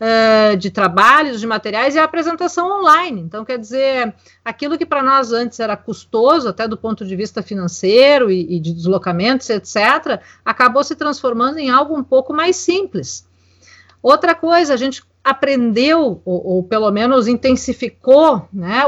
Uh, 0.00 0.56
de 0.56 0.70
trabalhos, 0.70 1.40
de 1.40 1.46
materiais 1.46 1.94
e 1.94 1.98
a 1.98 2.04
apresentação 2.04 2.80
online. 2.80 3.20
Então, 3.20 3.44
quer 3.44 3.58
dizer, 3.58 4.14
aquilo 4.44 4.78
que 4.78 4.86
para 4.86 5.02
nós 5.02 5.32
antes 5.32 5.60
era 5.60 5.76
custoso, 5.76 6.48
até 6.48 6.66
do 6.66 6.76
ponto 6.76 7.04
de 7.04 7.16
vista 7.16 7.42
financeiro 7.42 8.30
e, 8.30 8.56
e 8.56 8.60
de 8.60 8.72
deslocamentos, 8.72 9.48
etc., 9.50 10.20
acabou 10.44 10.84
se 10.84 10.94
transformando 10.94 11.58
em 11.58 11.70
algo 11.70 11.96
um 11.96 12.04
pouco 12.04 12.32
mais 12.32 12.56
simples. 12.56 13.26
Outra 14.02 14.34
coisa, 14.34 14.74
a 14.74 14.76
gente 14.76 15.02
aprendeu, 15.22 16.20
ou, 16.24 16.46
ou 16.46 16.62
pelo 16.62 16.90
menos 16.90 17.26
intensificou, 17.26 18.46
né, 18.52 18.82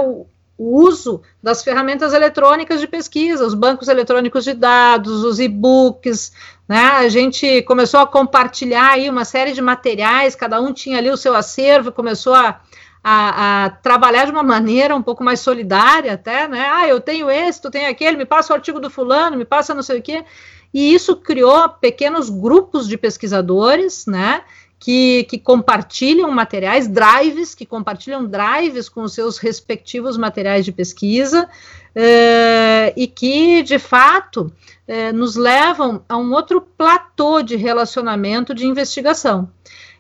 o 0.59 0.81
uso 0.81 1.23
das 1.43 1.63
ferramentas 1.63 2.15
eletrônicas 2.15 2.81
de 2.81 2.87
pesquisa, 2.87 3.45
os 3.45 3.55
bancos 3.55 3.89
eletrônicos 3.89 4.45
de 4.45 4.55
dados, 4.55 5.23
os 5.23 5.39
e-books, 5.39 6.33
né? 6.69 6.79
A 6.79 7.09
gente 7.09 7.63
começou 7.63 8.01
a 8.01 8.07
compartilhar 8.07 8.93
aí 8.93 9.09
uma 9.11 9.25
série 9.25 9.53
de 9.53 9.61
materiais, 9.61 10.35
cada 10.35 10.61
um 10.61 10.73
tinha 10.73 10.99
ali 10.99 11.11
o 11.11 11.17
seu 11.17 11.35
acervo, 11.35 11.93
começou 11.93 12.35
a, 12.35 12.61
a, 13.05 13.65
a, 13.65 13.71
trabalhar 13.71 14.25
de 14.25 14.33
uma 14.33 14.43
maneira 14.43 14.97
um 14.97 15.03
pouco 15.03 15.23
mais 15.23 15.41
solidária 15.41 16.15
até, 16.15 16.49
né? 16.49 16.67
Ah, 16.69 16.89
eu 16.89 17.01
tenho 17.01 17.31
esse, 17.31 17.61
tu 17.61 17.71
tem 17.71 17.87
aquele, 17.87 18.17
me 18.17 18.25
passa 18.25 18.53
o 18.53 18.57
artigo 18.57 18.81
do 18.81 18.91
fulano, 18.91 19.37
me 19.37 19.45
passa 19.45 19.75
não 19.75 19.83
sei 19.83 19.99
o 19.99 20.03
quê. 20.03 20.25
E 20.73 20.93
isso 20.93 21.17
criou 21.17 21.69
pequenos 21.69 22.29
grupos 22.29 22.89
de 22.89 22.97
pesquisadores, 22.97 24.07
né? 24.07 24.43
Que, 24.87 25.25
que 25.25 25.37
compartilham 25.37 26.31
materiais, 26.31 26.87
drives, 26.87 27.57
que 27.57 27.67
compartilham 27.67 28.25
drives 28.25 28.89
com 28.89 29.03
os 29.03 29.15
seus 29.15 29.37
respectivos 29.37 30.17
materiais 30.17 30.65
de 30.65 30.71
pesquisa, 30.71 31.49
eh, 31.93 32.95
e 32.97 33.09
que, 33.09 33.65
de 33.65 33.81
fato, 33.81 34.53
eh, 34.87 35.11
nos 35.11 35.35
levam 35.35 36.05
a 36.09 36.17
um 36.17 36.33
outro 36.33 36.61
platô 36.61 37.43
de 37.43 37.57
relacionamento 37.57 38.55
de 38.55 38.65
investigação. 38.65 39.51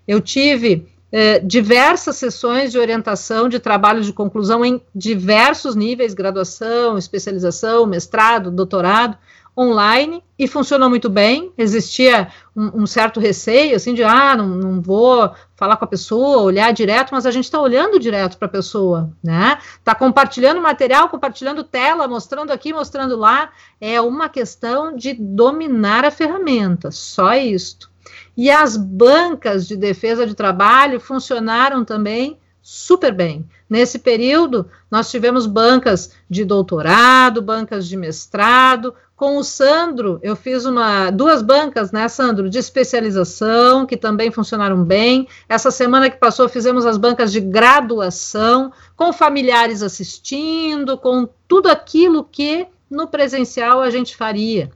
Eu 0.06 0.20
tive 0.20 0.86
eh, 1.10 1.40
diversas 1.40 2.14
sessões 2.14 2.70
de 2.70 2.78
orientação 2.78 3.48
de 3.48 3.58
trabalhos 3.58 4.06
de 4.06 4.12
conclusão 4.12 4.64
em 4.64 4.80
diversos 4.94 5.74
níveis, 5.74 6.14
graduação, 6.14 6.96
especialização, 6.96 7.86
mestrado, 7.86 8.52
doutorado, 8.52 9.18
online 9.56 10.22
e 10.38 10.46
funcionou 10.46 10.90
muito 10.90 11.08
bem. 11.08 11.50
Existia 11.56 12.28
um, 12.54 12.82
um, 12.82 12.86
certo 12.86 13.18
receio, 13.18 13.74
assim, 13.74 13.94
de 13.94 14.04
ah, 14.04 14.36
não, 14.36 14.48
não 14.48 14.80
vou 14.82 15.32
falar 15.54 15.76
com 15.76 15.84
a 15.86 15.88
pessoa, 15.88 16.42
olhar 16.42 16.72
direto, 16.72 17.10
mas 17.12 17.24
a 17.24 17.30
gente 17.30 17.44
está 17.44 17.60
olhando 17.60 17.98
direto 17.98 18.36
para 18.36 18.46
a 18.46 18.50
pessoa, 18.50 19.10
né? 19.24 19.58
Está 19.78 19.94
compartilhando 19.94 20.60
material, 20.60 21.08
compartilhando 21.08 21.64
tela, 21.64 22.06
mostrando 22.06 22.52
aqui, 22.52 22.72
mostrando 22.72 23.16
lá. 23.16 23.50
É 23.80 24.00
uma 24.00 24.28
questão 24.28 24.94
de 24.94 25.14
dominar 25.14 26.04
a 26.04 26.10
ferramenta, 26.10 26.90
só 26.90 27.34
isto. 27.34 27.90
E 28.36 28.50
as 28.50 28.76
bancas 28.76 29.66
de 29.66 29.76
defesa 29.76 30.26
de 30.26 30.34
trabalho 30.34 31.00
funcionaram 31.00 31.84
também 31.84 32.38
super 32.60 33.12
bem. 33.12 33.48
Nesse 33.70 34.00
período, 34.00 34.68
nós 34.90 35.08
tivemos 35.08 35.46
bancas 35.46 36.12
de 36.28 36.44
doutorado, 36.44 37.40
bancas 37.40 37.86
de 37.86 37.96
mestrado, 37.96 38.92
com 39.16 39.38
o 39.38 39.42
Sandro, 39.42 40.20
eu 40.22 40.36
fiz 40.36 40.66
uma 40.66 41.10
duas 41.10 41.40
bancas, 41.40 41.90
né, 41.90 42.06
Sandro, 42.06 42.50
de 42.50 42.58
especialização, 42.58 43.86
que 43.86 43.96
também 43.96 44.30
funcionaram 44.30 44.84
bem. 44.84 45.26
Essa 45.48 45.70
semana 45.70 46.10
que 46.10 46.18
passou, 46.18 46.46
fizemos 46.50 46.84
as 46.84 46.98
bancas 46.98 47.32
de 47.32 47.40
graduação, 47.40 48.70
com 48.94 49.14
familiares 49.14 49.82
assistindo, 49.82 50.98
com 50.98 51.26
tudo 51.48 51.68
aquilo 51.68 52.22
que 52.24 52.66
no 52.90 53.08
presencial 53.08 53.80
a 53.80 53.88
gente 53.88 54.14
faria. 54.14 54.70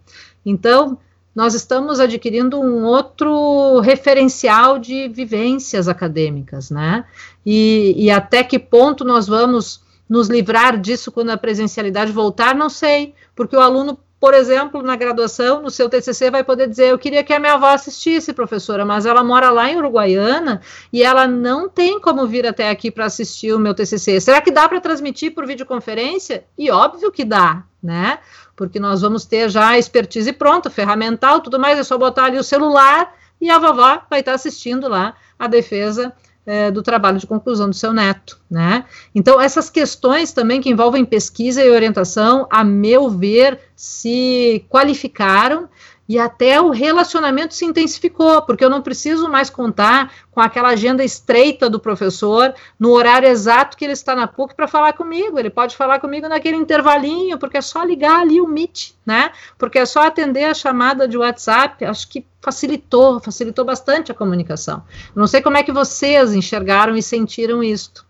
Então, 0.45 0.99
nós 1.35 1.53
estamos 1.53 2.01
adquirindo 2.01 2.59
um 2.59 2.85
outro 2.85 3.81
referencial 3.81 4.79
de 4.79 5.07
vivências 5.09 5.87
acadêmicas, 5.87 6.71
né? 6.71 7.05
E, 7.45 7.95
e 7.95 8.11
até 8.11 8.43
que 8.43 8.59
ponto 8.59 9.05
nós 9.05 9.29
vamos 9.29 9.83
nos 10.09 10.29
livrar 10.29 10.81
disso 10.81 11.13
quando 11.13 11.31
a 11.31 11.37
presencialidade 11.37 12.11
voltar, 12.11 12.55
não 12.55 12.71
sei, 12.71 13.15
porque 13.37 13.55
o 13.55 13.61
aluno 13.61 13.99
por 14.21 14.35
exemplo, 14.35 14.83
na 14.83 14.97
graduação, 14.97 15.63
no 15.63 15.71
seu 15.71 15.89
TCC, 15.89 16.31
vai 16.31 16.45
poder 16.45 16.69
dizer: 16.69 16.91
Eu 16.91 16.99
queria 16.99 17.25
que 17.25 17.33
a 17.33 17.41
minha 17.41 17.55
avó 17.55 17.69
assistisse, 17.69 18.35
professora, 18.35 18.85
mas 18.85 19.07
ela 19.07 19.25
mora 19.25 19.49
lá 19.51 19.71
em 19.71 19.77
Uruguaiana 19.77 20.61
e 20.93 21.03
ela 21.03 21.27
não 21.27 21.71
tem 21.71 21.99
como 21.99 22.27
vir 22.27 22.47
até 22.47 22.69
aqui 22.69 22.91
para 22.91 23.07
assistir 23.07 23.55
o 23.55 23.59
meu 23.59 23.75
TCC. 23.75 24.21
Será 24.21 24.43
que 24.43 24.51
dá 24.51 24.69
para 24.69 24.79
transmitir 24.79 25.35
por 25.35 25.47
videoconferência? 25.47 26.45
E 26.59 26.71
óbvio 26.71 27.11
que 27.11 27.25
dá, 27.25 27.65
né? 27.83 28.19
Porque 28.55 28.79
nós 28.79 29.01
vamos 29.01 29.25
ter 29.25 29.49
já 29.49 29.69
a 29.69 29.79
expertise 29.79 30.35
pronta, 30.35 30.69
ferramental, 30.69 31.41
tudo 31.41 31.59
mais, 31.59 31.79
é 31.79 31.83
só 31.83 31.97
botar 31.97 32.27
ali 32.27 32.39
o 32.39 32.45
celular 32.45 33.15
e 33.41 33.49
a 33.49 33.59
vovó 33.59 34.03
vai 34.11 34.21
estar 34.21 34.35
assistindo 34.35 34.87
lá 34.87 35.15
a 35.39 35.47
defesa 35.47 36.13
é, 36.51 36.69
do 36.69 36.83
trabalho 36.83 37.17
de 37.17 37.29
conclusão 37.29 37.71
do 37.71 37.77
seu 37.77 37.93
neto, 37.93 38.41
né? 38.51 38.85
Então, 39.15 39.41
essas 39.41 39.71
questões 39.71 40.33
também 40.33 40.61
que 40.61 40.69
envolvem 40.69 41.05
pesquisa 41.05 41.63
e 41.65 41.71
orientação, 41.71 42.49
a 42.51 42.65
meu 42.65 43.09
ver, 43.09 43.61
se 43.77 44.65
qualificaram 44.69 45.69
e 46.11 46.19
até 46.19 46.61
o 46.61 46.71
relacionamento 46.71 47.55
se 47.55 47.65
intensificou, 47.65 48.43
porque 48.43 48.65
eu 48.65 48.69
não 48.69 48.83
preciso 48.83 49.29
mais 49.29 49.49
contar 49.49 50.13
com 50.33 50.41
aquela 50.41 50.71
agenda 50.71 51.05
estreita 51.05 51.71
do 51.71 51.79
professor 51.79 52.53
no 52.77 52.91
horário 52.91 53.29
exato 53.29 53.77
que 53.77 53.85
ele 53.85 53.93
está 53.93 54.17
na 54.17 54.27
PUC 54.27 54.57
para 54.57 54.67
falar 54.67 54.93
comigo. 54.95 55.39
Ele 55.39 55.51
pode 55.51 55.77
falar 55.77 56.01
comigo 56.01 56.29
naquele 56.29 56.57
intervalinho, 56.57 57.39
porque 57.39 57.59
é 57.59 57.61
só 57.61 57.85
ligar 57.85 58.23
ali 58.23 58.41
o 58.41 58.49
Meet, 58.49 58.91
né? 59.07 59.31
Porque 59.57 59.79
é 59.79 59.87
só 59.87 60.05
atender 60.05 60.47
a 60.47 60.53
chamada 60.53 61.07
de 61.07 61.17
WhatsApp. 61.17 61.85
Acho 61.85 62.09
que 62.09 62.27
facilitou, 62.43 63.21
facilitou 63.21 63.65
bastante 63.65 64.11
a 64.11 64.15
comunicação. 64.15 64.83
Não 65.15 65.29
sei 65.29 65.41
como 65.41 65.59
é 65.59 65.63
que 65.63 65.71
vocês 65.71 66.35
enxergaram 66.35 66.97
e 66.97 67.03
sentiram 67.05 67.63
isto. 67.63 68.05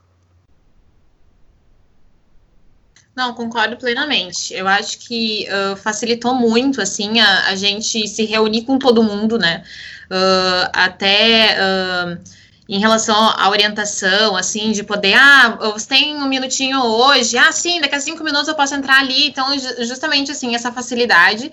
Não, 3.21 3.35
concordo 3.35 3.77
plenamente. 3.77 4.55
Eu 4.55 4.67
acho 4.67 4.99
que 4.99 5.47
uh, 5.51 5.77
facilitou 5.77 6.35
muito, 6.35 6.81
assim, 6.81 7.21
a, 7.21 7.49
a, 7.49 7.55
gente 7.55 8.09
se 8.09 8.25
reunir 8.25 8.63
com 8.63 8.79
todo 8.79 9.03
mundo, 9.03 9.39
né? 9.39 9.63
Uh, 10.11 10.71
até 10.73 11.55
uh, 11.61 12.19
em 12.67 12.79
relação 12.79 13.15
à 13.15 13.51
orientação, 13.51 14.39
assim, 14.39 14.73
de 14.73 14.83
poder, 14.83 15.13
ah, 15.19 15.59
você 15.75 15.87
tem 15.87 16.17
um 16.17 16.27
minutinho 16.27 16.81
hoje, 16.81 17.37
ah, 17.37 17.53
sim, 17.53 17.79
daqui 17.79 17.95
a 17.95 18.01
cinco 18.01 18.25
minutos 18.25 18.49
eu 18.49 18.55
posso 18.55 18.75
entrar 18.75 19.01
ali. 19.01 19.27
Então, 19.27 19.47
justamente, 19.81 20.33
assim, 20.33 20.55
essa 20.55 20.73
facilidade. 20.73 21.53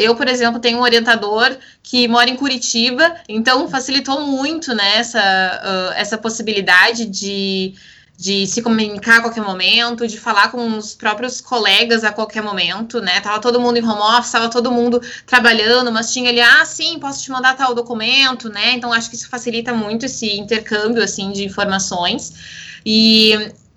eu, 0.00 0.14
por 0.14 0.28
exemplo, 0.28 0.60
tenho 0.60 0.80
um 0.80 0.82
orientador 0.82 1.56
que 1.82 2.06
mora 2.08 2.28
em 2.28 2.36
Curitiba, 2.36 3.16
então 3.26 3.70
facilitou 3.70 4.20
muito, 4.26 4.74
né, 4.74 4.96
essa, 4.96 5.92
essa 5.96 6.18
possibilidade 6.18 7.06
de 7.06 7.74
de 8.20 8.46
se 8.46 8.60
comunicar 8.60 9.16
a 9.16 9.20
qualquer 9.22 9.42
momento, 9.42 10.06
de 10.06 10.20
falar 10.20 10.50
com 10.50 10.76
os 10.76 10.94
próprios 10.94 11.40
colegas 11.40 12.04
a 12.04 12.12
qualquer 12.12 12.42
momento, 12.42 13.00
né? 13.00 13.18
Tava 13.22 13.40
todo 13.40 13.58
mundo 13.58 13.78
em 13.78 13.82
home 13.82 14.18
office, 14.18 14.30
tava 14.30 14.50
todo 14.50 14.70
mundo 14.70 15.00
trabalhando, 15.24 15.90
mas 15.90 16.12
tinha 16.12 16.28
ali, 16.28 16.38
ah, 16.38 16.62
sim, 16.66 16.98
posso 16.98 17.22
te 17.22 17.30
mandar 17.30 17.56
tal 17.56 17.74
documento, 17.74 18.50
né? 18.50 18.72
Então 18.72 18.92
acho 18.92 19.08
que 19.08 19.16
isso 19.16 19.26
facilita 19.26 19.72
muito 19.72 20.04
esse 20.04 20.36
intercâmbio 20.36 21.02
assim 21.02 21.32
de 21.32 21.44
informações. 21.44 22.34
E 22.84 23.32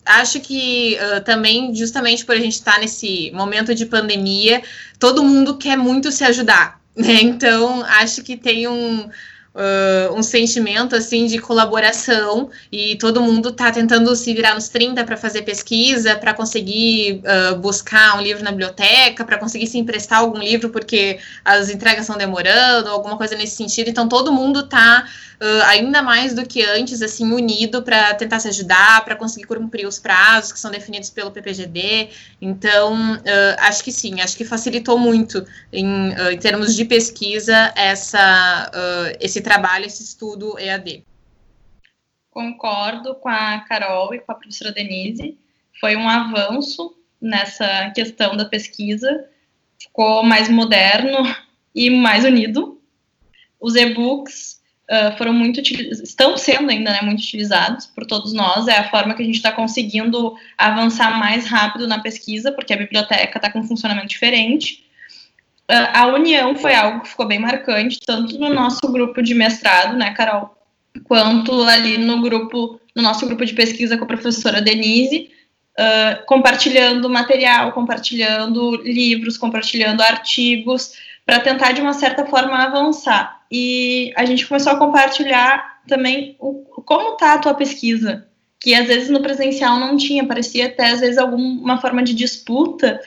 acho 0.05 0.41
que 0.41 0.97
uh, 0.97 1.23
também, 1.23 1.73
justamente 1.73 2.25
por 2.25 2.35
a 2.35 2.39
gente 2.39 2.55
estar 2.55 2.73
tá 2.73 2.79
nesse 2.79 3.31
momento 3.33 3.73
de 3.73 3.85
pandemia, 3.85 4.61
todo 4.99 5.23
mundo 5.23 5.55
quer 5.55 5.77
muito 5.77 6.11
se 6.11 6.25
ajudar, 6.25 6.81
né? 6.93 7.21
Então 7.21 7.81
acho 7.85 8.21
que 8.21 8.35
tem 8.35 8.67
um 8.67 9.09
uh, 9.53 10.13
um 10.13 10.23
sentimento 10.23 10.95
assim 10.95 11.25
de 11.25 11.37
colaboração 11.37 12.49
e 12.71 12.95
todo 12.95 13.21
mundo 13.21 13.49
está 13.49 13.71
tentando 13.71 14.15
se 14.15 14.33
virar 14.33 14.55
nos 14.55 14.67
30 14.69 15.03
para 15.03 15.15
fazer 15.15 15.43
pesquisa, 15.43 16.15
para 16.15 16.33
conseguir 16.33 17.21
uh, 17.23 17.55
buscar 17.57 18.17
um 18.17 18.21
livro 18.21 18.43
na 18.43 18.51
biblioteca, 18.51 19.23
para 19.23 19.37
conseguir 19.37 19.67
se 19.67 19.77
emprestar 19.77 20.19
algum 20.19 20.39
livro 20.39 20.69
porque 20.69 21.19
as 21.45 21.69
entregas 21.69 22.01
estão 22.01 22.17
demorando, 22.17 22.89
alguma 22.89 23.17
coisa 23.17 23.35
nesse 23.35 23.55
sentido. 23.55 23.89
Então 23.89 24.07
todo 24.07 24.31
mundo 24.31 24.61
está 24.61 25.07
uh, 25.39 25.63
ainda 25.67 26.01
mais 26.01 26.33
do 26.33 26.45
que 26.45 26.63
antes 26.63 27.01
assim 27.01 27.31
unido 27.31 27.81
para 27.83 28.13
tentar 28.15 28.39
se 28.39 28.47
ajudar, 28.47 29.03
para 29.05 29.15
conseguir 29.15 29.45
cumprir 29.45 29.87
os 29.87 29.99
prazos 29.99 30.51
que 30.51 30.59
são 30.59 30.71
definidos 30.71 31.09
pelo 31.09 31.31
PPGD. 31.31 32.09
Então 32.41 33.19
acho 33.59 33.83
que 33.83 33.91
sim, 33.91 34.21
acho 34.21 34.35
que 34.35 34.45
facilitou 34.45 34.97
muito 34.97 35.45
em, 35.71 36.11
em 36.31 36.37
termos 36.37 36.75
de 36.75 36.85
pesquisa 36.85 37.71
essa 37.75 38.71
esse 39.19 39.41
trabalho, 39.43 39.85
esse 39.85 40.03
estudo 40.03 40.57
EAD. 40.57 41.05
Concordo 42.31 43.15
com 43.15 43.29
a 43.29 43.59
Carol 43.59 44.13
e 44.15 44.19
com 44.19 44.31
a 44.31 44.35
professora 44.35 44.71
Denise. 44.71 45.37
Foi 45.79 45.95
um 45.95 46.09
avanço 46.09 46.95
nessa 47.21 47.91
questão 47.91 48.35
da 48.35 48.45
pesquisa, 48.45 49.25
ficou 49.79 50.23
mais 50.23 50.49
moderno 50.49 51.17
e 51.75 51.89
mais 51.89 52.25
unido. 52.25 52.81
Os 53.59 53.75
e-books 53.75 54.61
uh, 54.89 55.17
foram 55.17 55.31
muito 55.31 55.61
estão 55.61 56.37
sendo 56.37 56.69
ainda 56.69 56.91
né, 56.91 57.01
muito 57.01 57.19
utilizados 57.19 57.85
por 57.85 58.05
todos 58.05 58.33
nós. 58.33 58.67
É 58.67 58.77
a 58.77 58.89
forma 58.89 59.13
que 59.13 59.21
a 59.21 59.25
gente 59.25 59.35
está 59.35 59.51
conseguindo 59.51 60.35
avançar 60.57 61.17
mais 61.17 61.45
rápido 61.45 61.87
na 61.87 61.99
pesquisa, 61.99 62.51
porque 62.51 62.73
a 62.73 62.77
biblioteca 62.77 63.37
está 63.37 63.51
com 63.51 63.59
um 63.59 63.67
funcionamento 63.67 64.07
diferente 64.07 64.82
a 65.68 66.07
união 66.07 66.55
foi 66.55 66.74
algo 66.74 67.01
que 67.01 67.09
ficou 67.09 67.26
bem 67.26 67.39
marcante, 67.39 67.99
tanto 68.05 68.38
no 68.38 68.53
nosso 68.53 68.82
grupo 68.91 69.22
de 69.22 69.34
mestrado, 69.34 69.95
né, 69.95 70.14
Carol, 70.14 70.55
quanto 71.05 71.64
ali 71.64 71.97
no 71.97 72.22
grupo, 72.22 72.80
no 72.95 73.01
nosso 73.01 73.26
grupo 73.26 73.45
de 73.45 73.53
pesquisa 73.53 73.97
com 73.97 74.03
a 74.03 74.07
professora 74.07 74.61
Denise, 74.61 75.30
uh, 75.80 76.26
compartilhando 76.26 77.09
material, 77.09 77.72
compartilhando 77.72 78.76
livros, 78.84 79.38
compartilhando 79.38 80.01
artigos, 80.01 80.93
para 81.26 81.39
tentar 81.39 81.72
de 81.72 81.82
uma 81.82 81.93
certa 81.93 82.26
forma 82.26 82.57
avançar. 82.57 83.41
E 83.49 84.11
a 84.16 84.26
gente 84.26 84.45
começou 84.45 84.74
a 84.74 84.78
compartilhar 84.78 85.82
também 85.88 86.36
o, 86.39 86.66
como 86.86 87.14
está 87.14 87.34
a 87.34 87.39
tua 87.39 87.53
pesquisa, 87.53 88.28
que 88.59 88.74
às 88.74 88.88
vezes 88.88 89.09
no 89.09 89.22
presencial 89.22 89.80
não 89.80 89.97
tinha, 89.97 90.26
parecia 90.26 90.68
até 90.68 90.91
às 90.91 90.99
vezes 90.99 91.18
alguma 91.18 91.80
forma 91.80 92.03
de 92.03 92.14
disputa, 92.14 92.99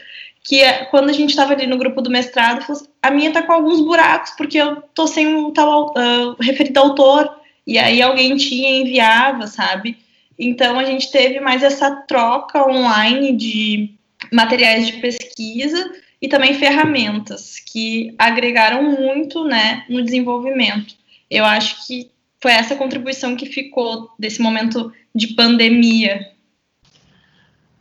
que 0.46 0.62
é, 0.62 0.84
quando 0.84 1.10
a 1.10 1.12
gente 1.12 1.30
estava 1.30 1.52
ali 1.52 1.66
no 1.66 1.76
grupo 1.76 2.00
do 2.00 2.08
mestrado, 2.08 2.64
assim, 2.70 2.86
a 3.02 3.10
minha 3.10 3.32
tá 3.32 3.42
com 3.42 3.52
alguns 3.52 3.80
buracos, 3.80 4.30
porque 4.36 4.56
eu 4.56 4.80
tô 4.94 5.06
sem 5.08 5.26
o 5.34 5.50
tal 5.50 5.88
uh, 5.88 6.36
referido 6.40 6.78
autor, 6.78 7.28
e 7.66 7.76
aí 7.76 8.00
alguém 8.00 8.36
tinha 8.36 8.80
enviava, 8.80 9.48
sabe? 9.48 9.98
Então 10.38 10.78
a 10.78 10.84
gente 10.84 11.10
teve 11.10 11.40
mais 11.40 11.64
essa 11.64 11.90
troca 11.90 12.64
online 12.64 13.32
de 13.32 13.90
materiais 14.32 14.86
de 14.86 14.94
pesquisa 14.94 15.92
e 16.22 16.28
também 16.28 16.54
ferramentas 16.54 17.58
que 17.58 18.14
agregaram 18.16 18.84
muito, 18.84 19.44
né, 19.44 19.84
no 19.88 20.02
desenvolvimento. 20.04 20.94
Eu 21.28 21.44
acho 21.44 21.88
que 21.88 22.08
foi 22.40 22.52
essa 22.52 22.76
contribuição 22.76 23.34
que 23.34 23.46
ficou 23.46 24.10
desse 24.16 24.40
momento 24.40 24.92
de 25.12 25.34
pandemia. 25.34 26.20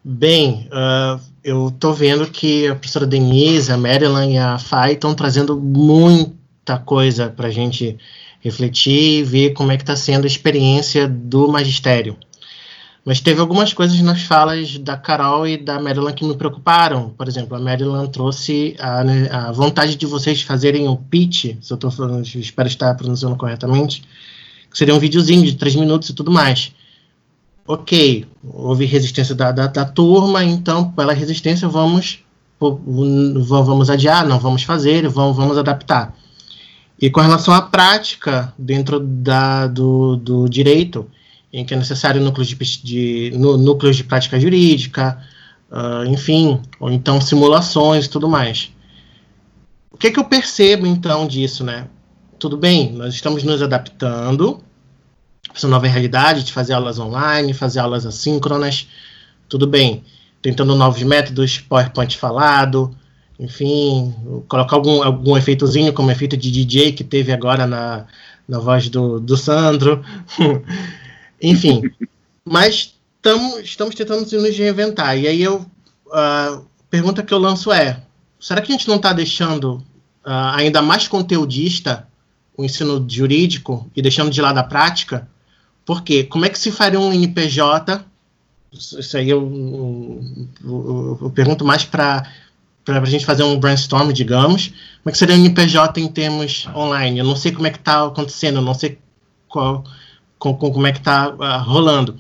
Bem, 0.03 0.67
uh, 0.71 1.34
eu 1.45 1.69
tô 1.79 1.93
vendo 1.93 2.25
que 2.25 2.67
a 2.67 2.73
professora 2.73 3.05
Denise, 3.05 3.71
a 3.71 3.77
Marilyn 3.77 4.33
e 4.33 4.37
a 4.39 4.57
Fai 4.57 4.93
estão 4.93 5.13
trazendo 5.13 5.55
muita 5.55 6.79
coisa 6.79 7.29
para 7.29 7.49
a 7.49 7.51
gente 7.51 7.99
refletir 8.41 9.19
e 9.19 9.23
ver 9.23 9.53
como 9.53 9.71
é 9.71 9.77
que 9.77 9.83
está 9.83 9.95
sendo 9.95 10.23
a 10.23 10.27
experiência 10.27 11.07
do 11.07 11.47
magistério. 11.47 12.17
Mas 13.05 13.21
teve 13.21 13.39
algumas 13.39 13.71
coisas 13.71 14.01
nas 14.01 14.23
falas 14.23 14.79
da 14.79 14.97
Carol 14.97 15.47
e 15.47 15.55
da 15.55 15.79
Marilyn 15.79 16.13
que 16.13 16.25
me 16.25 16.35
preocuparam. 16.35 17.11
Por 17.11 17.27
exemplo, 17.27 17.55
a 17.55 17.59
Marilyn 17.59 18.07
trouxe 18.07 18.75
a, 18.79 19.03
né, 19.03 19.29
a 19.31 19.51
vontade 19.51 19.95
de 19.95 20.05
vocês 20.07 20.41
fazerem 20.41 20.87
um 20.87 20.95
pitch, 20.95 21.55
se 21.61 21.71
eu 21.71 21.75
estou 21.75 21.91
falando, 21.91 22.25
espero 22.25 22.67
estar 22.67 22.95
pronunciando 22.95 23.35
corretamente, 23.35 24.01
que 24.71 24.75
seria 24.75 24.95
um 24.95 24.99
videozinho 24.99 25.45
de 25.45 25.53
três 25.53 25.75
minutos 25.75 26.09
e 26.09 26.13
tudo 26.13 26.31
mais 26.31 26.73
ok, 27.67 28.25
houve 28.43 28.85
resistência 28.85 29.33
da, 29.33 29.51
da, 29.51 29.67
da, 29.67 29.85
turma, 29.85 30.43
então 30.43 30.91
pela 30.91 31.13
resistência 31.13 31.67
vamos 31.67 32.19
vamos 32.57 33.89
adiar, 33.89 34.25
não 34.25 34.39
vamos 34.39 34.63
fazer, 34.63 35.07
vamos, 35.09 35.35
vamos 35.35 35.57
adaptar. 35.57 36.15
E 36.99 37.09
com 37.09 37.19
relação 37.19 37.53
à 37.53 37.61
prática 37.61 38.53
dentro 38.57 38.99
da, 38.99 39.67
do, 39.67 40.15
do 40.15 40.49
direito, 40.49 41.05
em 41.51 41.65
que 41.65 41.73
é 41.73 41.77
necessário 41.77 42.21
núcleos 42.21 42.47
de, 42.47 42.55
de 42.81 43.31
núcleos 43.37 43.97
de 43.97 44.03
prática 44.05 44.39
jurídica, 44.39 45.21
uh, 45.69 46.05
enfim, 46.05 46.61
ou 46.79 46.89
então 46.89 47.19
simulações 47.19 48.05
e 48.05 48.09
tudo 48.09 48.29
mais. 48.29 48.71
O 49.91 49.97
que, 49.97 50.11
que 50.11 50.19
eu 50.19 50.25
percebo 50.25 50.85
então 50.85 51.27
disso, 51.27 51.63
né? 51.63 51.87
Tudo 52.39 52.57
bem, 52.57 52.91
nós 52.93 53.13
estamos 53.13 53.43
nos 53.43 53.61
adaptando, 53.61 54.61
essa 55.55 55.67
nova 55.67 55.87
realidade 55.87 56.43
de 56.43 56.51
fazer 56.51 56.73
aulas 56.73 56.99
online, 56.99 57.53
fazer 57.53 57.79
aulas 57.79 58.05
assíncronas, 58.05 58.87
tudo 59.47 59.65
bem. 59.65 60.03
Tentando 60.41 60.75
novos 60.75 61.01
métodos, 61.01 61.59
PowerPoint 61.59 62.17
falado, 62.17 62.95
enfim, 63.39 64.13
colocar 64.47 64.75
algum, 64.75 65.01
algum 65.01 65.37
efeitozinho, 65.37 65.93
como 65.93 66.11
efeito 66.11 66.35
de 66.35 66.51
DJ 66.51 66.91
que 66.91 67.03
teve 67.03 67.31
agora 67.31 67.65
na, 67.65 68.05
na 68.47 68.59
voz 68.59 68.89
do, 68.89 69.19
do 69.19 69.37
Sandro. 69.37 70.03
enfim, 71.41 71.81
mas 72.43 72.93
tamo, 73.21 73.59
estamos 73.59 73.95
tentando 73.95 74.21
nos 74.21 74.57
reinventar. 74.57 75.17
E 75.17 75.27
aí 75.27 75.41
eu, 75.41 75.65
a 76.11 76.61
pergunta 76.89 77.23
que 77.23 77.33
eu 77.33 77.39
lanço 77.39 77.71
é, 77.71 78.01
será 78.39 78.61
que 78.61 78.71
a 78.71 78.75
gente 78.75 78.87
não 78.87 78.97
está 78.97 79.13
deixando 79.13 79.83
uh, 80.25 80.53
ainda 80.53 80.81
mais 80.81 81.07
conteudista 81.07 82.07
o 82.57 82.63
ensino 82.63 83.05
jurídico 83.09 83.89
e 83.95 84.01
deixando 84.01 84.29
de 84.29 84.41
lado 84.41 84.57
a 84.57 84.63
prática? 84.63 85.27
Porque 85.85 86.23
como 86.23 86.45
é 86.45 86.49
que 86.49 86.59
se 86.59 86.71
faria 86.71 86.99
um 86.99 87.13
NPJ? 87.13 88.03
Isso 88.73 89.17
aí 89.17 89.29
eu, 89.29 89.41
eu, 90.63 91.19
eu 91.21 91.29
pergunto 91.29 91.63
mais 91.63 91.85
para 91.85 92.29
para 92.85 92.99
a 92.99 93.05
gente 93.05 93.25
fazer 93.25 93.41
um 93.41 93.59
brainstorm, 93.59 94.11
digamos. 94.11 94.67
Como 94.67 95.07
é 95.07 95.11
que 95.11 95.17
seria 95.17 95.35
um 95.35 95.39
NPJ 95.39 95.99
em 95.99 96.07
termos 96.07 96.67
online? 96.75 97.17
Eu 97.17 97.25
não 97.25 97.35
sei 97.35 97.51
como 97.51 97.65
é 97.65 97.71
que 97.71 97.79
está 97.79 98.05
acontecendo, 98.05 98.57
eu 98.57 98.61
não 98.61 98.75
sei 98.75 98.99
qual, 99.49 99.83
com, 100.37 100.55
com, 100.55 100.71
como 100.71 100.85
é 100.85 100.91
que 100.91 100.99
está 100.99 101.29
uh, 101.29 101.41
ah, 101.41 101.57
rolando. 101.57 102.15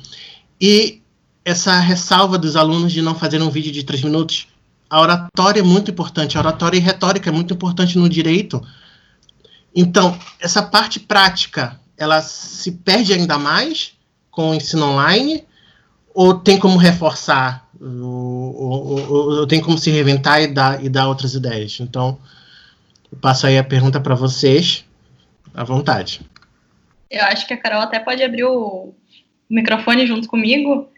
E 0.59 1.01
essa 1.45 1.79
ressalva 1.79 2.39
dos 2.39 2.55
alunos 2.55 2.91
de 2.91 3.01
não 3.03 3.13
fazer 3.13 3.39
um 3.39 3.51
vídeo 3.51 3.71
de 3.71 3.83
três 3.83 4.03
minutos, 4.03 4.47
a 4.89 4.99
oratória 4.99 5.59
é 5.59 5.63
muito 5.63 5.91
importante, 5.91 6.35
a 6.35 6.41
oratória 6.41 6.77
e 6.77 6.81
retórica 6.81 7.29
é 7.29 7.33
muito 7.33 7.53
importante 7.53 7.97
no 7.99 8.09
direito, 8.09 8.65
Então, 9.75 10.17
essa 10.39 10.63
parte 10.63 10.99
prática, 10.99 11.79
ela 11.97 12.21
se 12.21 12.71
perde 12.71 13.13
ainda 13.13 13.37
mais 13.37 13.93
com 14.31 14.51
o 14.51 14.55
ensino 14.55 14.85
online? 14.85 15.43
Ou 16.13 16.33
tem 16.33 16.57
como 16.57 16.77
reforçar? 16.77 17.67
Ou, 17.79 18.55
ou, 18.55 19.09
ou 19.39 19.47
tem 19.47 19.61
como 19.61 19.77
se 19.77 19.91
reinventar 19.91 20.41
e 20.41 20.47
dar, 20.47 20.83
e 20.83 20.89
dar 20.89 21.07
outras 21.07 21.33
ideias? 21.33 21.77
Então, 21.79 22.17
eu 23.11 23.17
passo 23.17 23.47
aí 23.47 23.57
a 23.57 23.63
pergunta 23.63 23.99
para 23.99 24.15
vocês, 24.15 24.85
à 25.53 25.63
vontade. 25.63 26.21
Eu 27.09 27.23
acho 27.25 27.47
que 27.47 27.53
a 27.53 27.57
Carol 27.57 27.81
até 27.81 27.99
pode 27.99 28.23
abrir 28.23 28.43
o 28.43 28.93
microfone 29.49 30.07
junto 30.07 30.27
comigo, 30.27 30.89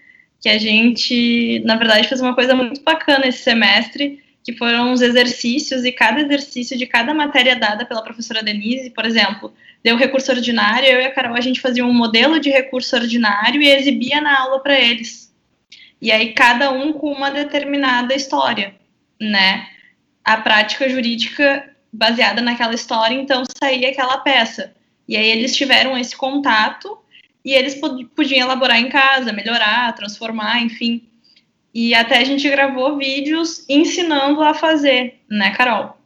que 0.42 0.50
a 0.50 0.58
gente, 0.58 1.62
na 1.66 1.76
verdade, 1.76 2.08
fez 2.08 2.22
uma 2.22 2.36
coisa 2.36 2.56
muito 2.56 2.82
bacana 2.84 3.28
esse 3.28 3.44
semestre, 3.44 4.24
que 4.44 4.54
foram 4.54 4.94
os 4.94 5.02
exercícios, 5.02 5.84
e 5.84 5.92
cada 5.92 6.22
exercício 6.22 6.78
de 6.78 6.86
cada 6.86 7.14
matéria 7.14 7.56
dada 7.56 7.86
pela 7.86 8.02
professora 8.02 8.42
Denise, 8.42 8.90
por 8.92 9.06
exemplo, 9.06 9.54
deu 9.88 9.96
recurso 9.96 10.34
ordinário, 10.34 10.86
eu 10.86 11.00
e 11.00 11.06
a 11.06 11.12
Carol, 11.14 11.34
a 11.34 11.40
gente 11.40 11.62
fazia 11.62 11.86
um 11.86 11.94
modelo 11.94 12.42
de 12.42 12.50
recurso 12.50 12.94
ordinário 12.94 13.62
e 13.62 13.70
exibia 13.70 14.20
na 14.20 14.42
aula 14.42 14.60
para 14.60 14.78
eles. 14.78 15.34
E 16.02 16.12
aí, 16.12 16.34
cada 16.34 16.72
um 16.72 16.92
com 16.92 17.10
uma 17.10 17.32
determinada 17.32 18.14
história, 18.14 18.76
né? 19.18 19.66
A 20.26 20.36
prática 20.36 20.90
jurídica 20.90 21.74
baseada 21.92 22.42
naquela 22.42 22.76
história, 22.76 23.16
então 23.16 23.44
saía 23.46 23.88
aquela 23.88 24.18
peça. 24.18 24.76
E 25.08 25.16
aí 25.16 25.26
eles 25.26 25.56
tiveram 25.56 25.98
esse 25.98 26.18
contato 26.18 27.00
e 27.46 27.54
eles 27.54 27.80
podiam 28.14 28.46
elaborar 28.46 28.82
em 28.82 28.90
casa, 28.90 29.32
melhorar, 29.32 29.96
transformar, 29.96 30.62
enfim. 30.62 31.08
E 31.74 31.96
até 31.96 32.18
a 32.18 32.26
gente 32.26 32.50
gravou 32.50 32.98
vídeos 32.98 33.64
ensinando 33.70 34.42
a 34.42 34.54
fazer, 34.54 35.22
né, 35.30 35.52
Carol? 35.52 35.98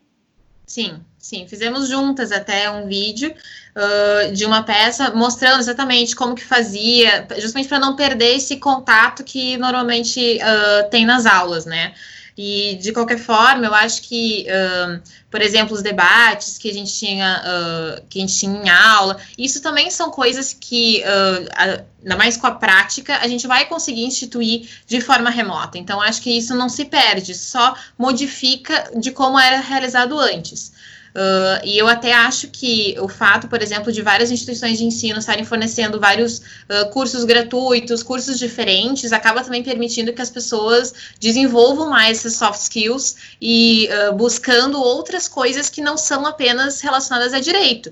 Sim, 0.68 1.04
sim. 1.18 1.48
Fizemos 1.48 1.90
juntas 1.90 2.32
até 2.32 2.70
um 2.70 2.88
vídeo 2.88 3.34
uh, 3.76 4.32
de 4.34 4.46
uma 4.46 4.64
peça 4.64 5.12
mostrando 5.12 5.60
exatamente 5.60 6.16
como 6.16 6.36
que 6.36 6.44
fazia, 6.44 7.28
justamente 7.38 7.68
para 7.68 7.80
não 7.80 7.96
perder 7.96 8.36
esse 8.36 8.58
contato 8.58 9.24
que 9.24 9.58
normalmente 9.58 10.38
uh, 10.38 10.90
tem 10.90 11.06
nas 11.06 11.26
aulas, 11.26 11.66
né? 11.66 11.94
E, 12.38 12.76
de 12.76 12.94
qualquer 12.94 13.20
forma, 13.20 13.66
eu 13.66 13.74
acho 13.74 14.02
que, 14.04 14.48
uh, 14.48 15.02
por 15.30 15.42
exemplo, 15.42 15.76
os 15.76 15.82
debates 15.82 16.58
que 16.58 16.70
a 16.70 16.74
gente 16.74 16.94
tinha, 16.94 17.42
uh, 17.44 18.06
que 18.10 18.20
a 18.20 18.22
gente 18.22 18.36
tinha 18.38 18.64
em 18.64 18.70
aula, 18.70 19.18
isso 19.38 19.62
também 19.62 19.92
são 19.92 20.10
coisas 20.10 20.56
que, 20.58 21.04
uh, 21.04 21.82
ainda 22.02 22.18
mais 22.18 22.38
com 22.38 22.48
a 22.48 22.52
prática, 22.52 23.18
a 23.18 23.28
gente 23.28 23.46
vai 23.48 23.66
conseguir 23.66 24.06
instituir 24.06 24.68
de 24.88 25.02
forma 25.02 25.30
remota. 25.30 25.78
Então, 25.78 26.02
acho 26.02 26.22
que 26.22 26.36
isso 26.36 26.56
não 26.56 26.70
se 26.70 26.86
perde, 26.86 27.36
só 27.36 27.76
modifica 27.98 28.90
de 28.96 29.12
como 29.12 29.38
era 29.38 29.60
realizado 29.60 30.18
antes. 30.18 30.72
Uh, 31.14 31.60
e 31.66 31.78
eu 31.78 31.88
até 31.88 32.14
acho 32.14 32.48
que 32.48 32.96
o 33.00 33.08
fato, 33.08 33.48
por 33.48 33.62
exemplo, 33.62 33.92
de 33.92 34.02
várias 34.02 34.32
instituições 34.32 34.78
de 34.78 34.86
ensino 34.86 35.20
estarem 35.20 35.44
fornecendo 35.44 36.00
vários 36.00 36.40
uh, 36.40 36.90
cursos 36.92 37.26
gratuitos, 37.26 38.02
cursos 38.02 38.40
diferentes, 38.40 39.12
acaba 39.12 39.44
também 39.44 39.62
permitindo 39.62 40.14
que 40.14 40.22
as 40.22 40.30
pessoas 40.30 40.94
desenvolvam 41.20 41.90
mais 41.90 42.20
esses 42.20 42.36
soft 42.36 42.62
skills 42.62 43.18
e 43.42 43.90
uh, 43.92 44.14
buscando 44.14 44.82
outras 44.82 45.28
coisas 45.28 45.70
que 45.70 45.82
não 45.82 45.98
são 45.98 46.26
apenas 46.26 46.80
relacionadas 46.82 47.34
a 47.34 47.40
direito. 47.40 47.92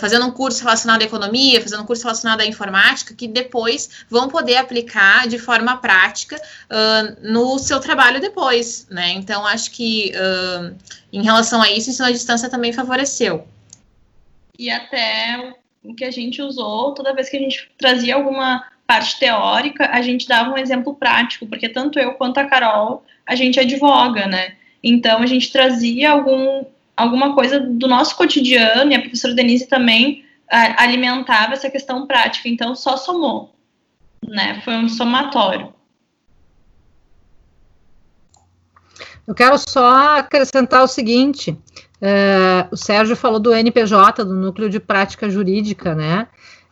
fazendo 0.00 0.26
um 0.26 0.30
curso 0.30 0.62
relacionado 0.62 1.02
à 1.02 1.04
economia, 1.04 1.60
fazendo 1.60 1.82
um 1.82 1.86
curso 1.86 2.02
relacionado 2.02 2.40
à 2.40 2.46
informática, 2.46 3.14
que 3.14 3.28
depois 3.28 3.88
vão 4.10 4.28
poder 4.28 4.56
aplicar 4.56 5.28
de 5.28 5.38
forma 5.38 5.76
prática 5.76 6.40
no 7.22 7.58
seu 7.58 7.78
trabalho 7.80 8.20
depois, 8.20 8.86
né? 8.90 9.12
Então, 9.12 9.46
acho 9.46 9.70
que 9.70 10.12
em 11.12 11.22
relação 11.22 11.60
a 11.62 11.70
isso, 11.70 11.88
o 11.88 11.92
ensino 11.92 12.08
à 12.08 12.12
distância 12.12 12.50
também 12.50 12.72
favoreceu. 12.72 13.46
E 14.58 14.70
até 14.70 15.54
o 15.82 15.94
que 15.94 16.04
a 16.04 16.10
gente 16.10 16.42
usou, 16.42 16.92
toda 16.92 17.14
vez 17.14 17.28
que 17.28 17.36
a 17.36 17.40
gente 17.40 17.70
trazia 17.78 18.14
alguma 18.14 18.64
parte 18.86 19.18
teórica, 19.18 19.88
a 19.92 20.02
gente 20.02 20.26
dava 20.26 20.50
um 20.50 20.58
exemplo 20.58 20.94
prático, 20.94 21.46
porque 21.46 21.68
tanto 21.68 21.98
eu 21.98 22.14
quanto 22.14 22.38
a 22.38 22.46
Carol, 22.46 23.04
a 23.26 23.34
gente 23.34 23.60
advoga, 23.60 24.26
né? 24.26 24.56
Então 24.82 25.20
a 25.22 25.26
gente 25.26 25.52
trazia 25.52 26.10
algum, 26.10 26.64
alguma 26.96 27.34
coisa 27.34 27.60
do 27.60 27.86
nosso 27.86 28.16
cotidiano, 28.16 28.90
e 28.90 28.94
a 28.94 29.00
professora 29.00 29.34
Denise 29.34 29.66
também 29.66 30.24
a, 30.50 30.82
alimentava 30.82 31.52
essa 31.52 31.70
questão 31.70 32.06
prática, 32.06 32.48
então 32.48 32.74
só 32.74 32.96
somou, 32.96 33.54
né? 34.26 34.60
Foi 34.64 34.74
um 34.74 34.88
somatório. 34.88 35.72
Eu 39.28 39.34
quero 39.34 39.58
só 39.58 40.16
acrescentar 40.16 40.82
o 40.82 40.88
seguinte: 40.88 41.54
é, 42.00 42.66
o 42.70 42.76
Sérgio 42.76 43.14
falou 43.14 43.38
do 43.38 43.52
NPJ, 43.52 44.24
do 44.24 44.34
Núcleo 44.34 44.70
de 44.70 44.80
Prática 44.80 45.28
Jurídica, 45.28 45.94
né? 45.94 46.26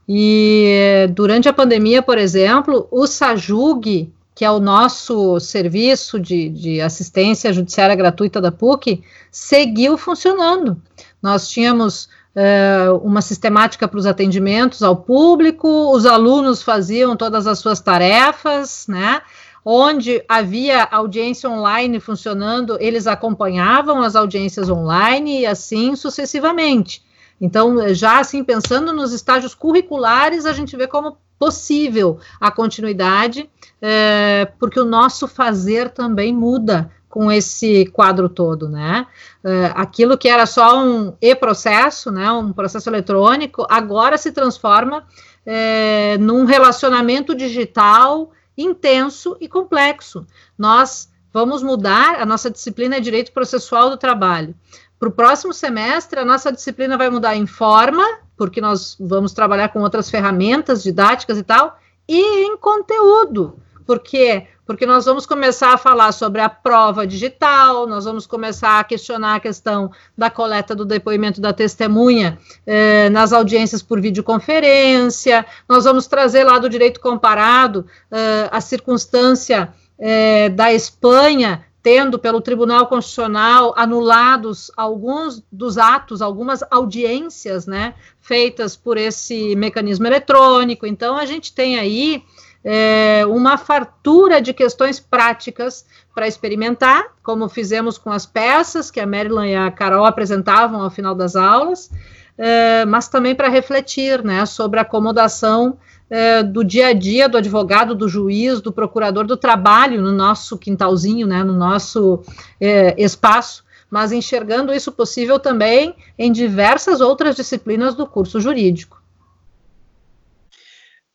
E 0.09 1.07
durante 1.14 1.50
a 1.50 1.52
pandemia, 1.52 2.00
por 2.00 2.16
exemplo, 2.16 2.88
o 2.90 3.07
SAJUG, 3.07 4.11
que 4.34 4.44
é 4.44 4.50
o 4.50 4.59
nosso 4.59 5.38
serviço 5.38 6.18
de, 6.18 6.48
de 6.48 6.80
assistência 6.80 7.52
judiciária 7.52 7.94
gratuita 7.94 8.40
da 8.40 8.50
PUC, 8.50 9.02
seguiu 9.30 9.98
funcionando. 9.98 10.80
Nós 11.20 11.48
tínhamos 11.48 12.09
é, 12.34 12.86
uma 13.02 13.20
sistemática 13.20 13.88
para 13.88 13.98
os 13.98 14.07
atendimentos 14.07 14.82
ao 14.82 14.96
público, 14.96 15.92
os 15.92 16.07
alunos 16.07 16.62
faziam 16.62 17.16
todas 17.16 17.46
as 17.46 17.59
suas 17.59 17.80
tarefas, 17.80 18.86
né? 18.88 19.20
Onde 19.68 20.22
havia 20.28 20.84
audiência 20.84 21.50
online 21.50 21.98
funcionando, 21.98 22.76
eles 22.78 23.08
acompanhavam 23.08 24.00
as 24.00 24.14
audiências 24.14 24.70
online 24.70 25.40
e 25.40 25.46
assim 25.46 25.96
sucessivamente. 25.96 27.02
Então, 27.40 27.92
já 27.92 28.20
assim, 28.20 28.44
pensando 28.44 28.92
nos 28.92 29.12
estágios 29.12 29.56
curriculares, 29.56 30.46
a 30.46 30.52
gente 30.52 30.76
vê 30.76 30.86
como 30.86 31.18
possível 31.36 32.20
a 32.40 32.48
continuidade, 32.48 33.50
é, 33.82 34.48
porque 34.60 34.78
o 34.78 34.84
nosso 34.84 35.26
fazer 35.26 35.90
também 35.90 36.32
muda 36.32 36.88
com 37.08 37.30
esse 37.32 37.86
quadro 37.86 38.28
todo, 38.28 38.68
né? 38.68 39.06
É, 39.42 39.72
aquilo 39.74 40.16
que 40.16 40.28
era 40.28 40.46
só 40.46 40.80
um 40.80 41.12
e-processo, 41.20 42.12
né, 42.12 42.30
um 42.30 42.52
processo 42.52 42.88
eletrônico, 42.88 43.66
agora 43.68 44.16
se 44.16 44.30
transforma 44.30 45.04
é, 45.44 46.16
num 46.18 46.44
relacionamento 46.44 47.34
digital 47.34 48.30
intenso 48.57 49.36
e 49.40 49.48
complexo. 49.48 50.26
Nós 50.57 51.11
vamos 51.32 51.62
mudar, 51.62 52.20
a 52.20 52.26
nossa 52.26 52.50
disciplina 52.50 52.96
é 52.96 53.00
Direito 53.00 53.32
Processual 53.32 53.90
do 53.90 53.96
Trabalho. 53.96 54.54
Para 54.98 55.09
o 55.09 55.12
próximo 55.12 55.52
semestre, 55.52 56.18
a 56.18 56.24
nossa 56.24 56.50
disciplina 56.50 56.96
vai 56.96 57.11
mudar 57.11 57.36
em 57.36 57.46
forma, 57.46 58.02
porque 58.36 58.61
nós 58.61 58.96
vamos 58.98 59.32
trabalhar 59.32 59.68
com 59.68 59.80
outras 59.80 60.09
ferramentas 60.09 60.82
didáticas 60.82 61.36
e 61.36 61.42
tal, 61.42 61.78
e 62.09 62.44
em 62.44 62.57
conteúdo. 62.57 63.59
Por 63.87 64.01
quê? 64.01 64.49
Porque 64.66 64.84
nós 64.84 65.05
vamos 65.05 65.24
começar 65.24 65.72
a 65.72 65.78
falar 65.78 66.11
sobre 66.11 66.41
a 66.41 66.49
prova 66.49 67.07
digital, 67.07 67.87
nós 67.87 68.05
vamos 68.05 68.26
começar 68.26 68.80
a 68.80 68.84
questionar 68.84 69.37
a 69.37 69.41
questão 69.41 69.93
da 70.18 70.28
coleta 70.28 70.74
do 70.74 70.84
depoimento 70.84 71.41
da 71.41 71.53
testemunha 71.53 72.37
eh, 72.66 73.09
nas 73.11 73.32
audiências 73.32 73.80
por 73.80 74.01
videoconferência, 74.01 75.47
nós 75.68 75.84
vamos 75.84 76.09
trazer 76.09 76.43
lá 76.43 76.59
do 76.59 76.68
direito 76.68 76.99
comparado 76.99 77.87
eh, 78.11 78.49
a 78.51 78.61
circunstância 78.61 79.72
eh, 79.99 80.49
da 80.49 80.72
Espanha 80.72 81.64
tendo 81.87 82.18
pelo 82.18 82.41
Tribunal 82.41 82.89
Constitucional 82.89 83.72
anulados 83.76 84.72
alguns 84.76 85.41
dos 85.53 85.78
atos, 85.78 86.20
algumas 86.20 86.64
audiências, 86.68 87.64
né, 87.64 87.95
feitas 88.20 88.74
por 88.74 88.97
esse 88.97 89.55
mecanismo 89.55 90.05
eletrônico. 90.05 90.84
Então 90.84 91.16
a 91.16 91.24
gente 91.24 91.55
tem 91.55 91.78
aí 91.78 92.24
é, 92.68 93.24
uma 93.26 93.56
fartura 93.56 94.42
de 94.42 94.52
questões 94.52 94.98
práticas 94.98 95.86
para 96.12 96.26
experimentar, 96.26 97.04
como 97.22 97.48
fizemos 97.48 97.96
com 97.96 98.10
as 98.10 98.26
peças 98.26 98.90
que 98.90 98.98
a 98.98 99.06
Marilyn 99.06 99.52
e 99.52 99.54
a 99.54 99.70
Carol 99.70 100.04
apresentavam 100.04 100.82
ao 100.82 100.90
final 100.90 101.14
das 101.14 101.36
aulas, 101.36 101.92
é, 102.36 102.84
mas 102.84 103.06
também 103.06 103.36
para 103.36 103.48
refletir 103.48 104.24
né, 104.24 104.44
sobre 104.44 104.80
a 104.80 104.82
acomodação 104.82 105.78
é, 106.10 106.42
do 106.42 106.64
dia 106.64 106.88
a 106.88 106.92
dia 106.92 107.28
do 107.28 107.38
advogado, 107.38 107.94
do 107.94 108.08
juiz, 108.08 108.60
do 108.60 108.72
procurador 108.72 109.24
do 109.24 109.36
trabalho 109.36 110.02
no 110.02 110.10
nosso 110.10 110.58
quintalzinho, 110.58 111.24
né, 111.24 111.44
no 111.44 111.52
nosso 111.52 112.20
é, 112.60 113.00
espaço, 113.00 113.64
mas 113.88 114.10
enxergando 114.10 114.74
isso 114.74 114.90
possível 114.90 115.38
também 115.38 115.94
em 116.18 116.32
diversas 116.32 117.00
outras 117.00 117.36
disciplinas 117.36 117.94
do 117.94 118.08
curso 118.08 118.40
jurídico. 118.40 119.00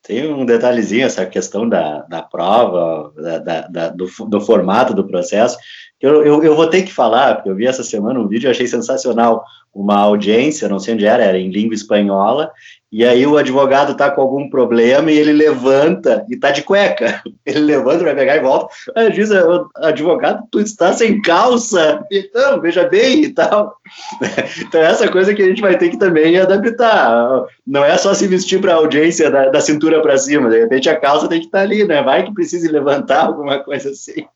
Tem 0.02 0.32
um 0.32 0.44
detalhezinho, 0.44 1.06
essa 1.06 1.24
questão 1.24 1.68
da, 1.68 2.02
da 2.02 2.22
prova, 2.22 3.12
da, 3.16 3.38
da, 3.38 3.60
da 3.68 3.88
do, 3.88 4.06
do, 4.28 4.40
formato 4.40 4.92
do 4.92 5.06
processo, 5.06 5.56
eu, 6.00 6.24
eu, 6.24 6.42
eu, 6.42 6.56
vou 6.56 6.66
ter 6.66 6.82
que 6.82 6.92
falar, 6.92 7.36
porque 7.36 7.48
eu 7.48 7.54
vi 7.54 7.66
essa 7.66 7.84
semana 7.84 8.18
um 8.18 8.26
vídeo 8.26 8.48
e 8.48 8.50
achei 8.50 8.66
sensacional. 8.66 9.44
Uma 9.74 9.98
audiência, 9.98 10.68
não 10.68 10.78
sei 10.78 10.94
onde 10.94 11.06
era, 11.06 11.24
era 11.24 11.38
em 11.38 11.50
língua 11.50 11.74
espanhola, 11.74 12.50
e 12.92 13.06
aí 13.06 13.26
o 13.26 13.38
advogado 13.38 13.96
tá 13.96 14.10
com 14.10 14.20
algum 14.20 14.50
problema 14.50 15.10
e 15.10 15.16
ele 15.16 15.32
levanta 15.32 16.26
e 16.28 16.36
tá 16.36 16.50
de 16.50 16.62
cueca. 16.62 17.22
Ele 17.44 17.60
levanta, 17.60 18.04
vai 18.04 18.14
pegar 18.14 18.36
e 18.36 18.40
volta. 18.40 18.68
Aí 18.94 19.10
diz, 19.10 19.30
advogado, 19.76 20.44
tu 20.50 20.60
está 20.60 20.92
sem 20.92 21.20
calça. 21.22 22.04
Então, 22.12 22.60
veja 22.60 22.86
bem 22.86 23.24
e 23.24 23.28
tal. 23.30 23.74
Então, 24.62 24.80
essa 24.80 25.10
coisa 25.10 25.34
que 25.34 25.42
a 25.42 25.46
gente 25.46 25.60
vai 25.60 25.76
ter 25.76 25.88
que 25.88 25.98
também 25.98 26.38
adaptar. 26.38 27.44
Não 27.66 27.84
é 27.84 27.96
só 27.96 28.14
se 28.14 28.26
vestir 28.26 28.60
para 28.60 28.74
audiência 28.74 29.30
da, 29.30 29.48
da 29.48 29.60
cintura 29.60 30.00
para 30.02 30.16
cima. 30.18 30.50
De 30.50 30.60
repente 30.60 30.88
a 30.88 30.98
calça 30.98 31.28
tem 31.28 31.40
que 31.40 31.46
estar 31.46 31.58
tá 31.58 31.64
ali, 31.64 31.84
né? 31.84 32.02
Vai 32.02 32.24
que 32.24 32.34
precise 32.34 32.68
levantar 32.68 33.26
alguma 33.26 33.58
coisa 33.58 33.90
assim. 33.90 34.26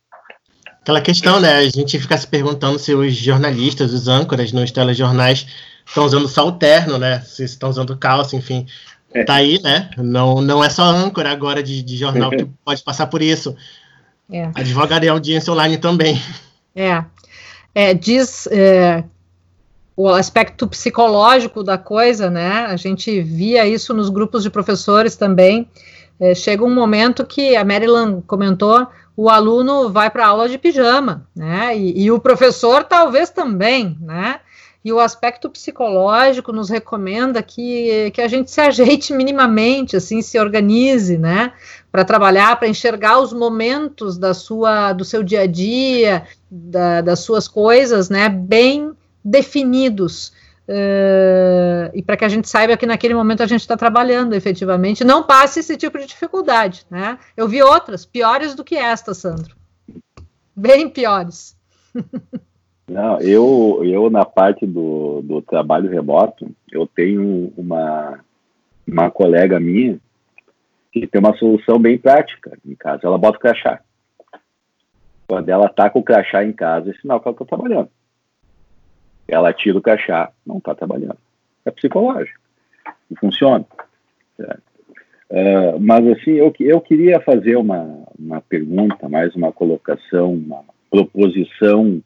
Aquela 0.87 1.01
questão, 1.01 1.41
né? 1.41 1.57
A 1.57 1.69
gente 1.69 1.99
fica 1.99 2.17
se 2.17 2.29
perguntando 2.29 2.79
se 2.79 2.95
os 2.95 3.13
jornalistas, 3.13 3.93
os 3.93 4.07
âncoras 4.07 4.53
nos 4.53 4.71
telejornais 4.71 5.45
estão 5.85 6.05
usando 6.05 6.29
só 6.29 6.47
o 6.47 6.53
terno, 6.53 6.97
né? 6.97 7.19
Se 7.23 7.43
estão 7.43 7.71
usando 7.71 7.97
calça, 7.97 8.37
enfim. 8.37 8.69
É. 9.13 9.25
Tá 9.25 9.35
aí, 9.35 9.61
né? 9.61 9.91
Não, 9.97 10.41
não 10.41 10.63
é 10.63 10.71
só 10.71 10.85
âncora 10.85 11.33
agora 11.33 11.61
de, 11.61 11.83
de 11.83 11.97
jornal 11.97 12.31
que 12.31 12.45
pode 12.65 12.85
passar 12.85 13.09
por 13.09 13.21
isso. 13.21 13.57
É. 14.31 14.49
Advogado 14.55 15.03
e 15.03 15.09
audiência 15.09 15.53
online 15.53 15.77
também. 15.77 16.23
É. 16.73 17.03
é 17.75 17.93
diz 17.93 18.47
é, 18.53 19.03
o 19.97 20.09
aspecto 20.09 20.69
psicológico 20.69 21.65
da 21.65 21.77
coisa, 21.77 22.31
né? 22.31 22.65
A 22.67 22.77
gente 22.77 23.21
via 23.23 23.67
isso 23.67 23.93
nos 23.93 24.09
grupos 24.09 24.45
de 24.45 24.51
professores 24.51 25.17
também. 25.17 25.69
É, 26.21 26.33
chega 26.33 26.65
um 26.65 26.73
momento 26.73 27.27
que 27.27 27.57
a 27.57 27.65
Maryland 27.65 28.23
comentou, 28.25 28.87
o 29.17 29.31
aluno 29.31 29.89
vai 29.89 30.11
para 30.11 30.27
aula 30.27 30.49
de 30.49 30.59
pijama, 30.59 31.27
né? 31.35 31.77
E, 31.77 32.05
e, 32.05 32.11
o 32.11 32.21
professor 32.21 32.85
talvez 32.85 33.31
também, 33.31 33.97
né? 34.01 34.41
E 34.85 34.93
o 34.93 35.01
aspecto 35.01 35.51
psicológico 35.51 36.53
nos 36.53 36.69
recomenda 36.69 37.43
que, 37.43 38.11
que 38.13 38.21
a 38.21 38.29
gente 38.29 38.51
se 38.51 38.61
ajeite 38.61 39.13
minimamente, 39.15 39.97
assim, 39.97 40.21
se 40.21 40.39
organize, 40.39 41.17
né? 41.17 41.53
Para 41.91 42.05
trabalhar, 42.05 42.57
para 42.57 42.69
enxergar 42.69 43.19
os 43.19 43.33
momentos 43.33 44.19
da 44.19 44.35
sua, 44.35 44.93
do 44.93 45.05
seu 45.05 45.23
dia 45.23 45.41
a 45.41 45.47
dia, 45.47 46.25
da, 46.51 47.01
das 47.01 47.21
suas 47.21 47.49
coisas, 47.49 48.11
né? 48.11 48.29
Bem 48.29 48.93
definidos. 49.25 50.33
Uh, 50.69 51.95
e 51.95 52.03
para 52.03 52.17
que 52.17 52.25
a 52.25 52.29
gente 52.29 52.49
saiba 52.49 52.77
que 52.77 52.87
naquele 52.87 53.15
momento 53.15 53.43
a 53.43 53.47
gente 53.47 53.61
está 53.61 53.77
trabalhando 53.77 54.35
efetivamente, 54.35 55.05
não 55.05 55.23
passe 55.23 55.61
esse 55.61 55.77
tipo 55.77 55.97
de 55.97 56.07
dificuldade, 56.07 56.85
né? 56.91 57.19
Eu 57.37 57.47
vi 57.47 57.63
outras 57.63 58.05
piores 58.05 58.55
do 58.55 58.65
que 58.65 58.75
esta, 58.75 59.15
Sandro, 59.15 59.55
bem 60.55 60.89
piores. 60.89 61.57
Não, 62.89 63.21
eu, 63.21 63.81
eu 63.83 64.09
na 64.09 64.25
parte 64.25 64.65
do, 64.65 65.21
do 65.21 65.43
trabalho 65.43 65.91
remoto, 65.91 66.49
eu 66.71 66.87
tenho 66.87 67.53
uma, 67.57 68.21
uma 68.87 69.11
colega 69.11 69.59
minha 69.59 69.99
que 70.93 71.05
tem 71.07 71.19
uma 71.19 71.37
solução 71.37 71.81
bem 71.81 71.99
prática 71.99 72.57
em 72.65 72.77
casa. 72.77 73.01
Ela 73.05 73.19
bota 73.19 73.39
o 73.39 73.41
crachá. 73.41 73.81
Quando 75.27 75.49
ela 75.49 75.69
tá 75.69 75.91
com 75.91 75.99
o 75.99 76.05
crachá 76.05 76.45
em 76.45 76.53
casa, 76.53 76.91
é 76.91 76.95
sinal 76.95 77.21
que 77.21 77.27
ela 77.27 77.35
está 77.35 77.45
trabalhando. 77.45 77.91
Ela 79.29 79.53
tira 79.53 79.79
o 79.79 79.83
crachá, 79.83 80.31
não 80.47 80.59
está 80.59 80.75
trabalhando. 80.75 81.19
É 81.65 81.71
psicológico. 81.71 82.39
E 83.11 83.17
funciona. 83.17 83.65
Uh, 84.39 85.81
mas 85.81 86.07
assim, 86.09 86.33
eu, 86.33 86.53
eu 86.61 86.81
queria 86.81 87.21
fazer 87.21 87.57
uma, 87.57 88.05
uma 88.19 88.41
pergunta, 88.41 89.09
mais 89.09 89.35
uma 89.35 89.53
colocação, 89.53 90.35
uma 90.35 90.63
proposição 90.91 92.01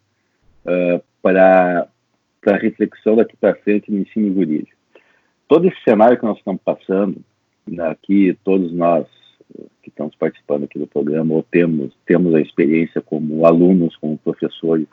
uh, 0.65 1.03
para 1.21 1.87
a 2.47 2.57
reflexão 2.57 3.17
daqui 3.17 3.37
para 3.37 3.55
frente 3.57 3.91
no 3.91 3.99
ensino 3.99 4.35
jurídico. 4.35 4.77
Todo 5.47 5.69
esse 5.69 5.83
cenário 5.83 6.19
que 6.19 6.25
nós 6.25 6.39
estamos 6.39 6.63
passando, 6.65 7.17
aqui 7.81 8.37
todos 8.43 8.73
nós 8.73 9.07
que 9.83 9.89
estamos 9.89 10.15
participando 10.15 10.65
aqui 10.65 10.79
do 10.79 10.87
programa 10.87 11.35
ou 11.35 11.43
temos 11.43 11.93
temos 12.07 12.35
a 12.35 12.41
experiência 12.41 13.01
como 13.01 13.45
alunos, 13.45 13.97
como 13.97 14.17
professores 14.19 14.87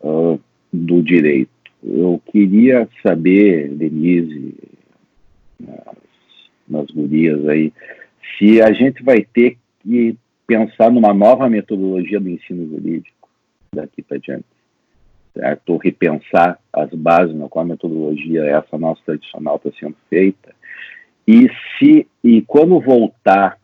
uh, 0.00 0.38
do 0.72 1.02
direito. 1.02 1.50
Eu 1.82 2.20
queria 2.30 2.88
saber, 3.02 3.68
Denise, 3.68 4.54
nas, 5.58 5.96
nas 6.68 6.86
gurias 6.90 7.46
aí, 7.48 7.72
se 8.38 8.62
a 8.62 8.72
gente 8.72 9.02
vai 9.02 9.22
ter 9.22 9.58
que 9.82 10.16
pensar 10.46 10.90
numa 10.90 11.12
nova 11.12 11.48
metodologia 11.48 12.20
do 12.20 12.28
ensino 12.28 12.68
jurídico 12.68 13.28
daqui 13.74 14.02
para 14.02 14.18
diante 14.18 14.44
certo? 15.34 15.76
repensar 15.76 16.58
as 16.72 16.90
bases 16.90 17.34
na 17.34 17.48
qual 17.48 17.64
a 17.64 17.68
metodologia 17.68 18.44
essa 18.44 18.78
nossa 18.78 19.00
tradicional 19.04 19.56
está 19.56 19.70
sendo 19.78 19.96
feita. 20.08 20.54
E 21.26 21.48
se 21.78 22.06
e 22.22 22.42
quando 22.42 22.80
voltar 22.80 23.58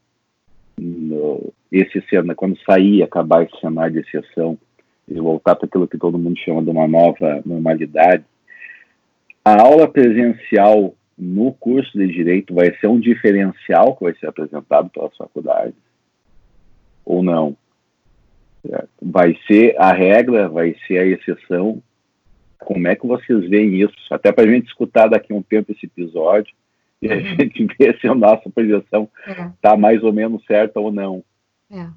no, 0.79 1.53
esse 1.71 2.01
cenário, 2.09 2.37
quando 2.37 2.59
sair, 2.63 3.03
acabar 3.03 3.45
esse 3.45 3.61
cenário 3.61 3.95
de 3.95 4.01
exceção 4.01 4.59
e 5.09 5.21
voltar 5.21 5.57
para 5.57 5.67
aquilo 5.67 5.89
que 5.89 5.99
todo 5.99 6.19
mundo 6.19 6.39
chama 6.39 6.63
de 6.63 6.71
uma 6.71 6.87
nova 6.87 7.43
normalidade, 7.45 8.25
a 9.45 9.63
aula 9.63 9.89
presencial 9.89 10.95
no 11.17 11.53
curso 11.53 11.99
de 11.99 12.07
direito 12.07 12.55
vai 12.55 12.73
ser 12.79 12.87
um 12.87 13.01
diferencial 13.01 13.97
que 13.97 14.05
vai 14.05 14.15
ser 14.15 14.27
apresentado 14.29 14.89
pelas 14.91 15.17
faculdades 15.17 15.75
ou 17.05 17.23
não? 17.23 17.57
Vai 19.01 19.37
ser 19.47 19.75
a 19.79 19.93
regra, 19.93 20.49
vai 20.49 20.77
ser 20.87 20.99
a 20.99 21.07
exceção. 21.07 21.83
Como 22.59 22.87
é 22.87 22.95
que 22.95 23.07
vocês 23.07 23.49
veem 23.49 23.81
isso? 23.81 23.95
Até 24.11 24.31
para 24.31 24.45
a 24.45 24.53
gente 24.53 24.67
escutar 24.67 25.09
daqui 25.09 25.33
a 25.33 25.37
um 25.37 25.43
tempo 25.43 25.73
esse 25.73 25.87
episódio 25.87 26.55
e 27.01 27.11
a 27.11 27.17
uhum. 27.17 27.21
gente 27.21 27.67
ver 27.79 27.99
se 27.99 28.07
a 28.07 28.15
nossa 28.15 28.51
projeção 28.51 29.09
está 29.55 29.73
é. 29.73 29.77
mais 29.77 30.03
ou 30.03 30.13
menos 30.13 30.45
certa 30.45 30.79
ou 30.79 30.93
não. 30.93 31.25
É. 31.71 31.89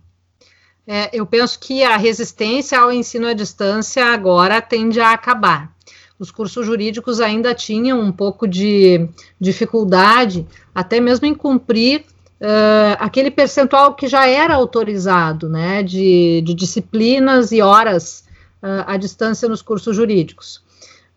É, 0.88 1.10
eu 1.14 1.26
penso 1.26 1.60
que 1.60 1.84
a 1.84 1.96
resistência 1.96 2.80
ao 2.80 2.92
ensino 2.92 3.28
à 3.28 3.34
distância 3.34 4.06
agora 4.06 4.62
tende 4.62 5.00
a 5.00 5.12
acabar. 5.12 5.72
Os 6.20 6.32
cursos 6.32 6.66
jurídicos 6.66 7.20
ainda 7.20 7.54
tinham 7.54 8.00
um 8.00 8.12
pouco 8.12 8.48
de 8.48 9.08
dificuldade, 9.40 10.46
até 10.74 11.00
mesmo 11.00 11.26
em 11.26 11.34
cumprir 11.34 12.06
uh, 12.42 12.98
aquele 13.00 13.32
percentual 13.32 13.96
que 13.96 14.08
já 14.08 14.28
era 14.28 14.54
autorizado, 14.54 15.50
né, 15.50 15.82
de, 15.82 16.42
de 16.42 16.54
disciplinas 16.54 17.52
e 17.52 17.62
horas 17.62 18.24
uh, 18.62 18.86
à 18.86 18.98
distância 18.98 19.50
nos 19.50 19.62
cursos 19.62 19.96
jurídicos. 19.96 20.64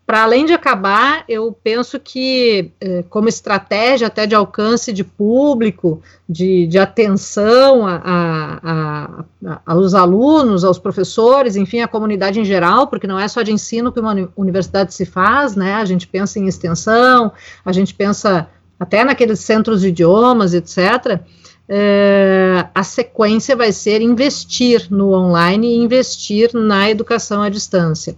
Para 0.05 0.21
além 0.21 0.45
de 0.45 0.53
acabar, 0.53 1.23
eu 1.27 1.51
penso 1.63 1.99
que, 1.99 2.71
uh, 2.83 3.03
como 3.09 3.27
estratégia 3.27 4.05
até 4.05 4.27
de 4.27 4.35
alcance 4.35 4.93
de 4.93 5.03
público, 5.03 5.99
de, 6.29 6.67
de 6.67 6.77
atenção 6.77 7.87
a, 7.87 8.01
a, 8.05 9.25
a, 9.43 9.61
aos 9.65 9.95
alunos, 9.95 10.63
aos 10.63 10.77
professores, 10.77 11.55
enfim, 11.55 11.79
à 11.79 11.87
comunidade 11.87 12.39
em 12.39 12.45
geral, 12.45 12.85
porque 12.85 13.07
não 13.07 13.19
é 13.19 13.27
só 13.27 13.41
de 13.41 13.51
ensino 13.51 13.91
que 13.91 13.99
uma 13.99 14.29
universidade 14.37 14.93
se 14.93 15.07
faz, 15.07 15.55
né? 15.55 15.73
A 15.73 15.85
gente 15.85 16.07
pensa 16.07 16.37
em 16.37 16.47
extensão, 16.47 17.31
a 17.65 17.71
gente 17.71 17.91
pensa 17.91 18.47
até 18.79 19.03
naqueles 19.03 19.39
centros 19.39 19.81
de 19.81 19.87
idiomas, 19.87 20.53
etc., 20.53 21.19
é, 21.67 22.67
a 22.75 22.83
sequência 22.83 23.55
vai 23.55 23.71
ser 23.71 23.99
investir 23.99 24.85
no 24.91 25.13
online 25.13 25.67
e 25.67 25.77
investir 25.77 26.51
na 26.53 26.91
educação 26.91 27.41
à 27.41 27.49
distância. 27.49 28.15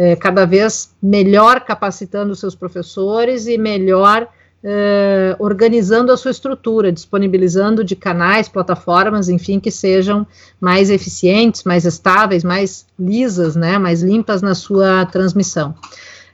É, 0.00 0.14
cada 0.14 0.46
vez 0.46 0.94
melhor 1.02 1.60
capacitando 1.60 2.36
seus 2.36 2.54
professores 2.54 3.48
e 3.48 3.58
melhor 3.58 4.28
é, 4.62 5.36
organizando 5.38 6.12
a 6.12 6.16
sua 6.16 6.30
estrutura, 6.30 6.92
disponibilizando 6.92 7.84
de 7.84 7.94
canais, 7.94 8.48
plataformas, 8.48 9.28
enfim, 9.28 9.60
que 9.60 9.70
sejam 9.70 10.26
mais 10.60 10.90
eficientes, 10.90 11.64
mais 11.64 11.84
estáveis, 11.84 12.42
mais 12.42 12.86
lisas, 12.98 13.54
né, 13.54 13.78
mais 13.78 14.02
limpas 14.02 14.42
na 14.42 14.54
sua 14.54 15.06
transmissão. 15.06 15.74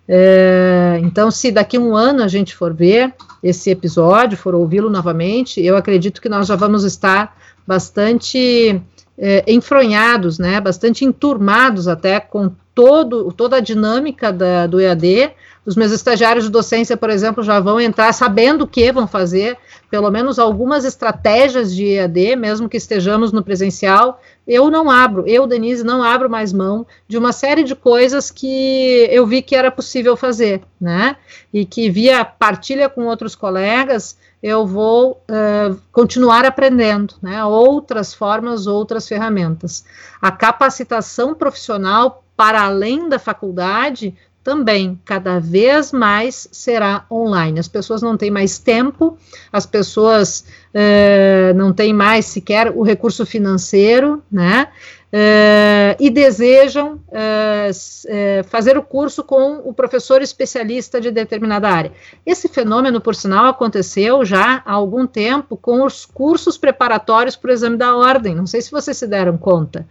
É, 0.06 1.00
então, 1.02 1.30
se 1.30 1.50
daqui 1.50 1.78
um 1.78 1.96
ano 1.96 2.22
a 2.22 2.28
gente 2.28 2.54
for 2.54 2.74
ver 2.74 3.14
esse 3.42 3.70
episódio, 3.70 4.36
for 4.36 4.54
ouvi-lo 4.54 4.90
novamente, 4.90 5.64
eu 5.64 5.76
acredito 5.76 6.20
que 6.20 6.28
nós 6.28 6.46
já 6.46 6.56
vamos 6.56 6.84
estar 6.84 7.36
bastante 7.66 8.80
é, 9.18 9.44
enfronhados, 9.46 10.38
né, 10.38 10.60
bastante 10.60 11.04
enturmados 11.04 11.88
até 11.88 12.20
com 12.20 12.52
todo, 12.74 13.32
toda 13.32 13.56
a 13.56 13.60
dinâmica 13.60 14.32
da, 14.32 14.66
do 14.66 14.80
EAD. 14.80 15.32
Os 15.64 15.76
meus 15.76 15.92
estagiários 15.92 16.44
de 16.44 16.50
docência, 16.50 16.96
por 16.96 17.08
exemplo, 17.08 17.42
já 17.42 17.58
vão 17.58 17.80
entrar 17.80 18.12
sabendo 18.12 18.62
o 18.62 18.66
que 18.66 18.92
vão 18.92 19.06
fazer, 19.06 19.56
pelo 19.90 20.10
menos 20.10 20.38
algumas 20.38 20.84
estratégias 20.84 21.74
de 21.74 21.86
EAD, 21.86 22.36
mesmo 22.36 22.68
que 22.68 22.76
estejamos 22.76 23.32
no 23.32 23.42
presencial, 23.42 24.20
eu 24.46 24.70
não 24.70 24.90
abro, 24.90 25.24
eu, 25.26 25.46
Denise, 25.46 25.82
não 25.82 26.02
abro 26.02 26.28
mais 26.28 26.52
mão 26.52 26.86
de 27.08 27.16
uma 27.16 27.32
série 27.32 27.64
de 27.64 27.74
coisas 27.74 28.30
que 28.30 29.08
eu 29.10 29.26
vi 29.26 29.40
que 29.40 29.56
era 29.56 29.70
possível 29.70 30.16
fazer, 30.16 30.60
né? 30.78 31.16
E 31.52 31.64
que 31.64 31.88
via 31.88 32.24
partilha 32.24 32.90
com 32.90 33.06
outros 33.06 33.34
colegas, 33.34 34.18
eu 34.42 34.66
vou 34.66 35.22
uh, 35.30 35.80
continuar 35.90 36.44
aprendendo, 36.44 37.14
né? 37.22 37.42
Outras 37.42 38.12
formas, 38.12 38.66
outras 38.66 39.08
ferramentas. 39.08 39.86
A 40.20 40.30
capacitação 40.30 41.34
profissional 41.34 42.23
para 42.36 42.62
além 42.62 43.08
da 43.08 43.18
faculdade 43.18 44.14
também 44.44 45.00
cada 45.06 45.40
vez 45.40 45.90
mais 45.90 46.46
será 46.52 47.06
online. 47.10 47.58
As 47.58 47.66
pessoas 47.66 48.02
não 48.02 48.14
têm 48.14 48.30
mais 48.30 48.58
tempo, 48.58 49.16
as 49.50 49.64
pessoas 49.64 50.44
uh, 50.74 51.54
não 51.56 51.72
têm 51.72 51.94
mais 51.94 52.26
sequer 52.26 52.70
o 52.70 52.82
recurso 52.82 53.24
financeiro, 53.24 54.22
né? 54.30 54.68
Uh, 55.14 55.94
e 56.00 56.10
desejam 56.10 56.94
uh, 56.94 57.70
uh, 57.70 58.44
fazer 58.48 58.76
o 58.76 58.82
curso 58.82 59.22
com 59.22 59.58
o 59.58 59.72
professor 59.72 60.20
especialista 60.20 61.00
de 61.00 61.12
determinada 61.12 61.68
área. 61.68 61.92
Esse 62.26 62.48
fenômeno, 62.48 63.00
por 63.00 63.14
sinal, 63.14 63.46
aconteceu 63.46 64.24
já 64.24 64.60
há 64.66 64.72
algum 64.72 65.06
tempo 65.06 65.56
com 65.56 65.84
os 65.84 66.04
cursos 66.04 66.58
preparatórios 66.58 67.36
para 67.36 67.50
o 67.50 67.52
exame 67.52 67.76
da 67.76 67.96
ordem. 67.96 68.34
Não 68.34 68.44
sei 68.44 68.60
se 68.60 68.72
vocês 68.72 68.96
se 68.96 69.06
deram 69.06 69.38
conta. 69.38 69.86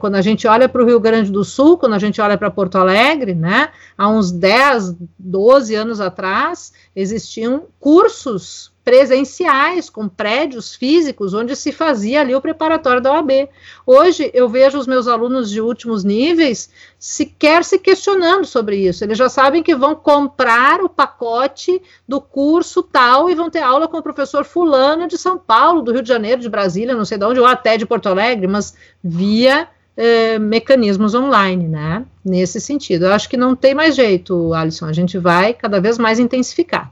quando 0.00 0.16
a 0.16 0.22
gente 0.22 0.48
olha 0.48 0.68
para 0.68 0.82
o 0.82 0.86
Rio 0.86 0.98
Grande 0.98 1.30
do 1.30 1.44
Sul, 1.44 1.78
quando 1.78 1.94
a 1.94 1.98
gente 2.00 2.20
olha 2.20 2.36
para 2.36 2.50
Porto 2.50 2.78
Alegre, 2.78 3.36
né, 3.36 3.68
há 3.96 4.08
uns 4.08 4.32
10, 4.32 4.96
12 5.16 5.76
anos 5.76 6.00
atrás, 6.00 6.72
existiam 6.96 7.66
cursos 7.78 8.72
presenciais, 8.88 9.90
com 9.90 10.08
prédios 10.08 10.74
físicos, 10.74 11.34
onde 11.34 11.54
se 11.54 11.72
fazia 11.72 12.22
ali 12.22 12.34
o 12.34 12.40
preparatório 12.40 13.02
da 13.02 13.12
OAB. 13.12 13.46
Hoje, 13.86 14.30
eu 14.32 14.48
vejo 14.48 14.78
os 14.78 14.86
meus 14.86 15.06
alunos 15.06 15.50
de 15.50 15.60
últimos 15.60 16.04
níveis 16.04 16.70
sequer 16.98 17.64
se 17.64 17.78
questionando 17.78 18.46
sobre 18.46 18.76
isso. 18.76 19.04
Eles 19.04 19.18
já 19.18 19.28
sabem 19.28 19.62
que 19.62 19.76
vão 19.76 19.94
comprar 19.94 20.80
o 20.80 20.88
pacote 20.88 21.82
do 22.08 22.18
curso 22.18 22.82
tal 22.82 23.28
e 23.28 23.34
vão 23.34 23.50
ter 23.50 23.58
aula 23.58 23.86
com 23.86 23.98
o 23.98 24.02
professor 24.02 24.42
Fulano 24.42 25.06
de 25.06 25.18
São 25.18 25.36
Paulo, 25.36 25.82
do 25.82 25.92
Rio 25.92 26.00
de 26.00 26.08
Janeiro, 26.08 26.40
de 26.40 26.48
Brasília, 26.48 26.94
não 26.94 27.04
sei 27.04 27.18
de 27.18 27.26
onde, 27.26 27.40
ou 27.40 27.44
até 27.44 27.76
de 27.76 27.84
Porto 27.84 28.08
Alegre, 28.08 28.46
mas 28.46 28.74
via 29.04 29.68
eh, 29.98 30.38
mecanismos 30.38 31.14
online, 31.14 31.68
né? 31.68 32.06
Nesse 32.24 32.58
sentido. 32.58 33.04
Eu 33.04 33.12
acho 33.12 33.28
que 33.28 33.36
não 33.36 33.54
tem 33.54 33.74
mais 33.74 33.94
jeito, 33.94 34.54
Alisson. 34.54 34.86
A 34.86 34.94
gente 34.94 35.18
vai 35.18 35.52
cada 35.52 35.78
vez 35.78 35.98
mais 35.98 36.18
intensificar. 36.18 36.90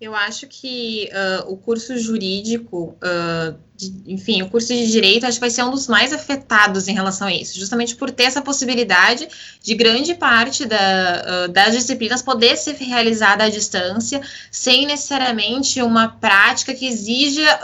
Eu 0.00 0.14
acho 0.14 0.46
que 0.46 1.10
uh, 1.12 1.52
o 1.52 1.58
curso 1.58 1.98
jurídico, 1.98 2.96
uh, 3.04 3.54
de, 3.76 3.92
enfim, 4.06 4.40
o 4.40 4.48
curso 4.48 4.68
de 4.68 4.90
direito, 4.90 5.26
acho 5.26 5.36
que 5.36 5.42
vai 5.42 5.50
ser 5.50 5.62
um 5.62 5.70
dos 5.70 5.88
mais 5.88 6.10
afetados 6.10 6.88
em 6.88 6.94
relação 6.94 7.28
a 7.28 7.34
isso, 7.34 7.60
justamente 7.60 7.94
por 7.94 8.10
ter 8.10 8.22
essa 8.22 8.40
possibilidade 8.40 9.28
de 9.62 9.74
grande 9.74 10.14
parte 10.14 10.64
da, 10.64 11.44
uh, 11.44 11.52
das 11.52 11.76
disciplinas 11.76 12.22
poder 12.22 12.56
ser 12.56 12.76
realizada 12.76 13.44
à 13.44 13.50
distância, 13.50 14.22
sem 14.50 14.86
necessariamente 14.86 15.82
uma 15.82 16.08
prática 16.08 16.72
que 16.72 16.86
exija 16.86 17.60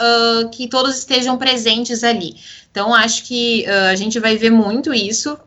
que 0.53 0.69
todos 0.69 0.99
estejam 0.99 1.39
presentes 1.39 2.05
ali. 2.05 2.37
Então, 2.71 2.95
acho 2.95 3.25
que 3.25 3.65
a 3.67 3.97
gente 3.97 4.21
vai 4.21 4.37
ver 4.37 4.51
muito 4.51 4.93
isso. 4.93 5.39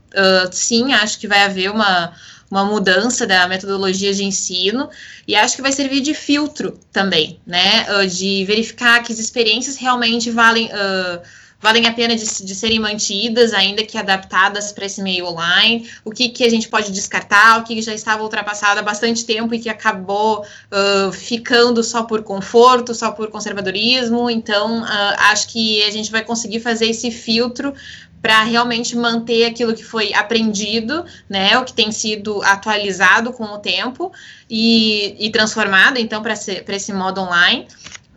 sim, 0.51 0.91
acho 0.93 1.19
que 1.19 1.27
vai 1.27 1.43
haver 1.43 1.69
uma 1.69 2.11
uma 2.49 2.65
mudança 2.65 3.27
da 3.27 3.47
metodologia 3.47 4.13
de 4.13 4.23
ensino 4.23 4.89
e 5.27 5.35
acho 5.35 5.55
que 5.55 5.61
vai 5.61 5.71
servir 5.71 6.01
de 6.01 6.13
filtro 6.13 6.79
também, 6.91 7.39
né, 7.45 7.85
uh, 7.91 8.07
de 8.07 8.43
verificar 8.45 9.03
que 9.03 9.13
as 9.13 9.19
experiências 9.19 9.77
realmente 9.77 10.31
valem 10.31 10.67
uh, 10.67 11.21
valem 11.61 11.85
a 11.85 11.93
pena 11.93 12.15
de, 12.15 12.23
de, 12.23 12.55
serem 12.55 12.79
mantidas, 12.79 13.53
ainda 13.53 13.83
que 13.83 13.97
adaptadas 13.97 14.71
para 14.71 14.85
esse 14.85 15.01
meio 15.01 15.25
online, 15.25 15.89
o 16.05 16.11
que, 16.11 16.29
que 16.29 16.43
a 16.43 16.49
gente 16.49 16.69
pode 16.69 16.91
descartar, 16.91 17.59
o 17.59 17.63
que 17.63 17.81
já 17.81 17.93
estava 17.93 18.23
ultrapassado 18.23 18.79
há 18.79 18.83
bastante 18.83 19.25
tempo 19.25 19.53
e 19.53 19.59
que 19.59 19.69
acabou 19.69 20.41
uh, 20.41 21.11
ficando 21.11 21.83
só 21.83 22.03
por 22.03 22.23
conforto, 22.23 22.95
só 22.95 23.11
por 23.11 23.29
conservadorismo, 23.29 24.29
então 24.29 24.81
uh, 24.81 25.15
acho 25.31 25.49
que 25.49 25.83
a 25.83 25.91
gente 25.91 26.09
vai 26.11 26.23
conseguir 26.23 26.61
fazer 26.61 26.87
esse 26.87 27.11
filtro 27.11 27.73
para 28.21 28.43
realmente 28.43 28.95
manter 28.95 29.45
aquilo 29.45 29.73
que 29.73 29.83
foi 29.83 30.13
aprendido, 30.13 31.05
né, 31.29 31.57
o 31.57 31.63
que 31.63 31.73
tem 31.73 31.91
sido 31.91 32.41
atualizado 32.43 33.31
com 33.31 33.45
o 33.45 33.59
tempo 33.59 34.11
e, 34.49 35.15
e 35.19 35.29
transformado, 35.31 35.97
então, 35.97 36.21
para 36.21 36.33
esse 36.75 36.93
modo 36.93 37.21
online. 37.21 37.67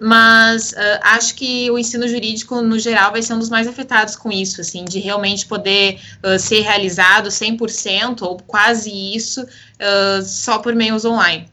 Mas 0.05 0.73
uh, 0.73 0.99
acho 1.03 1.37
que 1.37 1.71
o 1.71 1.79
ensino 1.79 2.09
jurídico, 2.09 2.61
no 2.61 2.77
geral, 2.77 3.13
vai 3.13 3.23
ser 3.23 3.35
um 3.35 3.39
dos 3.39 3.49
mais 3.49 3.69
afetados 3.69 4.17
com 4.17 4.33
isso, 4.33 4.61
assim, 4.61 4.85
de 4.85 4.99
realmente 4.99 5.47
poder 5.47 6.01
uh, 6.25 6.37
ser 6.41 6.63
realizado 6.63 7.29
100% 7.29 8.23
ou 8.23 8.37
quase 8.39 8.91
isso 8.91 9.43
uh, 9.43 10.23
só 10.25 10.59
por 10.59 10.75
meios 10.75 11.05
online. 11.05 11.47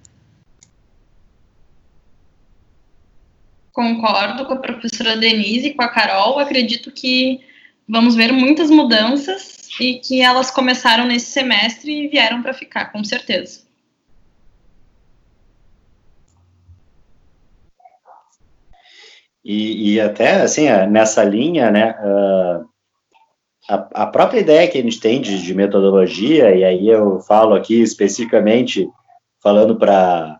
Concordo 3.72 4.46
com 4.46 4.54
a 4.54 4.58
professora 4.58 5.16
Denise 5.16 5.68
e 5.68 5.74
com 5.76 5.84
a 5.84 5.88
Carol. 5.88 6.40
Acredito 6.40 6.92
que 6.92 7.42
vamos 7.90 8.16
ver 8.16 8.32
muitas 8.32 8.70
mudanças 8.70 9.68
e 9.80 9.96
que 9.96 10.22
elas 10.22 10.52
começaram 10.52 11.06
nesse 11.06 11.32
semestre 11.32 11.92
e 11.92 12.08
vieram 12.08 12.44
para 12.44 12.54
ficar, 12.54 12.92
com 12.92 13.04
certeza. 13.04 13.62
E, 19.44 19.94
e 19.94 20.00
até, 20.00 20.42
assim, 20.42 20.68
nessa 20.90 21.24
linha, 21.24 21.72
né, 21.72 21.96
uh, 22.00 22.66
a, 23.68 24.04
a, 24.04 24.06
própria 24.06 24.42
ideia 24.42 24.68
que 24.68 24.78
a 24.78 24.82
gente 24.82 25.00
tem 25.00 25.20
de, 25.20 25.42
de, 25.42 25.56
metodologia, 25.56 26.54
e 26.54 26.64
aí 26.64 26.88
eu 26.88 27.20
falo 27.22 27.56
aqui 27.56 27.82
especificamente, 27.82 28.88
falando 29.42 29.76
para 29.78 30.40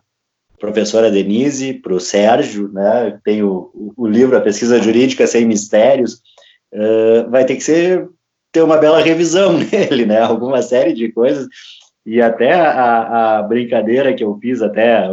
professora 0.60 1.10
Denise, 1.10 1.74
para 1.74 1.94
o 1.94 1.98
Sérgio, 1.98 2.68
né, 2.68 3.18
tem 3.24 3.42
o, 3.42 3.72
o 3.96 4.06
livro 4.06 4.36
A 4.36 4.40
Pesquisa 4.40 4.80
Jurídica 4.80 5.26
Sem 5.26 5.46
Mistérios, 5.46 6.20
uh, 6.74 7.30
vai 7.30 7.44
ter 7.44 7.56
que 7.56 7.62
ser 7.62 8.08
ter 8.52 8.62
uma 8.62 8.78
bela 8.78 9.00
revisão 9.00 9.58
nele, 9.70 10.06
né? 10.06 10.20
Alguma 10.20 10.62
série 10.62 10.92
de 10.92 11.10
coisas 11.12 11.46
e 12.04 12.20
até 12.20 12.52
a, 12.52 13.38
a 13.38 13.42
brincadeira 13.42 14.14
que 14.14 14.24
eu 14.24 14.38
fiz 14.40 14.62
até 14.62 15.06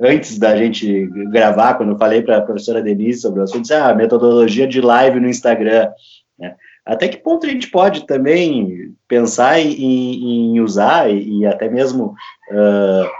antes 0.00 0.38
da 0.38 0.56
gente 0.56 1.06
gravar, 1.30 1.74
quando 1.74 1.92
eu 1.92 1.98
falei 1.98 2.22
para 2.22 2.36
a 2.36 2.42
professora 2.42 2.82
Denise 2.82 3.20
sobre 3.20 3.40
o 3.40 3.42
assunto, 3.42 3.62
disse, 3.62 3.74
ah, 3.74 3.94
metodologia 3.94 4.66
de 4.66 4.80
live 4.80 5.18
no 5.18 5.28
Instagram, 5.28 5.90
né? 6.38 6.54
Até 6.86 7.06
que 7.08 7.18
ponto 7.18 7.46
a 7.46 7.50
gente 7.50 7.70
pode 7.70 8.06
também 8.06 8.94
pensar 9.06 9.60
em, 9.60 10.54
em 10.54 10.60
usar 10.60 11.10
e, 11.10 11.40
e, 11.40 11.46
até 11.46 11.68
mesmo 11.68 12.14
uh, 12.50 13.10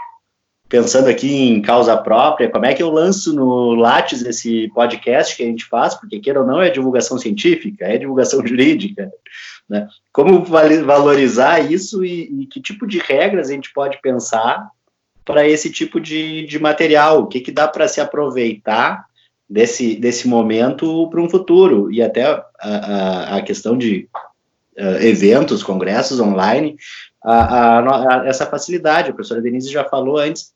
pensando 0.69 1.09
aqui 1.09 1.49
em 1.49 1.61
causa 1.61 1.97
própria, 1.97 2.49
como 2.49 2.65
é 2.65 2.75
que 2.75 2.83
eu 2.83 2.91
lanço 2.91 3.33
no 3.33 3.73
Lattes 3.73 4.21
esse 4.21 4.69
podcast 4.69 5.35
que 5.35 5.41
a 5.41 5.47
gente 5.47 5.65
faz, 5.65 5.95
porque 5.95 6.19
queira 6.19 6.41
ou 6.41 6.45
não 6.45 6.61
é 6.61 6.69
divulgação 6.69 7.17
científica, 7.17 7.85
é 7.85 7.97
divulgação 7.97 8.45
jurídica, 8.45 9.11
né? 9.67 9.87
Como 10.13 10.45
valorizar 10.45 11.59
isso 11.59 12.05
e, 12.05 12.43
e 12.43 12.45
que 12.45 12.61
tipo 12.61 12.85
de 12.85 12.99
regras 12.99 13.49
a 13.49 13.53
gente 13.53 13.73
pode 13.73 13.99
pensar 13.99 14.69
para 15.25 15.47
esse 15.47 15.71
tipo 15.71 15.99
de, 15.99 16.45
de 16.45 16.59
material, 16.59 17.21
o 17.21 17.27
que, 17.27 17.41
que 17.41 17.51
dá 17.51 17.67
para 17.67 17.87
se 17.87 17.99
aproveitar 17.99 19.05
desse, 19.49 19.95
desse 19.95 20.27
momento 20.27 21.09
para 21.09 21.21
um 21.21 21.29
futuro, 21.29 21.91
e 21.91 22.01
até 22.01 22.23
a, 22.25 22.45
a, 22.61 23.37
a 23.37 23.41
questão 23.41 23.75
de 23.75 24.07
uh, 24.77 25.03
eventos, 25.03 25.63
congressos 25.63 26.19
online, 26.19 26.77
a, 27.23 27.79
a, 27.79 28.27
essa 28.27 28.45
facilidade, 28.45 29.09
a 29.09 29.13
professora 29.13 29.41
Denise 29.41 29.71
já 29.71 29.83
falou 29.83 30.17
antes, 30.17 30.53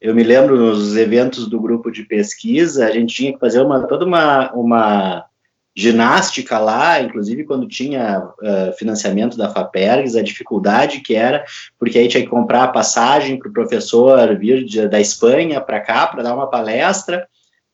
eu 0.00 0.14
me 0.14 0.22
lembro 0.22 0.56
nos 0.56 0.96
eventos 0.96 1.48
do 1.48 1.60
grupo 1.60 1.90
de 1.90 2.04
pesquisa, 2.04 2.86
a 2.86 2.90
gente 2.90 3.14
tinha 3.14 3.32
que 3.32 3.38
fazer 3.38 3.60
uma, 3.60 3.86
toda 3.86 4.04
uma, 4.04 4.50
uma 4.52 5.24
ginástica 5.78 6.58
lá, 6.58 7.00
inclusive 7.00 7.44
quando 7.44 7.68
tinha 7.68 8.18
uh, 8.18 8.72
financiamento 8.76 9.36
da 9.36 9.48
FAPERGS, 9.48 10.16
a 10.16 10.22
dificuldade 10.22 11.00
que 11.02 11.14
era, 11.14 11.44
porque 11.78 11.98
aí 11.98 12.08
tinha 12.08 12.24
que 12.24 12.28
comprar 12.28 12.64
a 12.64 12.68
passagem 12.68 13.38
para 13.38 13.48
o 13.48 13.52
professor 13.52 14.36
vir 14.36 14.64
de, 14.64 14.88
da 14.88 15.00
Espanha 15.00 15.60
para 15.60 15.78
cá 15.78 16.08
para 16.08 16.24
dar 16.24 16.34
uma 16.34 16.50
palestra, 16.50 17.28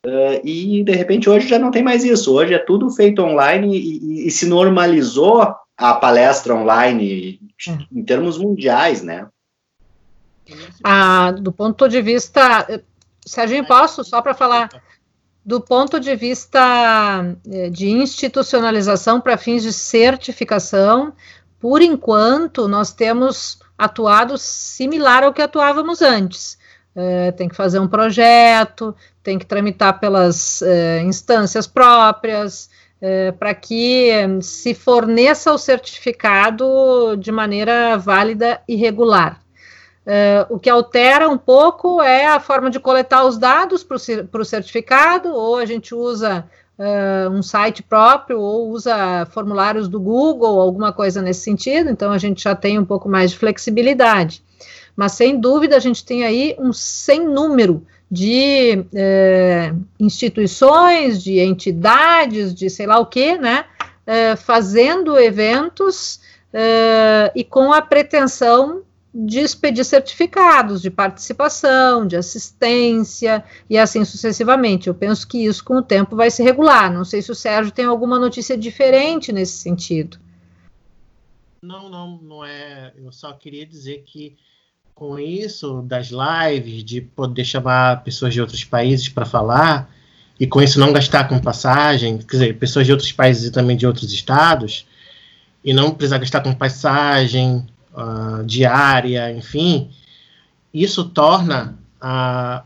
uh, 0.07 0.41
e 0.47 0.85
de 0.85 0.93
repente 0.93 1.31
hoje 1.31 1.49
já 1.49 1.59
não 1.59 1.71
tem 1.71 1.83
mais 1.83 2.05
isso, 2.05 2.35
hoje 2.35 2.53
é 2.53 2.59
tudo 2.59 2.91
feito 2.91 3.23
online 3.23 3.75
e, 3.75 4.25
e, 4.25 4.29
e 4.29 4.31
se 4.31 4.47
normalizou 4.47 5.41
a 5.75 5.95
palestra 5.95 6.55
online 6.55 7.41
em 7.91 8.05
termos 8.05 8.37
mundiais, 8.37 9.03
né? 9.03 9.27
Ah, 10.83 11.33
do 11.33 11.53
ponto 11.53 11.89
de 11.89 12.01
vista. 12.03 12.83
Serginho, 13.25 13.67
posso? 13.67 14.05
Só 14.05 14.21
para 14.21 14.35
falar. 14.35 14.69
Do 15.45 15.61
ponto 15.61 16.01
de 16.01 16.17
vista 16.17 17.37
eh, 17.51 17.69
de 17.69 17.91
institucionalização 17.91 19.21
para 19.21 19.37
fins 19.37 19.63
de 19.63 19.75
certificação, 19.75 21.13
por 21.61 21.83
enquanto, 21.83 22.67
nós 22.69 22.93
temos 22.93 23.59
atuado 23.77 24.39
similar 24.39 25.23
ao 25.23 25.33
que 25.33 25.43
atuávamos 25.43 26.03
antes. 26.03 26.59
É, 26.95 27.33
tem 27.33 27.49
que 27.49 27.57
fazer 27.57 27.79
um 27.79 27.89
projeto, 27.89 28.95
tem 29.23 29.39
que 29.39 29.47
tramitar 29.47 29.99
pelas 29.99 30.63
é, 30.63 31.01
instâncias 31.03 31.67
próprias, 31.67 32.71
é, 33.01 33.33
para 33.33 33.55
que 33.55 34.11
se 34.41 34.75
forneça 34.75 35.53
o 35.53 35.59
certificado 35.59 37.17
de 37.19 37.33
maneira 37.33 37.99
válida 37.99 38.63
e 38.69 38.77
regular. 38.77 39.44
Uh, 40.07 40.55
o 40.55 40.59
que 40.59 40.69
altera 40.69 41.31
um 41.31 41.39
pouco 41.39 42.03
é 42.03 42.27
a 42.27 42.39
forma 42.39 42.69
de 42.69 42.79
coletar 42.79 43.25
os 43.25 43.39
dados 43.39 43.83
para 43.83 43.97
o 43.97 44.45
certificado, 44.45 45.31
ou 45.31 45.57
a 45.57 45.65
gente 45.65 45.95
usa 45.95 46.45
uh, 46.79 47.31
um 47.31 47.43
site 47.43 47.83
próprio 47.83 48.39
ou 48.39 48.69
usa 48.69 49.27
formulários 49.31 49.89
do 49.89 49.99
Google, 49.99 50.61
alguma 50.61 50.93
coisa 50.93 51.23
nesse 51.23 51.41
sentido, 51.41 51.89
então 51.89 52.13
a 52.13 52.19
gente 52.19 52.43
já 52.43 52.55
tem 52.55 52.79
um 52.79 52.85
pouco 52.85 53.09
mais 53.09 53.31
de 53.31 53.39
flexibilidade. 53.39 54.43
Mas 54.95 55.13
sem 55.13 55.41
dúvida 55.41 55.75
a 55.75 55.81
gente 55.81 56.05
tem 56.05 56.23
aí 56.23 56.55
um 56.59 56.71
sem 56.71 57.27
número 57.27 57.83
de 58.09 58.85
eh, 58.95 59.75
instituições, 59.99 61.21
de 61.21 61.41
entidades, 61.41 62.55
de 62.55 62.71
sei 62.71 62.87
lá 62.87 63.01
o 63.01 63.07
que, 63.07 63.37
né, 63.37 63.65
fazendo 64.37 65.19
eventos 65.19 66.21
e 67.35 67.43
com 67.43 67.73
a 67.73 67.83
pretensão 67.83 68.85
de 69.15 69.39
expedir 69.39 69.85
certificados 69.85 70.83
de 70.83 70.91
participação, 70.91 72.05
de 72.05 72.17
assistência 72.17 73.45
e 73.71 73.79
assim 73.79 74.05
sucessivamente. 74.05 74.89
Eu 74.89 74.95
penso 74.95 75.29
que 75.29 75.45
isso 75.45 75.65
com 75.65 75.77
o 75.77 75.83
tempo 75.83 76.17
vai 76.17 76.31
se 76.31 76.43
regular. 76.43 76.93
Não 76.93 77.05
sei 77.05 77.23
se 77.23 77.31
o 77.31 77.35
Sérgio 77.35 77.71
tem 77.71 77.85
alguma 77.85 78.19
notícia 78.19 78.59
diferente 78.59 79.33
nesse 79.33 79.59
sentido. 79.59 80.19
Não, 81.63 81.89
não, 81.89 82.19
não 82.19 82.45
é. 82.45 82.93
Eu 82.97 83.13
só 83.13 83.33
queria 83.33 83.65
dizer 83.65 84.03
que 84.05 84.37
com 84.95 85.19
isso 85.19 85.83
das 85.83 86.09
lives, 86.11 86.85
de 86.85 87.01
poder 87.01 87.45
chamar 87.45 88.05
pessoas 88.05 88.33
de 88.33 88.41
outros 88.41 88.65
países 88.65 89.09
para 89.09 89.27
falar, 89.27 89.91
e 90.39 90.47
com 90.47 90.63
isso 90.63 90.79
não 90.79 90.93
gastar 90.93 91.29
com 91.29 91.41
passagem, 91.41 92.19
quer 92.19 92.37
dizer, 92.37 92.59
pessoas 92.59 92.87
de 92.87 92.93
outros 92.93 93.11
países 93.11 93.45
e 93.45 93.51
também 93.51 93.77
de 93.77 93.87
outros 93.87 94.13
estados, 94.13 94.87
e 95.65 95.73
não 95.73 95.91
precisar 95.91 96.19
gastar 96.19 96.43
com 96.43 96.55
passagem, 96.55 97.67
uh, 97.95 98.45
diária, 98.45 99.33
enfim, 99.33 99.91
isso 100.73 101.05
torna, 101.05 101.79
uh, 102.03 102.65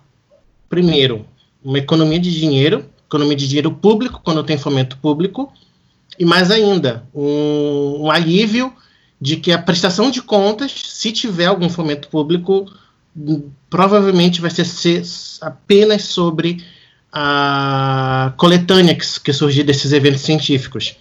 primeiro, 0.69 1.27
uma 1.63 1.79
economia 1.79 2.19
de 2.19 2.31
dinheiro, 2.39 2.87
economia 3.07 3.37
de 3.37 3.47
dinheiro 3.47 3.71
público, 3.71 4.21
quando 4.25 4.43
tem 4.43 4.57
fomento 4.57 4.97
público, 4.99 5.53
e 6.19 6.25
mais 6.25 6.51
ainda, 6.51 7.05
um, 7.15 8.05
um 8.05 8.11
alívio 8.11 8.73
de 9.21 9.37
que 9.37 9.53
a 9.53 9.59
prestação 9.59 10.11
de 10.11 10.23
contas, 10.23 10.73
se 10.73 11.13
tiver 11.13 11.47
algum 11.47 11.69
fomento 11.69 12.09
público, 12.09 12.71
provavelmente 13.69 14.41
vai 14.41 14.51
ser, 14.51 14.65
ser 14.65 15.03
apenas 15.41 16.05
sobre 16.05 16.65
a 17.13 18.33
coletânea 18.37 18.95
que, 18.95 19.21
que 19.21 19.33
surgir 19.33 19.65
desses 19.65 19.93
eventos 19.93 20.23
científicos. 20.23 20.97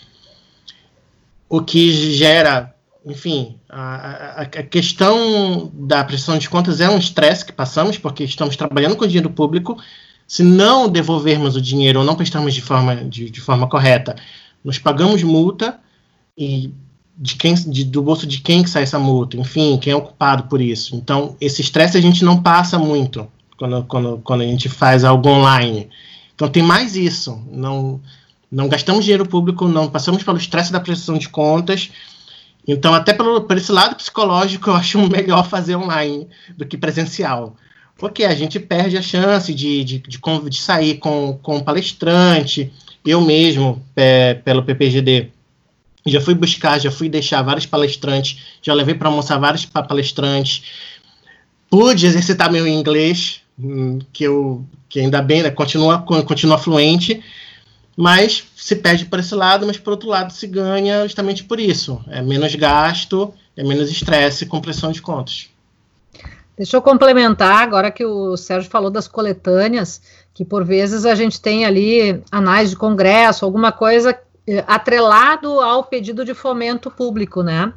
O 1.50 1.62
que 1.62 1.92
gera 2.14 2.74
enfim, 3.12 3.56
a, 3.70 3.82
a, 3.82 4.42
a, 4.42 4.46
questão 4.64 5.72
da 5.74 6.04
prestação 6.04 6.38
de 6.38 6.50
contas 6.50 6.82
é 6.82 6.90
um 6.90 6.98
estresse 6.98 7.46
que 7.46 7.54
passamos, 7.54 7.98
porque 7.98 8.24
estamos 8.24 8.56
trabalhando 8.56 8.96
com 8.96 9.08
dinheiro 9.08 9.30
público. 9.30 9.78
Se 10.28 10.44
não 10.44 10.90
devolvermos 10.90 11.56
o 11.56 11.62
dinheiro 11.62 12.00
ou 12.00 12.06
não 12.06 12.16
prestarmos 12.16 12.54
de 12.54 12.62
forma, 12.62 12.96
de, 12.96 13.30
de 13.30 13.40
forma 13.40 13.68
correta, 13.68 14.16
nós 14.64 14.78
pagamos 14.78 15.24
multa 15.24 15.80
e 16.38 16.72
de 17.18 17.36
quem, 17.36 17.54
de, 17.56 17.84
do 17.86 18.02
bolso 18.02 18.28
de 18.28 18.42
quem 18.42 18.62
que 18.62 18.70
sai 18.70 18.84
essa 18.84 19.00
multa, 19.00 19.38
enfim, 19.38 19.78
quem 19.78 19.94
é 19.94 19.96
ocupado 19.96 20.44
por 20.44 20.62
isso. 20.62 20.96
Então, 20.96 21.36
esse 21.40 21.62
estresse 21.62 21.98
a 21.98 22.02
gente 22.02 22.24
não 22.26 22.42
passa 22.42 22.78
muito 22.78 23.28
quando, 23.58 23.84
quando, 23.86 24.22
quando 24.24 24.42
a 24.42 24.46
gente 24.46 24.70
faz 24.70 25.04
algo 25.04 25.30
online. 25.30 25.90
Então, 26.36 26.48
tem 26.50 26.62
mais 26.62 26.96
isso. 26.96 27.42
Não, 27.50 28.02
não 28.52 28.68
gastamos 28.68 29.04
dinheiro 29.04 29.28
público, 29.28 29.68
não 29.68 29.88
passamos 29.88 30.22
pelo 30.24 30.38
estresse 30.38 30.72
da 30.72 30.80
prestação 30.80 31.18
de 31.18 31.30
contas 31.30 31.90
então, 32.68 32.94
até 32.94 33.14
pelo, 33.14 33.42
por 33.42 33.56
esse 33.56 33.72
lado 33.72 33.96
psicológico, 33.96 34.70
eu 34.70 34.76
acho 34.76 35.00
melhor 35.10 35.48
fazer 35.48 35.76
online 35.76 36.28
do 36.58 36.66
que 36.66 36.78
presencial. 36.78 37.56
Porque 37.98 38.24
a 38.24 38.36
gente 38.36 38.60
perde 38.60 38.98
a 38.98 39.02
chance 39.02 39.54
de, 39.54 39.84
de, 39.84 40.00
de, 40.00 40.20
de 40.50 40.58
sair 40.58 40.98
com, 40.98 41.40
com 41.42 41.62
palestrante. 41.62 42.72
Eu 43.06 43.22
mesmo, 43.22 43.82
é, 43.96 44.34
pelo 44.36 44.64
PPGD, 44.64 45.30
já 46.06 46.22
fui 46.22 46.36
buscar, 46.36 46.80
já 46.80 46.92
fui 46.92 47.10
deixar 47.10 47.42
vários 47.42 47.66
palestrantes, 47.66 48.40
já 48.62 48.74
levei 48.74 48.94
para 48.94 49.08
almoçar 49.08 49.38
vários 49.38 49.66
palestrantes. 49.66 50.64
Pude 51.70 52.06
exercitar 52.06 52.52
meu 52.52 52.68
inglês, 52.68 53.42
hum, 53.60 54.00
que 54.14 54.24
eu 54.24 54.66
que 54.90 55.02
ainda 55.02 55.22
bem, 55.22 55.44
né, 55.44 55.50
continua, 55.50 56.00
continua 56.00 56.58
fluente, 56.58 57.22
mas 57.98 58.48
se 58.56 58.76
perde 58.76 59.06
por 59.06 59.18
esse 59.18 59.34
lado, 59.34 59.66
mas 59.66 59.80
por 59.80 59.90
outro 59.90 60.08
lado 60.08 60.32
se 60.32 60.46
ganha 60.46 61.02
justamente 61.02 61.44
por 61.44 61.60
isso. 61.60 62.00
É 62.08 62.22
menos 62.22 62.54
gasto, 62.54 63.34
é 63.58 63.64
menos 63.64 63.90
estresse 63.90 64.46
com 64.46 64.62
pressão 64.62 64.92
de 64.92 65.02
contas. 65.02 65.50
Deixa 66.56 66.78
eu 66.78 66.82
complementar, 66.82 67.64
agora 67.64 67.90
que 67.90 68.06
o 68.06 68.38
Sérgio 68.38 68.70
falou 68.70 68.92
das 68.92 69.08
coletâneas, 69.08 70.02
que 70.34 70.46
por 70.46 70.64
vezes 70.64 71.06
a 71.06 71.16
gente 71.16 71.42
tem 71.42 71.66
ali 71.66 72.22
anais 72.32 72.70
de 72.70 72.76
congresso, 72.76 73.44
alguma 73.44 73.72
coisa 73.72 74.18
eh, 74.48 74.64
atrelado 74.68 75.60
ao 75.60 75.84
pedido 75.84 76.24
de 76.24 76.36
fomento 76.36 76.92
público, 76.92 77.42
né? 77.42 77.74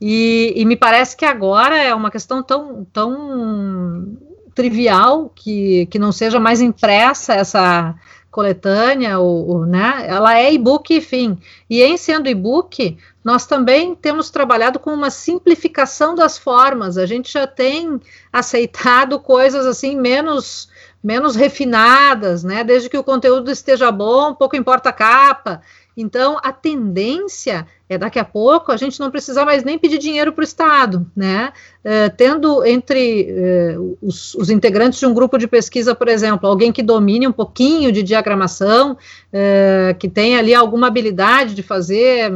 E, 0.00 0.54
e, 0.56 0.64
me 0.64 0.76
parece 0.76 1.16
que 1.16 1.24
agora 1.24 1.76
é 1.76 1.94
uma 1.94 2.10
questão 2.10 2.42
tão, 2.42 2.86
tão 2.92 4.16
trivial 4.54 5.30
que, 5.34 5.86
que 5.86 5.98
não 5.98 6.12
seja 6.12 6.38
mais 6.38 6.60
impressa 6.60 7.34
essa, 7.34 7.94
coletânea, 8.30 9.18
ou, 9.18 9.64
né, 9.64 10.04
ela 10.06 10.38
é 10.38 10.52
e-book, 10.52 10.94
enfim. 10.94 11.38
E 11.68 11.82
em 11.82 11.96
sendo 11.96 12.28
e-book, 12.28 12.96
nós 13.24 13.46
também 13.46 13.94
temos 13.94 14.30
trabalhado 14.30 14.78
com 14.78 14.92
uma 14.92 15.10
simplificação 15.10 16.14
das 16.14 16.38
formas. 16.38 16.98
A 16.98 17.06
gente 17.06 17.32
já 17.32 17.46
tem 17.46 18.00
aceitado 18.32 19.18
coisas 19.18 19.66
assim 19.66 19.96
menos 19.96 20.68
menos 21.02 21.36
refinadas, 21.36 22.42
né? 22.42 22.64
Desde 22.64 22.88
que 22.88 22.98
o 22.98 23.04
conteúdo 23.04 23.50
esteja 23.50 23.90
bom, 23.92 24.34
pouco 24.34 24.56
importa 24.56 24.88
a 24.88 24.92
capa. 24.92 25.62
Então, 26.00 26.38
a 26.44 26.52
tendência 26.52 27.66
é 27.88 27.98
daqui 27.98 28.20
a 28.20 28.24
pouco 28.24 28.70
a 28.70 28.76
gente 28.76 29.00
não 29.00 29.10
precisar 29.10 29.44
mais 29.44 29.64
nem 29.64 29.76
pedir 29.76 29.98
dinheiro 29.98 30.32
para 30.32 30.42
o 30.42 30.44
Estado, 30.44 31.04
né? 31.16 31.52
Uh, 31.84 32.14
tendo 32.16 32.64
entre 32.64 33.74
uh, 33.76 33.98
os, 34.00 34.32
os, 34.36 34.48
integrantes 34.48 35.00
de 35.00 35.06
um 35.06 35.12
grupo 35.12 35.36
de 35.36 35.48
pesquisa, 35.48 35.96
por 35.96 36.06
exemplo, 36.06 36.48
alguém 36.48 36.70
que 36.70 36.84
domine 36.84 37.26
um 37.26 37.32
pouquinho 37.32 37.90
de 37.90 38.04
diagramação, 38.04 38.92
uh, 38.92 39.98
que 39.98 40.08
tenha 40.08 40.38
ali 40.38 40.54
alguma 40.54 40.86
habilidade 40.86 41.52
de 41.52 41.64
fazer 41.64 42.30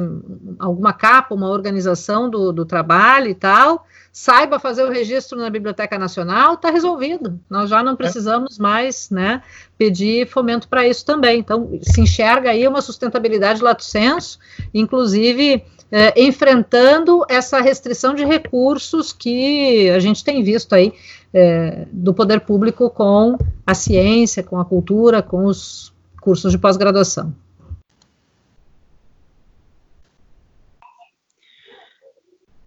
alguma 0.58 0.92
capa, 0.92 1.32
uma 1.32 1.48
organização 1.48 2.28
do, 2.28 2.50
do 2.50 2.64
trabalho 2.64 3.28
e 3.28 3.34
tal, 3.34 3.86
saiba 4.12 4.60
fazer 4.60 4.84
o 4.84 4.90
registro 4.90 5.38
na 5.38 5.48
Biblioteca 5.48 5.98
Nacional, 5.98 6.54
está 6.54 6.70
resolvido. 6.70 7.40
Nós 7.48 7.70
já 7.70 7.82
não 7.82 7.94
é. 7.94 7.96
precisamos 7.96 8.58
mais 8.58 9.08
né, 9.08 9.42
pedir 9.78 10.28
fomento 10.28 10.68
para 10.68 10.86
isso 10.86 11.04
também. 11.06 11.40
Então, 11.40 11.70
se 11.80 12.02
enxerga 12.02 12.50
aí 12.50 12.68
uma 12.68 12.82
sustentabilidade 12.82 13.62
lato 13.62 13.82
senso, 13.82 14.38
inclusive 14.74 15.64
é, 15.90 16.22
enfrentando 16.22 17.24
essa 17.26 17.60
restrição 17.60 18.14
de 18.14 18.24
recursos 18.24 19.12
que 19.12 19.88
a 19.90 19.98
gente 19.98 20.22
tem 20.22 20.42
visto 20.42 20.74
aí 20.74 20.92
é, 21.32 21.86
do 21.90 22.12
poder 22.12 22.40
público 22.40 22.90
com 22.90 23.38
a 23.66 23.72
ciência, 23.72 24.42
com 24.42 24.58
a 24.60 24.64
cultura, 24.64 25.22
com 25.22 25.46
os 25.46 25.90
cursos 26.20 26.52
de 26.52 26.58
pós-graduação. 26.58 27.34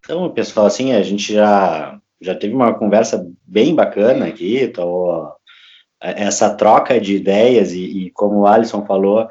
Então, 0.05 0.29
pessoal, 0.29 0.67
assim, 0.67 0.93
a 0.93 1.01
gente 1.01 1.33
já, 1.33 1.99
já 2.21 2.35
teve 2.35 2.53
uma 2.53 2.75
conversa 2.75 3.27
bem 3.43 3.73
bacana 3.73 4.27
aqui, 4.27 4.61
então, 4.61 5.33
essa 5.99 6.53
troca 6.53 7.01
de 7.01 7.15
ideias 7.15 7.73
e, 7.73 8.05
e 8.05 8.11
como 8.11 8.41
o 8.41 8.47
Alisson 8.47 8.85
falou, 8.85 9.23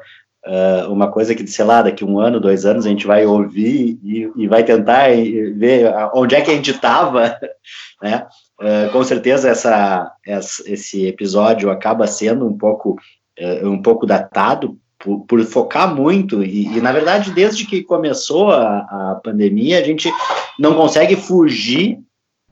uh, 0.45 0.91
uma 0.91 1.09
coisa 1.09 1.33
que, 1.33 1.47
sei 1.47 1.63
lá, 1.63 1.81
daqui 1.81 2.03
um 2.03 2.19
ano, 2.19 2.41
dois 2.41 2.65
anos, 2.65 2.85
a 2.85 2.89
gente 2.89 3.07
vai 3.07 3.25
ouvir 3.25 3.97
e, 4.03 4.29
e 4.35 4.47
vai 4.49 4.65
tentar 4.65 5.07
ver 5.55 5.93
onde 6.13 6.35
é 6.35 6.41
que 6.41 6.51
a 6.51 6.55
gente 6.55 6.71
estava, 6.71 7.39
né? 8.03 8.27
Uh, 8.59 8.91
com 8.91 9.03
certeza 9.03 9.49
essa, 9.49 10.13
essa, 10.25 10.69
esse 10.69 11.05
episódio 11.05 11.69
acaba 11.69 12.05
sendo 12.05 12.45
um 12.45 12.57
pouco, 12.57 12.97
uh, 13.39 13.69
um 13.69 13.81
pouco 13.81 14.05
datado, 14.05 14.77
por, 15.05 15.19
por 15.27 15.45
focar 15.45 15.93
muito, 15.93 16.43
e, 16.43 16.75
e, 16.75 16.81
na 16.81 16.91
verdade, 16.91 17.31
desde 17.31 17.63
que 17.67 17.83
começou 17.83 18.49
a, 18.49 18.79
a 18.79 19.21
pandemia, 19.23 19.79
a 19.79 19.83
gente 19.83 20.11
não 20.57 20.73
consegue 20.73 21.15
fugir 21.15 21.99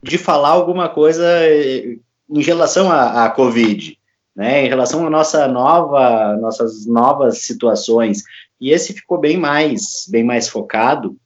de 0.00 0.16
falar 0.16 0.50
alguma 0.50 0.88
coisa 0.88 1.24
eh, 1.26 1.96
em 2.30 2.42
relação 2.42 2.92
à, 2.92 3.28
Covid, 3.30 3.98
né, 4.36 4.64
em 4.64 4.68
relação 4.68 5.04
à 5.04 5.10
nossa 5.10 5.48
nova, 5.48 6.36
nossas 6.36 6.86
novas 6.86 7.38
situações, 7.38 8.22
e 8.60 8.70
esse 8.70 8.92
ficou 8.92 9.18
bem 9.18 9.36
mais, 9.36 10.06
bem 10.08 10.22
mais 10.22 10.48
focado, 10.48 11.16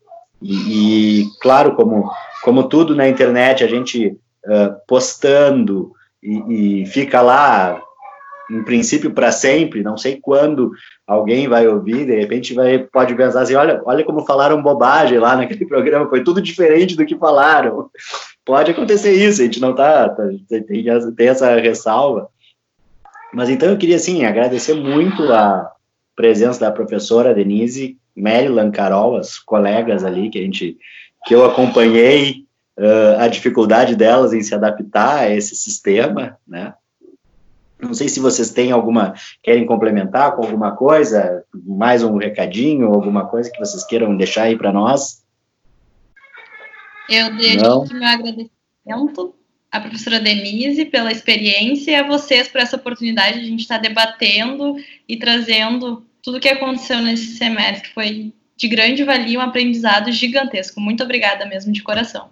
e, 0.40 1.20
e 1.20 1.24
claro, 1.42 1.74
como, 1.74 2.10
como 2.42 2.68
tudo 2.68 2.96
na 2.96 3.06
internet, 3.06 3.62
a 3.62 3.68
gente 3.68 4.16
uh, 4.46 4.74
postando 4.86 5.92
e, 6.22 6.82
e 6.82 6.86
fica 6.86 7.20
lá 7.20 7.82
em 8.50 8.62
princípio 8.62 9.10
para 9.10 9.30
sempre, 9.30 9.82
não 9.82 9.98
sei 9.98 10.18
quando 10.20 10.70
alguém 11.08 11.48
vai 11.48 11.66
ouvir, 11.66 12.06
de 12.06 12.14
repente 12.14 12.54
vai, 12.54 12.78
pode 12.78 13.14
pensar 13.16 13.40
assim, 13.40 13.54
olha, 13.54 13.82
olha 13.84 14.04
como 14.04 14.26
falaram 14.26 14.62
bobagem 14.62 15.18
lá 15.18 15.34
naquele 15.36 15.64
programa, 15.66 16.08
foi 16.08 16.22
tudo 16.22 16.40
diferente 16.40 16.94
do 16.94 17.06
que 17.06 17.16
falaram. 17.16 17.90
Pode 18.44 18.70
acontecer 18.70 19.12
isso, 19.12 19.40
a 19.40 19.44
gente 19.44 19.60
não 19.60 19.74
tá, 19.74 20.08
tá 20.10 20.22
tem, 20.48 20.84
tem 21.16 21.28
essa 21.28 21.56
ressalva. 21.56 22.28
Mas 23.32 23.48
então 23.50 23.68
eu 23.68 23.76
queria, 23.76 23.96
assim, 23.96 24.24
agradecer 24.24 24.74
muito 24.74 25.22
a, 25.32 25.72
presença 26.18 26.58
da 26.58 26.72
professora 26.72 27.32
Denise, 27.32 27.96
Maryland, 28.16 28.72
Carol, 28.72 29.16
as 29.16 29.38
colegas 29.38 30.02
ali 30.02 30.28
que 30.28 30.40
a 30.40 30.42
gente 30.42 30.76
que 31.24 31.32
eu 31.32 31.44
acompanhei 31.44 32.44
uh, 32.76 33.20
a 33.20 33.28
dificuldade 33.28 33.94
delas 33.94 34.32
em 34.32 34.42
se 34.42 34.52
adaptar 34.52 35.20
a 35.20 35.30
esse 35.30 35.54
sistema, 35.54 36.36
né? 36.46 36.74
Não 37.80 37.94
sei 37.94 38.08
se 38.08 38.18
vocês 38.18 38.50
têm 38.50 38.72
alguma, 38.72 39.14
querem 39.42 39.64
complementar 39.64 40.34
com 40.34 40.42
alguma 40.42 40.74
coisa, 40.74 41.44
mais 41.54 42.02
um 42.02 42.16
recadinho, 42.16 42.88
alguma 42.88 43.26
coisa 43.26 43.50
que 43.50 43.58
vocês 43.58 43.84
queiram 43.86 44.16
deixar 44.16 44.44
aí 44.44 44.56
para 44.56 44.72
nós. 44.72 45.24
Eu 47.08 47.36
deixo 47.36 47.64
Não. 47.64 47.82
aqui 47.82 47.94
meu 47.94 48.08
agradecimento 48.08 49.34
à 49.70 49.80
professora 49.80 50.20
Denise 50.20 50.84
pela 50.86 51.12
experiência 51.12 51.92
e 51.92 51.94
a 51.94 52.06
vocês 52.06 52.48
por 52.48 52.60
essa 52.60 52.76
oportunidade 52.76 53.38
de 53.38 53.44
a 53.44 53.48
gente 53.48 53.60
estar 53.60 53.78
debatendo 53.78 54.76
e 55.08 55.16
trazendo 55.16 56.04
tudo 56.22 56.38
o 56.38 56.40
que 56.40 56.48
aconteceu 56.48 57.00
nesse 57.00 57.36
semestre. 57.36 57.90
Foi 57.94 58.32
de 58.56 58.68
grande 58.68 59.04
valia, 59.04 59.38
um 59.38 59.42
aprendizado 59.42 60.10
gigantesco. 60.10 60.80
Muito 60.80 61.02
obrigada 61.04 61.46
mesmo, 61.46 61.72
de 61.72 61.82
coração. 61.82 62.28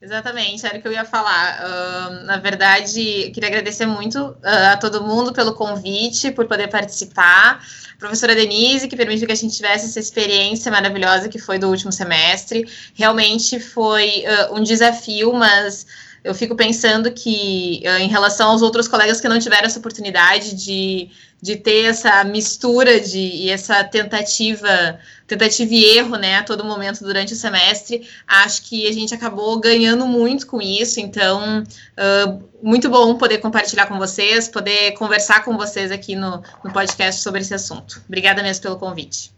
Exatamente, 0.00 0.64
era 0.64 0.78
o 0.78 0.80
que 0.80 0.86
eu 0.86 0.92
ia 0.92 1.04
falar. 1.04 1.58
Uh, 1.60 2.24
na 2.24 2.36
verdade, 2.36 3.32
queria 3.34 3.48
agradecer 3.48 3.84
muito 3.84 4.16
uh, 4.16 4.72
a 4.72 4.76
todo 4.76 5.02
mundo 5.02 5.32
pelo 5.32 5.54
convite, 5.54 6.30
por 6.30 6.46
poder 6.46 6.68
participar. 6.68 7.60
A 7.94 7.98
professora 7.98 8.32
Denise, 8.32 8.86
que 8.86 8.96
permitiu 8.96 9.26
que 9.26 9.32
a 9.32 9.36
gente 9.36 9.56
tivesse 9.56 9.86
essa 9.86 9.98
experiência 9.98 10.70
maravilhosa 10.70 11.28
que 11.28 11.38
foi 11.40 11.58
do 11.58 11.68
último 11.68 11.90
semestre. 11.90 12.64
Realmente 12.94 13.58
foi 13.58 14.22
uh, 14.24 14.54
um 14.54 14.62
desafio, 14.62 15.32
mas 15.32 15.84
eu 16.24 16.34
fico 16.34 16.54
pensando 16.54 17.10
que, 17.10 17.82
em 18.00 18.08
relação 18.08 18.50
aos 18.50 18.62
outros 18.62 18.88
colegas 18.88 19.20
que 19.20 19.28
não 19.28 19.38
tiveram 19.38 19.66
essa 19.66 19.78
oportunidade 19.78 20.54
de 20.54 21.10
de 21.40 21.56
ter 21.56 21.84
essa 21.84 22.24
mistura 22.24 23.00
de 23.00 23.18
e 23.18 23.50
essa 23.50 23.84
tentativa, 23.84 24.98
tentativa 25.26 25.72
e 25.72 25.84
erro, 25.96 26.16
né, 26.16 26.38
a 26.38 26.42
todo 26.42 26.64
momento 26.64 27.04
durante 27.04 27.32
o 27.32 27.36
semestre. 27.36 28.08
Acho 28.26 28.62
que 28.62 28.88
a 28.88 28.92
gente 28.92 29.14
acabou 29.14 29.58
ganhando 29.60 30.04
muito 30.06 30.46
com 30.46 30.60
isso. 30.60 30.98
Então, 30.98 31.62
uh, 31.62 32.42
muito 32.60 32.90
bom 32.90 33.16
poder 33.16 33.38
compartilhar 33.38 33.86
com 33.86 33.98
vocês, 33.98 34.48
poder 34.48 34.92
conversar 34.92 35.44
com 35.44 35.56
vocês 35.56 35.92
aqui 35.92 36.16
no, 36.16 36.42
no 36.64 36.72
podcast 36.72 37.22
sobre 37.22 37.40
esse 37.40 37.54
assunto. 37.54 38.02
Obrigada 38.08 38.42
mesmo 38.42 38.62
pelo 38.62 38.76
convite. 38.76 39.32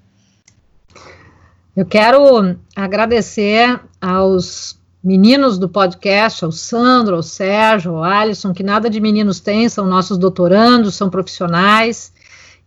Eu 1.76 1.84
quero 1.84 2.56
agradecer 2.74 3.78
aos 4.00 4.79
meninos 5.02 5.58
do 5.58 5.68
podcast, 5.68 6.44
ao 6.44 6.52
Sandro, 6.52 7.16
ao 7.16 7.22
Sérgio, 7.22 7.96
ao 7.96 8.04
Alisson, 8.04 8.52
que 8.52 8.62
nada 8.62 8.90
de 8.90 9.00
meninos 9.00 9.40
tem, 9.40 9.68
são 9.68 9.86
nossos 9.86 10.18
doutorandos, 10.18 10.94
são 10.94 11.08
profissionais, 11.08 12.12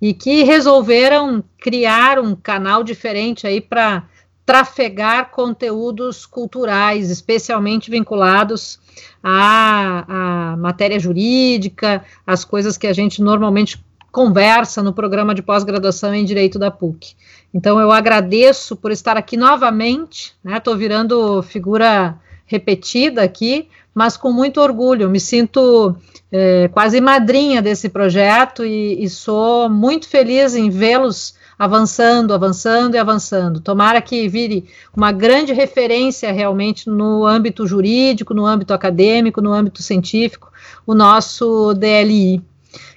e 0.02 0.14
que 0.14 0.44
resolveram 0.44 1.44
criar 1.60 2.20
um 2.20 2.36
canal 2.36 2.84
diferente 2.84 3.48
aí 3.48 3.62
para 3.62 4.04
trafegar 4.46 5.32
conteúdos 5.32 6.26
culturais, 6.26 7.10
especialmente 7.10 7.90
vinculados 7.90 8.80
à, 9.24 10.52
à 10.54 10.58
matéria 10.58 11.00
jurídica, 11.00 12.04
às 12.28 12.44
coisas 12.44 12.78
que 12.78 12.88
a 12.88 12.94
gente 12.94 13.22
normalmente 13.22 13.82
conversa 14.12 14.84
no 14.84 14.94
programa 14.94 15.34
de 15.34 15.42
pós-graduação 15.42 16.14
em 16.14 16.26
Direito 16.26 16.60
da 16.60 16.70
PUC. 16.70 17.16
Então, 17.54 17.80
eu 17.80 17.92
agradeço 17.92 18.76
por 18.76 18.92
estar 18.92 19.16
aqui 19.16 19.38
novamente, 19.38 20.36
estou 20.46 20.74
né, 20.74 20.80
virando 20.80 21.42
figura 21.42 22.20
repetida 22.46 23.24
aqui, 23.24 23.68
mas 23.94 24.18
com 24.18 24.32
muito 24.32 24.60
orgulho. 24.60 25.10
Me 25.10 25.20
sinto 25.20 25.96
é, 26.32 26.68
quase 26.70 27.00
madrinha 27.00 27.62
desse 27.62 27.90
projeto 27.90 28.66
e, 28.66 29.04
e 29.04 29.10
sou 29.10 29.70
muito 29.70 30.08
feliz 30.08 30.56
em 30.56 30.70
vê-los 30.70 31.36
avançando, 31.58 32.34
avançando 32.34 32.96
e 32.96 32.98
avançando. 32.98 33.60
Tomara 33.60 34.02
que 34.02 34.28
vire 34.28 34.66
uma 34.96 35.12
grande 35.12 35.54
referência 35.54 36.32
realmente 36.32 36.90
no 36.90 37.26
âmbito 37.26 37.66
jurídico, 37.68 38.34
no 38.34 38.46
âmbito 38.46 38.74
acadêmico, 38.74 39.42
no 39.42 39.54
âmbito 39.54 39.82
científico, 39.82 40.52
o 40.86 40.94
nosso 40.94 41.74
DLI. 41.74 42.42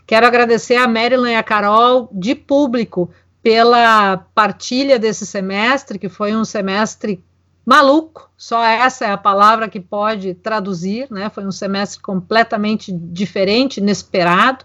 Quero 0.07 0.27
agradecer 0.27 0.77
a 0.77 0.89
Marilyn 0.89 1.33
e 1.33 1.37
a 1.37 1.43
Carol 1.43 2.09
de 2.13 2.35
público 2.35 3.11
pela 3.43 4.17
partilha 4.35 4.99
desse 4.99 5.27
semestre, 5.27 5.99
que 5.99 6.09
foi 6.09 6.35
um 6.35 6.45
semestre 6.45 7.23
maluco, 7.67 8.31
só 8.37 8.65
essa 8.65 9.07
é 9.07 9.11
a 9.11 9.17
palavra 9.17 9.69
que 9.69 9.81
pode 9.81 10.35
traduzir, 10.35 11.09
né? 11.11 11.29
Foi 11.29 11.45
um 11.45 11.51
semestre 11.51 12.01
completamente 12.01 12.93
diferente, 12.93 13.79
inesperado. 13.79 14.65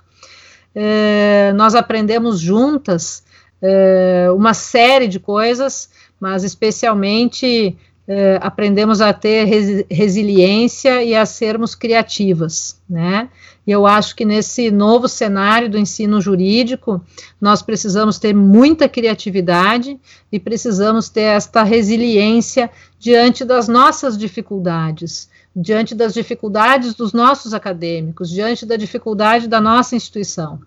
É, 0.76 1.52
nós 1.56 1.74
aprendemos 1.74 2.40
juntas 2.40 3.24
é, 3.60 4.28
uma 4.36 4.54
série 4.54 5.08
de 5.08 5.20
coisas, 5.20 5.90
mas 6.20 6.44
especialmente 6.44 7.76
é, 8.08 8.38
aprendemos 8.42 9.02
a 9.02 9.12
ter 9.12 9.46
res, 9.46 9.86
resiliência 9.90 11.04
e 11.04 11.16
a 11.16 11.26
sermos 11.26 11.74
criativas, 11.74 12.80
né? 12.88 13.30
E 13.66 13.72
eu 13.72 13.86
acho 13.86 14.16
que 14.16 14.26
nesse 14.26 14.72
novo 14.72 15.08
cenário 15.08 15.70
do 15.70 15.78
ensino 15.78 16.20
jurídico, 16.20 17.00
nós 17.40 17.62
precisamos 17.62 18.18
ter 18.18 18.34
muita 18.34 18.90
criatividade 18.90 20.00
e 20.32 20.40
precisamos 20.40 21.10
ter 21.10 21.22
esta 21.22 21.62
resiliência 21.62 22.72
diante 22.98 23.46
das 23.46 23.68
nossas 23.68 24.18
dificuldades, 24.18 25.30
diante 25.56 25.94
das 25.94 26.14
dificuldades 26.14 26.96
dos 26.96 27.14
nossos 27.14 27.54
acadêmicos, 27.54 28.30
diante 28.30 28.66
da 28.66 28.76
dificuldade 28.76 29.48
da 29.48 29.62
nossa 29.62 29.96
instituição, 29.96 30.60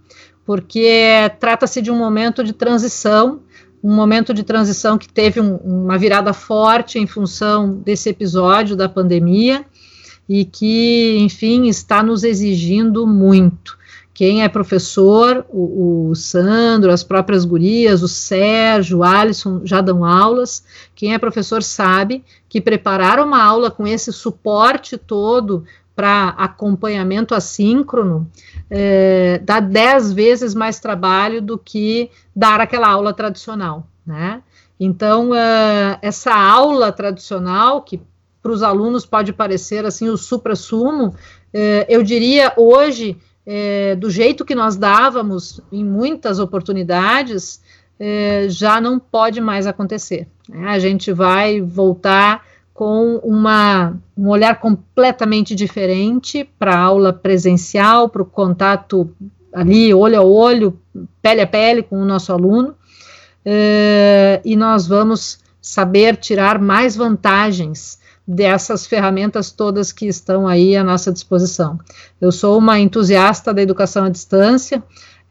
porque 0.46 1.32
trata-se 1.40 1.82
de 1.82 1.90
um 1.90 1.98
momento 1.98 2.44
de 2.44 2.52
transição, 2.52 3.40
um 3.82 3.94
momento 3.94 4.32
de 4.32 4.44
transição 4.44 4.96
que 4.96 5.08
teve 5.08 5.40
um, 5.40 5.56
uma 5.56 5.98
virada 5.98 6.32
forte 6.32 6.98
em 6.98 7.06
função 7.06 7.74
desse 7.74 8.08
episódio 8.08 8.76
da 8.76 8.88
pandemia 8.88 9.64
e 10.28 10.44
que, 10.44 11.18
enfim, 11.18 11.68
está 11.68 12.02
nos 12.02 12.24
exigindo 12.24 13.06
muito. 13.06 13.78
Quem 14.14 14.44
é 14.44 14.48
professor, 14.48 15.44
o, 15.48 16.10
o, 16.10 16.14
Sandro, 16.14 16.92
as 16.92 17.02
próprias 17.02 17.44
gurias, 17.44 18.00
o 18.00 18.08
Sérgio, 18.08 18.98
o 18.98 19.02
Alisson 19.02 19.62
já 19.64 19.80
dão 19.80 20.04
aulas. 20.04 20.64
Quem 20.94 21.14
é 21.14 21.18
professor 21.18 21.64
sabe 21.64 22.24
que 22.48 22.60
preparar 22.60 23.18
uma 23.18 23.42
aula 23.42 23.72
com 23.72 23.84
esse 23.84 24.12
suporte 24.12 24.96
todo 24.96 25.64
para 25.96 26.28
acompanhamento 26.30 27.34
assíncrono 27.34 28.30
é, 28.70 29.40
dá 29.42 29.58
dez 29.58 30.12
vezes 30.12 30.54
mais 30.54 30.78
trabalho 30.78 31.42
do 31.42 31.58
que 31.58 32.10
dar 32.34 32.60
aquela 32.60 32.88
aula 32.88 33.12
tradicional, 33.12 33.86
né? 34.06 34.42
Então, 34.78 35.30
uh, 35.30 35.98
essa 36.02 36.34
aula 36.34 36.90
tradicional, 36.90 37.82
que 37.82 38.00
para 38.44 38.52
os 38.52 38.62
alunos 38.62 39.06
pode 39.06 39.32
parecer 39.32 39.86
assim 39.86 40.10
o 40.10 40.18
supra-sumo, 40.18 41.14
eh, 41.50 41.86
eu 41.88 42.02
diria 42.02 42.52
hoje, 42.58 43.16
eh, 43.46 43.96
do 43.96 44.10
jeito 44.10 44.44
que 44.44 44.54
nós 44.54 44.76
dávamos 44.76 45.62
em 45.72 45.82
muitas 45.82 46.38
oportunidades, 46.38 47.62
eh, 47.98 48.44
já 48.50 48.82
não 48.82 48.98
pode 48.98 49.40
mais 49.40 49.66
acontecer. 49.66 50.28
Né? 50.46 50.68
A 50.68 50.78
gente 50.78 51.10
vai 51.10 51.62
voltar 51.62 52.44
com 52.74 53.16
uma, 53.24 53.96
um 54.14 54.28
olhar 54.28 54.60
completamente 54.60 55.54
diferente 55.54 56.44
para 56.58 56.74
a 56.74 56.80
aula 56.80 57.14
presencial, 57.14 58.10
para 58.10 58.20
o 58.20 58.26
contato 58.26 59.10
ali, 59.54 59.94
olho 59.94 60.18
a 60.18 60.22
olho, 60.22 60.78
pele 61.22 61.40
a 61.40 61.46
pele 61.46 61.82
com 61.82 61.96
o 61.98 62.04
nosso 62.04 62.30
aluno, 62.30 62.74
e 64.44 64.56
nós 64.56 64.88
vamos 64.88 65.38
saber 65.62 66.16
tirar 66.16 66.58
mais 66.58 66.96
vantagens 66.96 68.02
dessas 68.26 68.86
ferramentas 68.86 69.50
todas 69.50 69.92
que 69.92 70.06
estão 70.06 70.48
aí 70.48 70.74
à 70.76 70.82
nossa 70.82 71.12
disposição. 71.12 71.78
Eu 72.20 72.32
sou 72.32 72.58
uma 72.58 72.80
entusiasta 72.80 73.52
da 73.52 73.60
educação 73.60 74.04
à 74.04 74.08
distância. 74.08 74.82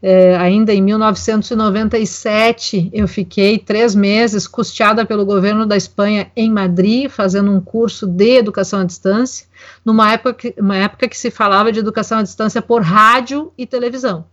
É, 0.05 0.35
ainda 0.35 0.73
em 0.73 0.81
1997, 0.81 2.89
eu 2.91 3.07
fiquei 3.07 3.57
três 3.57 3.95
meses 3.95 4.45
custeada 4.47 5.05
pelo 5.05 5.25
governo 5.25 5.65
da 5.65 5.77
Espanha 5.77 6.29
em 6.35 6.51
Madrid, 6.51 7.09
fazendo 7.09 7.49
um 7.49 7.61
curso 7.61 8.05
de 8.05 8.37
educação 8.37 8.81
à 8.81 8.83
distância, 8.83 9.47
numa 9.83 10.11
época 10.11 10.33
que, 10.33 10.53
uma 10.59 10.75
época 10.75 11.07
que 11.07 11.17
se 11.17 11.31
falava 11.31 11.71
de 11.71 11.79
educação 11.79 12.19
à 12.19 12.21
distância 12.21 12.61
por 12.61 12.81
rádio 12.81 13.53
e 13.57 13.65
televisão. 13.65 14.25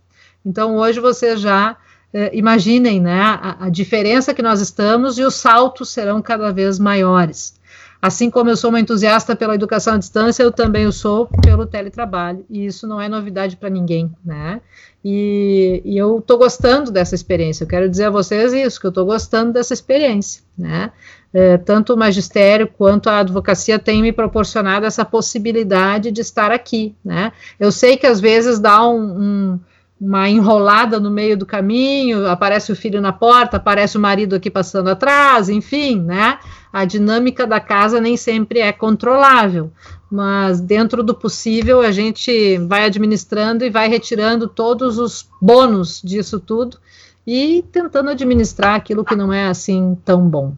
Então, 0.45 0.75
hoje 0.75 0.99
vocês 0.99 1.39
já 1.39 1.77
é, 2.13 2.35
imaginem 2.35 2.99
né, 2.99 3.21
a, 3.21 3.55
a 3.61 3.69
diferença 3.69 4.33
que 4.33 4.41
nós 4.41 4.59
estamos 4.59 5.17
e 5.17 5.23
os 5.23 5.35
saltos 5.35 5.89
serão 5.89 6.21
cada 6.21 6.51
vez 6.51 6.79
maiores. 6.79 7.53
Assim 8.01 8.31
como 8.31 8.49
eu 8.49 8.57
sou 8.57 8.71
uma 8.71 8.79
entusiasta 8.79 9.35
pela 9.35 9.53
educação 9.53 9.93
à 9.93 9.97
distância, 9.97 10.41
eu 10.41 10.51
também 10.51 10.87
o 10.87 10.91
sou 10.91 11.27
pelo 11.43 11.67
teletrabalho, 11.67 12.43
e 12.49 12.65
isso 12.65 12.87
não 12.87 12.99
é 12.99 13.07
novidade 13.07 13.55
para 13.55 13.69
ninguém, 13.69 14.11
né? 14.25 14.59
E, 15.05 15.81
e 15.85 15.97
eu 15.97 16.17
estou 16.17 16.37
gostando 16.39 16.91
dessa 16.91 17.13
experiência, 17.13 17.63
eu 17.63 17.67
quero 17.67 17.87
dizer 17.87 18.05
a 18.05 18.09
vocês 18.09 18.53
isso, 18.53 18.79
que 18.79 18.87
eu 18.87 18.89
estou 18.89 19.05
gostando 19.05 19.53
dessa 19.53 19.73
experiência, 19.73 20.41
né? 20.57 20.91
É, 21.31 21.57
tanto 21.57 21.93
o 21.93 21.97
magistério 21.97 22.67
quanto 22.67 23.07
a 23.07 23.19
advocacia 23.19 23.77
têm 23.77 24.01
me 24.01 24.11
proporcionado 24.11 24.85
essa 24.85 25.05
possibilidade 25.05 26.11
de 26.11 26.21
estar 26.21 26.51
aqui, 26.51 26.95
né? 27.05 27.31
Eu 27.59 27.71
sei 27.71 27.97
que 27.97 28.07
às 28.07 28.19
vezes 28.19 28.59
dá 28.59 28.85
um, 28.87 28.99
um 28.99 29.59
uma 30.01 30.27
enrolada 30.27 30.99
no 30.99 31.11
meio 31.11 31.37
do 31.37 31.45
caminho, 31.45 32.27
aparece 32.27 32.71
o 32.71 32.75
filho 32.75 32.99
na 32.99 33.13
porta, 33.13 33.57
aparece 33.57 33.97
o 33.97 34.01
marido 34.01 34.35
aqui 34.35 34.49
passando 34.49 34.89
atrás, 34.89 35.47
enfim, 35.47 36.01
né? 36.01 36.39
A 36.73 36.85
dinâmica 36.85 37.45
da 37.45 37.59
casa 37.59 38.01
nem 38.01 38.17
sempre 38.17 38.61
é 38.61 38.71
controlável, 38.71 39.71
mas 40.09 40.59
dentro 40.59 41.03
do 41.03 41.13
possível 41.13 41.81
a 41.81 41.91
gente 41.91 42.57
vai 42.67 42.85
administrando 42.85 43.63
e 43.63 43.69
vai 43.69 43.87
retirando 43.87 44.47
todos 44.47 44.97
os 44.97 45.29
bônus 45.39 46.01
disso 46.03 46.39
tudo 46.39 46.77
e 47.27 47.63
tentando 47.71 48.09
administrar 48.09 48.73
aquilo 48.73 49.05
que 49.05 49.15
não 49.15 49.31
é 49.31 49.45
assim 49.45 49.95
tão 50.03 50.27
bom. 50.27 50.55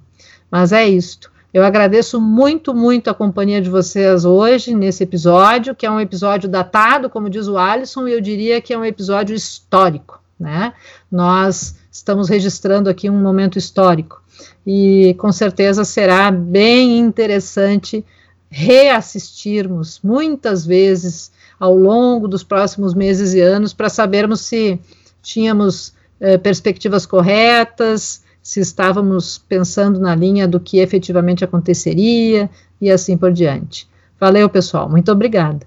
Mas 0.50 0.72
é 0.72 0.88
isto. 0.88 1.33
Eu 1.54 1.64
agradeço 1.64 2.20
muito, 2.20 2.74
muito 2.74 3.12
a 3.12 3.14
companhia 3.14 3.62
de 3.62 3.70
vocês 3.70 4.26
hoje, 4.26 4.74
nesse 4.74 5.04
episódio, 5.04 5.76
que 5.76 5.86
é 5.86 5.92
um 5.92 6.00
episódio 6.00 6.50
datado, 6.50 7.12
como 7.12 7.30
diz 7.30 7.48
o 7.48 7.60
Alisson, 7.60 8.08
e 8.08 8.14
eu 8.14 8.20
diria 8.20 8.60
que 8.60 8.74
é 8.74 8.78
um 8.78 8.84
episódio 8.84 9.36
histórico, 9.36 10.20
né? 10.40 10.74
Nós 11.12 11.76
estamos 11.92 12.28
registrando 12.28 12.90
aqui 12.90 13.08
um 13.08 13.22
momento 13.22 13.60
histórico, 13.60 14.20
e 14.66 15.16
com 15.20 15.32
certeza 15.32 15.86
será 15.86 16.32
bem 16.32 16.98
interessante 16.98 18.04
reassistirmos 18.50 20.00
muitas 20.04 20.66
vezes 20.66 21.32
ao 21.60 21.76
longo 21.76 22.28
dos 22.28 22.44
próximos 22.44 22.96
meses 22.96 23.36
e 23.36 23.42
anos 23.42 23.74
para 23.74 23.90
sabermos 23.90 24.42
se 24.42 24.80
tínhamos 25.22 25.94
eh, 26.20 26.38
perspectivas 26.40 27.06
corretas, 27.06 28.23
se 28.44 28.60
estávamos 28.60 29.38
pensando 29.38 30.02
na 30.02 30.14
linha 30.14 30.46
do 30.46 30.60
que 30.60 30.80
efetivamente 30.80 31.46
aconteceria 31.46 32.50
e 32.82 32.92
assim 32.92 33.18
por 33.18 33.32
diante. 33.32 33.88
Valeu, 34.20 34.50
pessoal. 34.50 34.90
Muito 34.90 35.10
obrigada. 35.10 35.66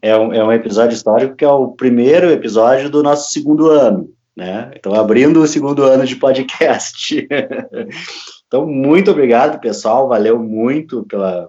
É 0.00 0.16
um, 0.16 0.32
é 0.32 0.44
um 0.44 0.52
episódio 0.52 0.94
histórico 0.94 1.34
que 1.34 1.44
é 1.44 1.48
o 1.48 1.68
primeiro 1.68 2.30
episódio 2.30 2.90
do 2.90 3.02
nosso 3.02 3.32
segundo 3.32 3.68
ano, 3.68 4.10
né? 4.36 4.70
Então, 4.76 4.94
abrindo 4.94 5.40
o 5.42 5.46
segundo 5.46 5.82
ano 5.82 6.04
de 6.04 6.16
podcast. 6.16 7.26
então, 8.46 8.66
muito 8.66 9.10
obrigado, 9.10 9.58
pessoal. 9.58 10.08
Valeu 10.08 10.38
muito 10.38 11.04
pela, 11.04 11.48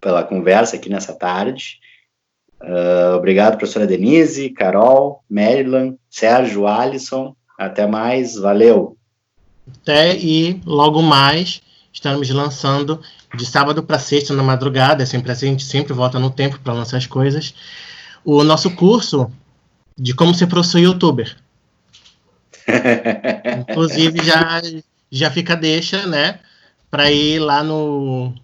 pela 0.00 0.24
conversa 0.24 0.76
aqui 0.76 0.88
nessa 0.88 1.12
tarde. 1.12 1.78
Uh, 2.60 3.14
obrigado, 3.16 3.56
professora 3.56 3.86
Denise, 3.86 4.50
Carol, 4.50 5.22
Maryland, 5.30 5.96
Sérgio, 6.10 6.66
Alisson. 6.66 7.36
Até 7.56 7.86
mais. 7.86 8.34
Valeu. 8.34 8.97
Até 9.82 10.16
e 10.16 10.60
logo 10.64 11.02
mais 11.02 11.60
estamos 11.92 12.28
lançando 12.30 13.00
de 13.34 13.44
sábado 13.44 13.82
para 13.82 13.98
sexta 13.98 14.34
na 14.34 14.42
madrugada, 14.42 15.02
é 15.02 15.06
sempre 15.06 15.32
assim, 15.32 15.48
a 15.48 15.50
gente 15.50 15.64
sempre 15.64 15.92
volta 15.92 16.18
no 16.18 16.30
tempo 16.30 16.58
para 16.60 16.72
lançar 16.72 16.96
as 16.96 17.06
coisas. 17.06 17.54
O 18.24 18.42
nosso 18.44 18.70
curso 18.70 19.30
de 19.96 20.14
como 20.14 20.34
ser 20.34 20.46
professor 20.46 20.78
youtuber. 20.78 21.36
Inclusive 23.68 24.24
já 24.24 24.62
já 25.10 25.30
fica 25.30 25.56
deixa, 25.56 26.06
né, 26.06 26.38
para 26.90 27.10
ir 27.10 27.38
lá 27.38 27.62
no, 27.62 28.34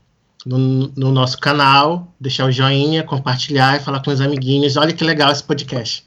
no, 0.44 0.58
no 0.96 1.12
nosso 1.12 1.38
canal, 1.38 2.08
deixar 2.18 2.46
o 2.46 2.52
joinha, 2.52 3.02
compartilhar 3.02 3.76
e 3.76 3.84
falar 3.84 4.02
com 4.02 4.10
os 4.10 4.20
amiguinhos. 4.20 4.76
Olha 4.76 4.92
que 4.92 5.04
legal 5.04 5.30
esse 5.30 5.42
podcast. 5.42 6.04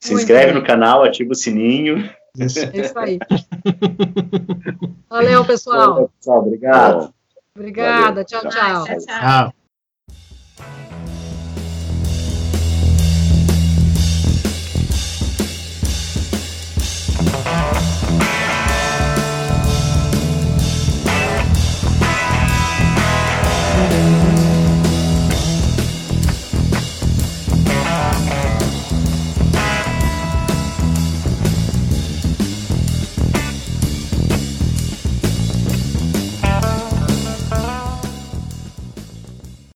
Se 0.00 0.14
inscreve 0.14 0.52
no 0.52 0.64
canal, 0.64 1.04
ativa 1.04 1.32
o 1.32 1.34
sininho. 1.34 2.08
Isso. 2.38 2.58
É 2.60 2.76
isso 2.76 2.98
aí. 2.98 3.18
Valeu, 5.08 5.44
pessoal. 5.44 6.08
pessoal 6.18 6.38
obrigado. 6.38 7.14
Obrigada. 7.54 8.24
tchau. 8.24 8.40
tchau. 8.48 8.84
tchau. 8.84 8.98
tchau. 9.06 9.52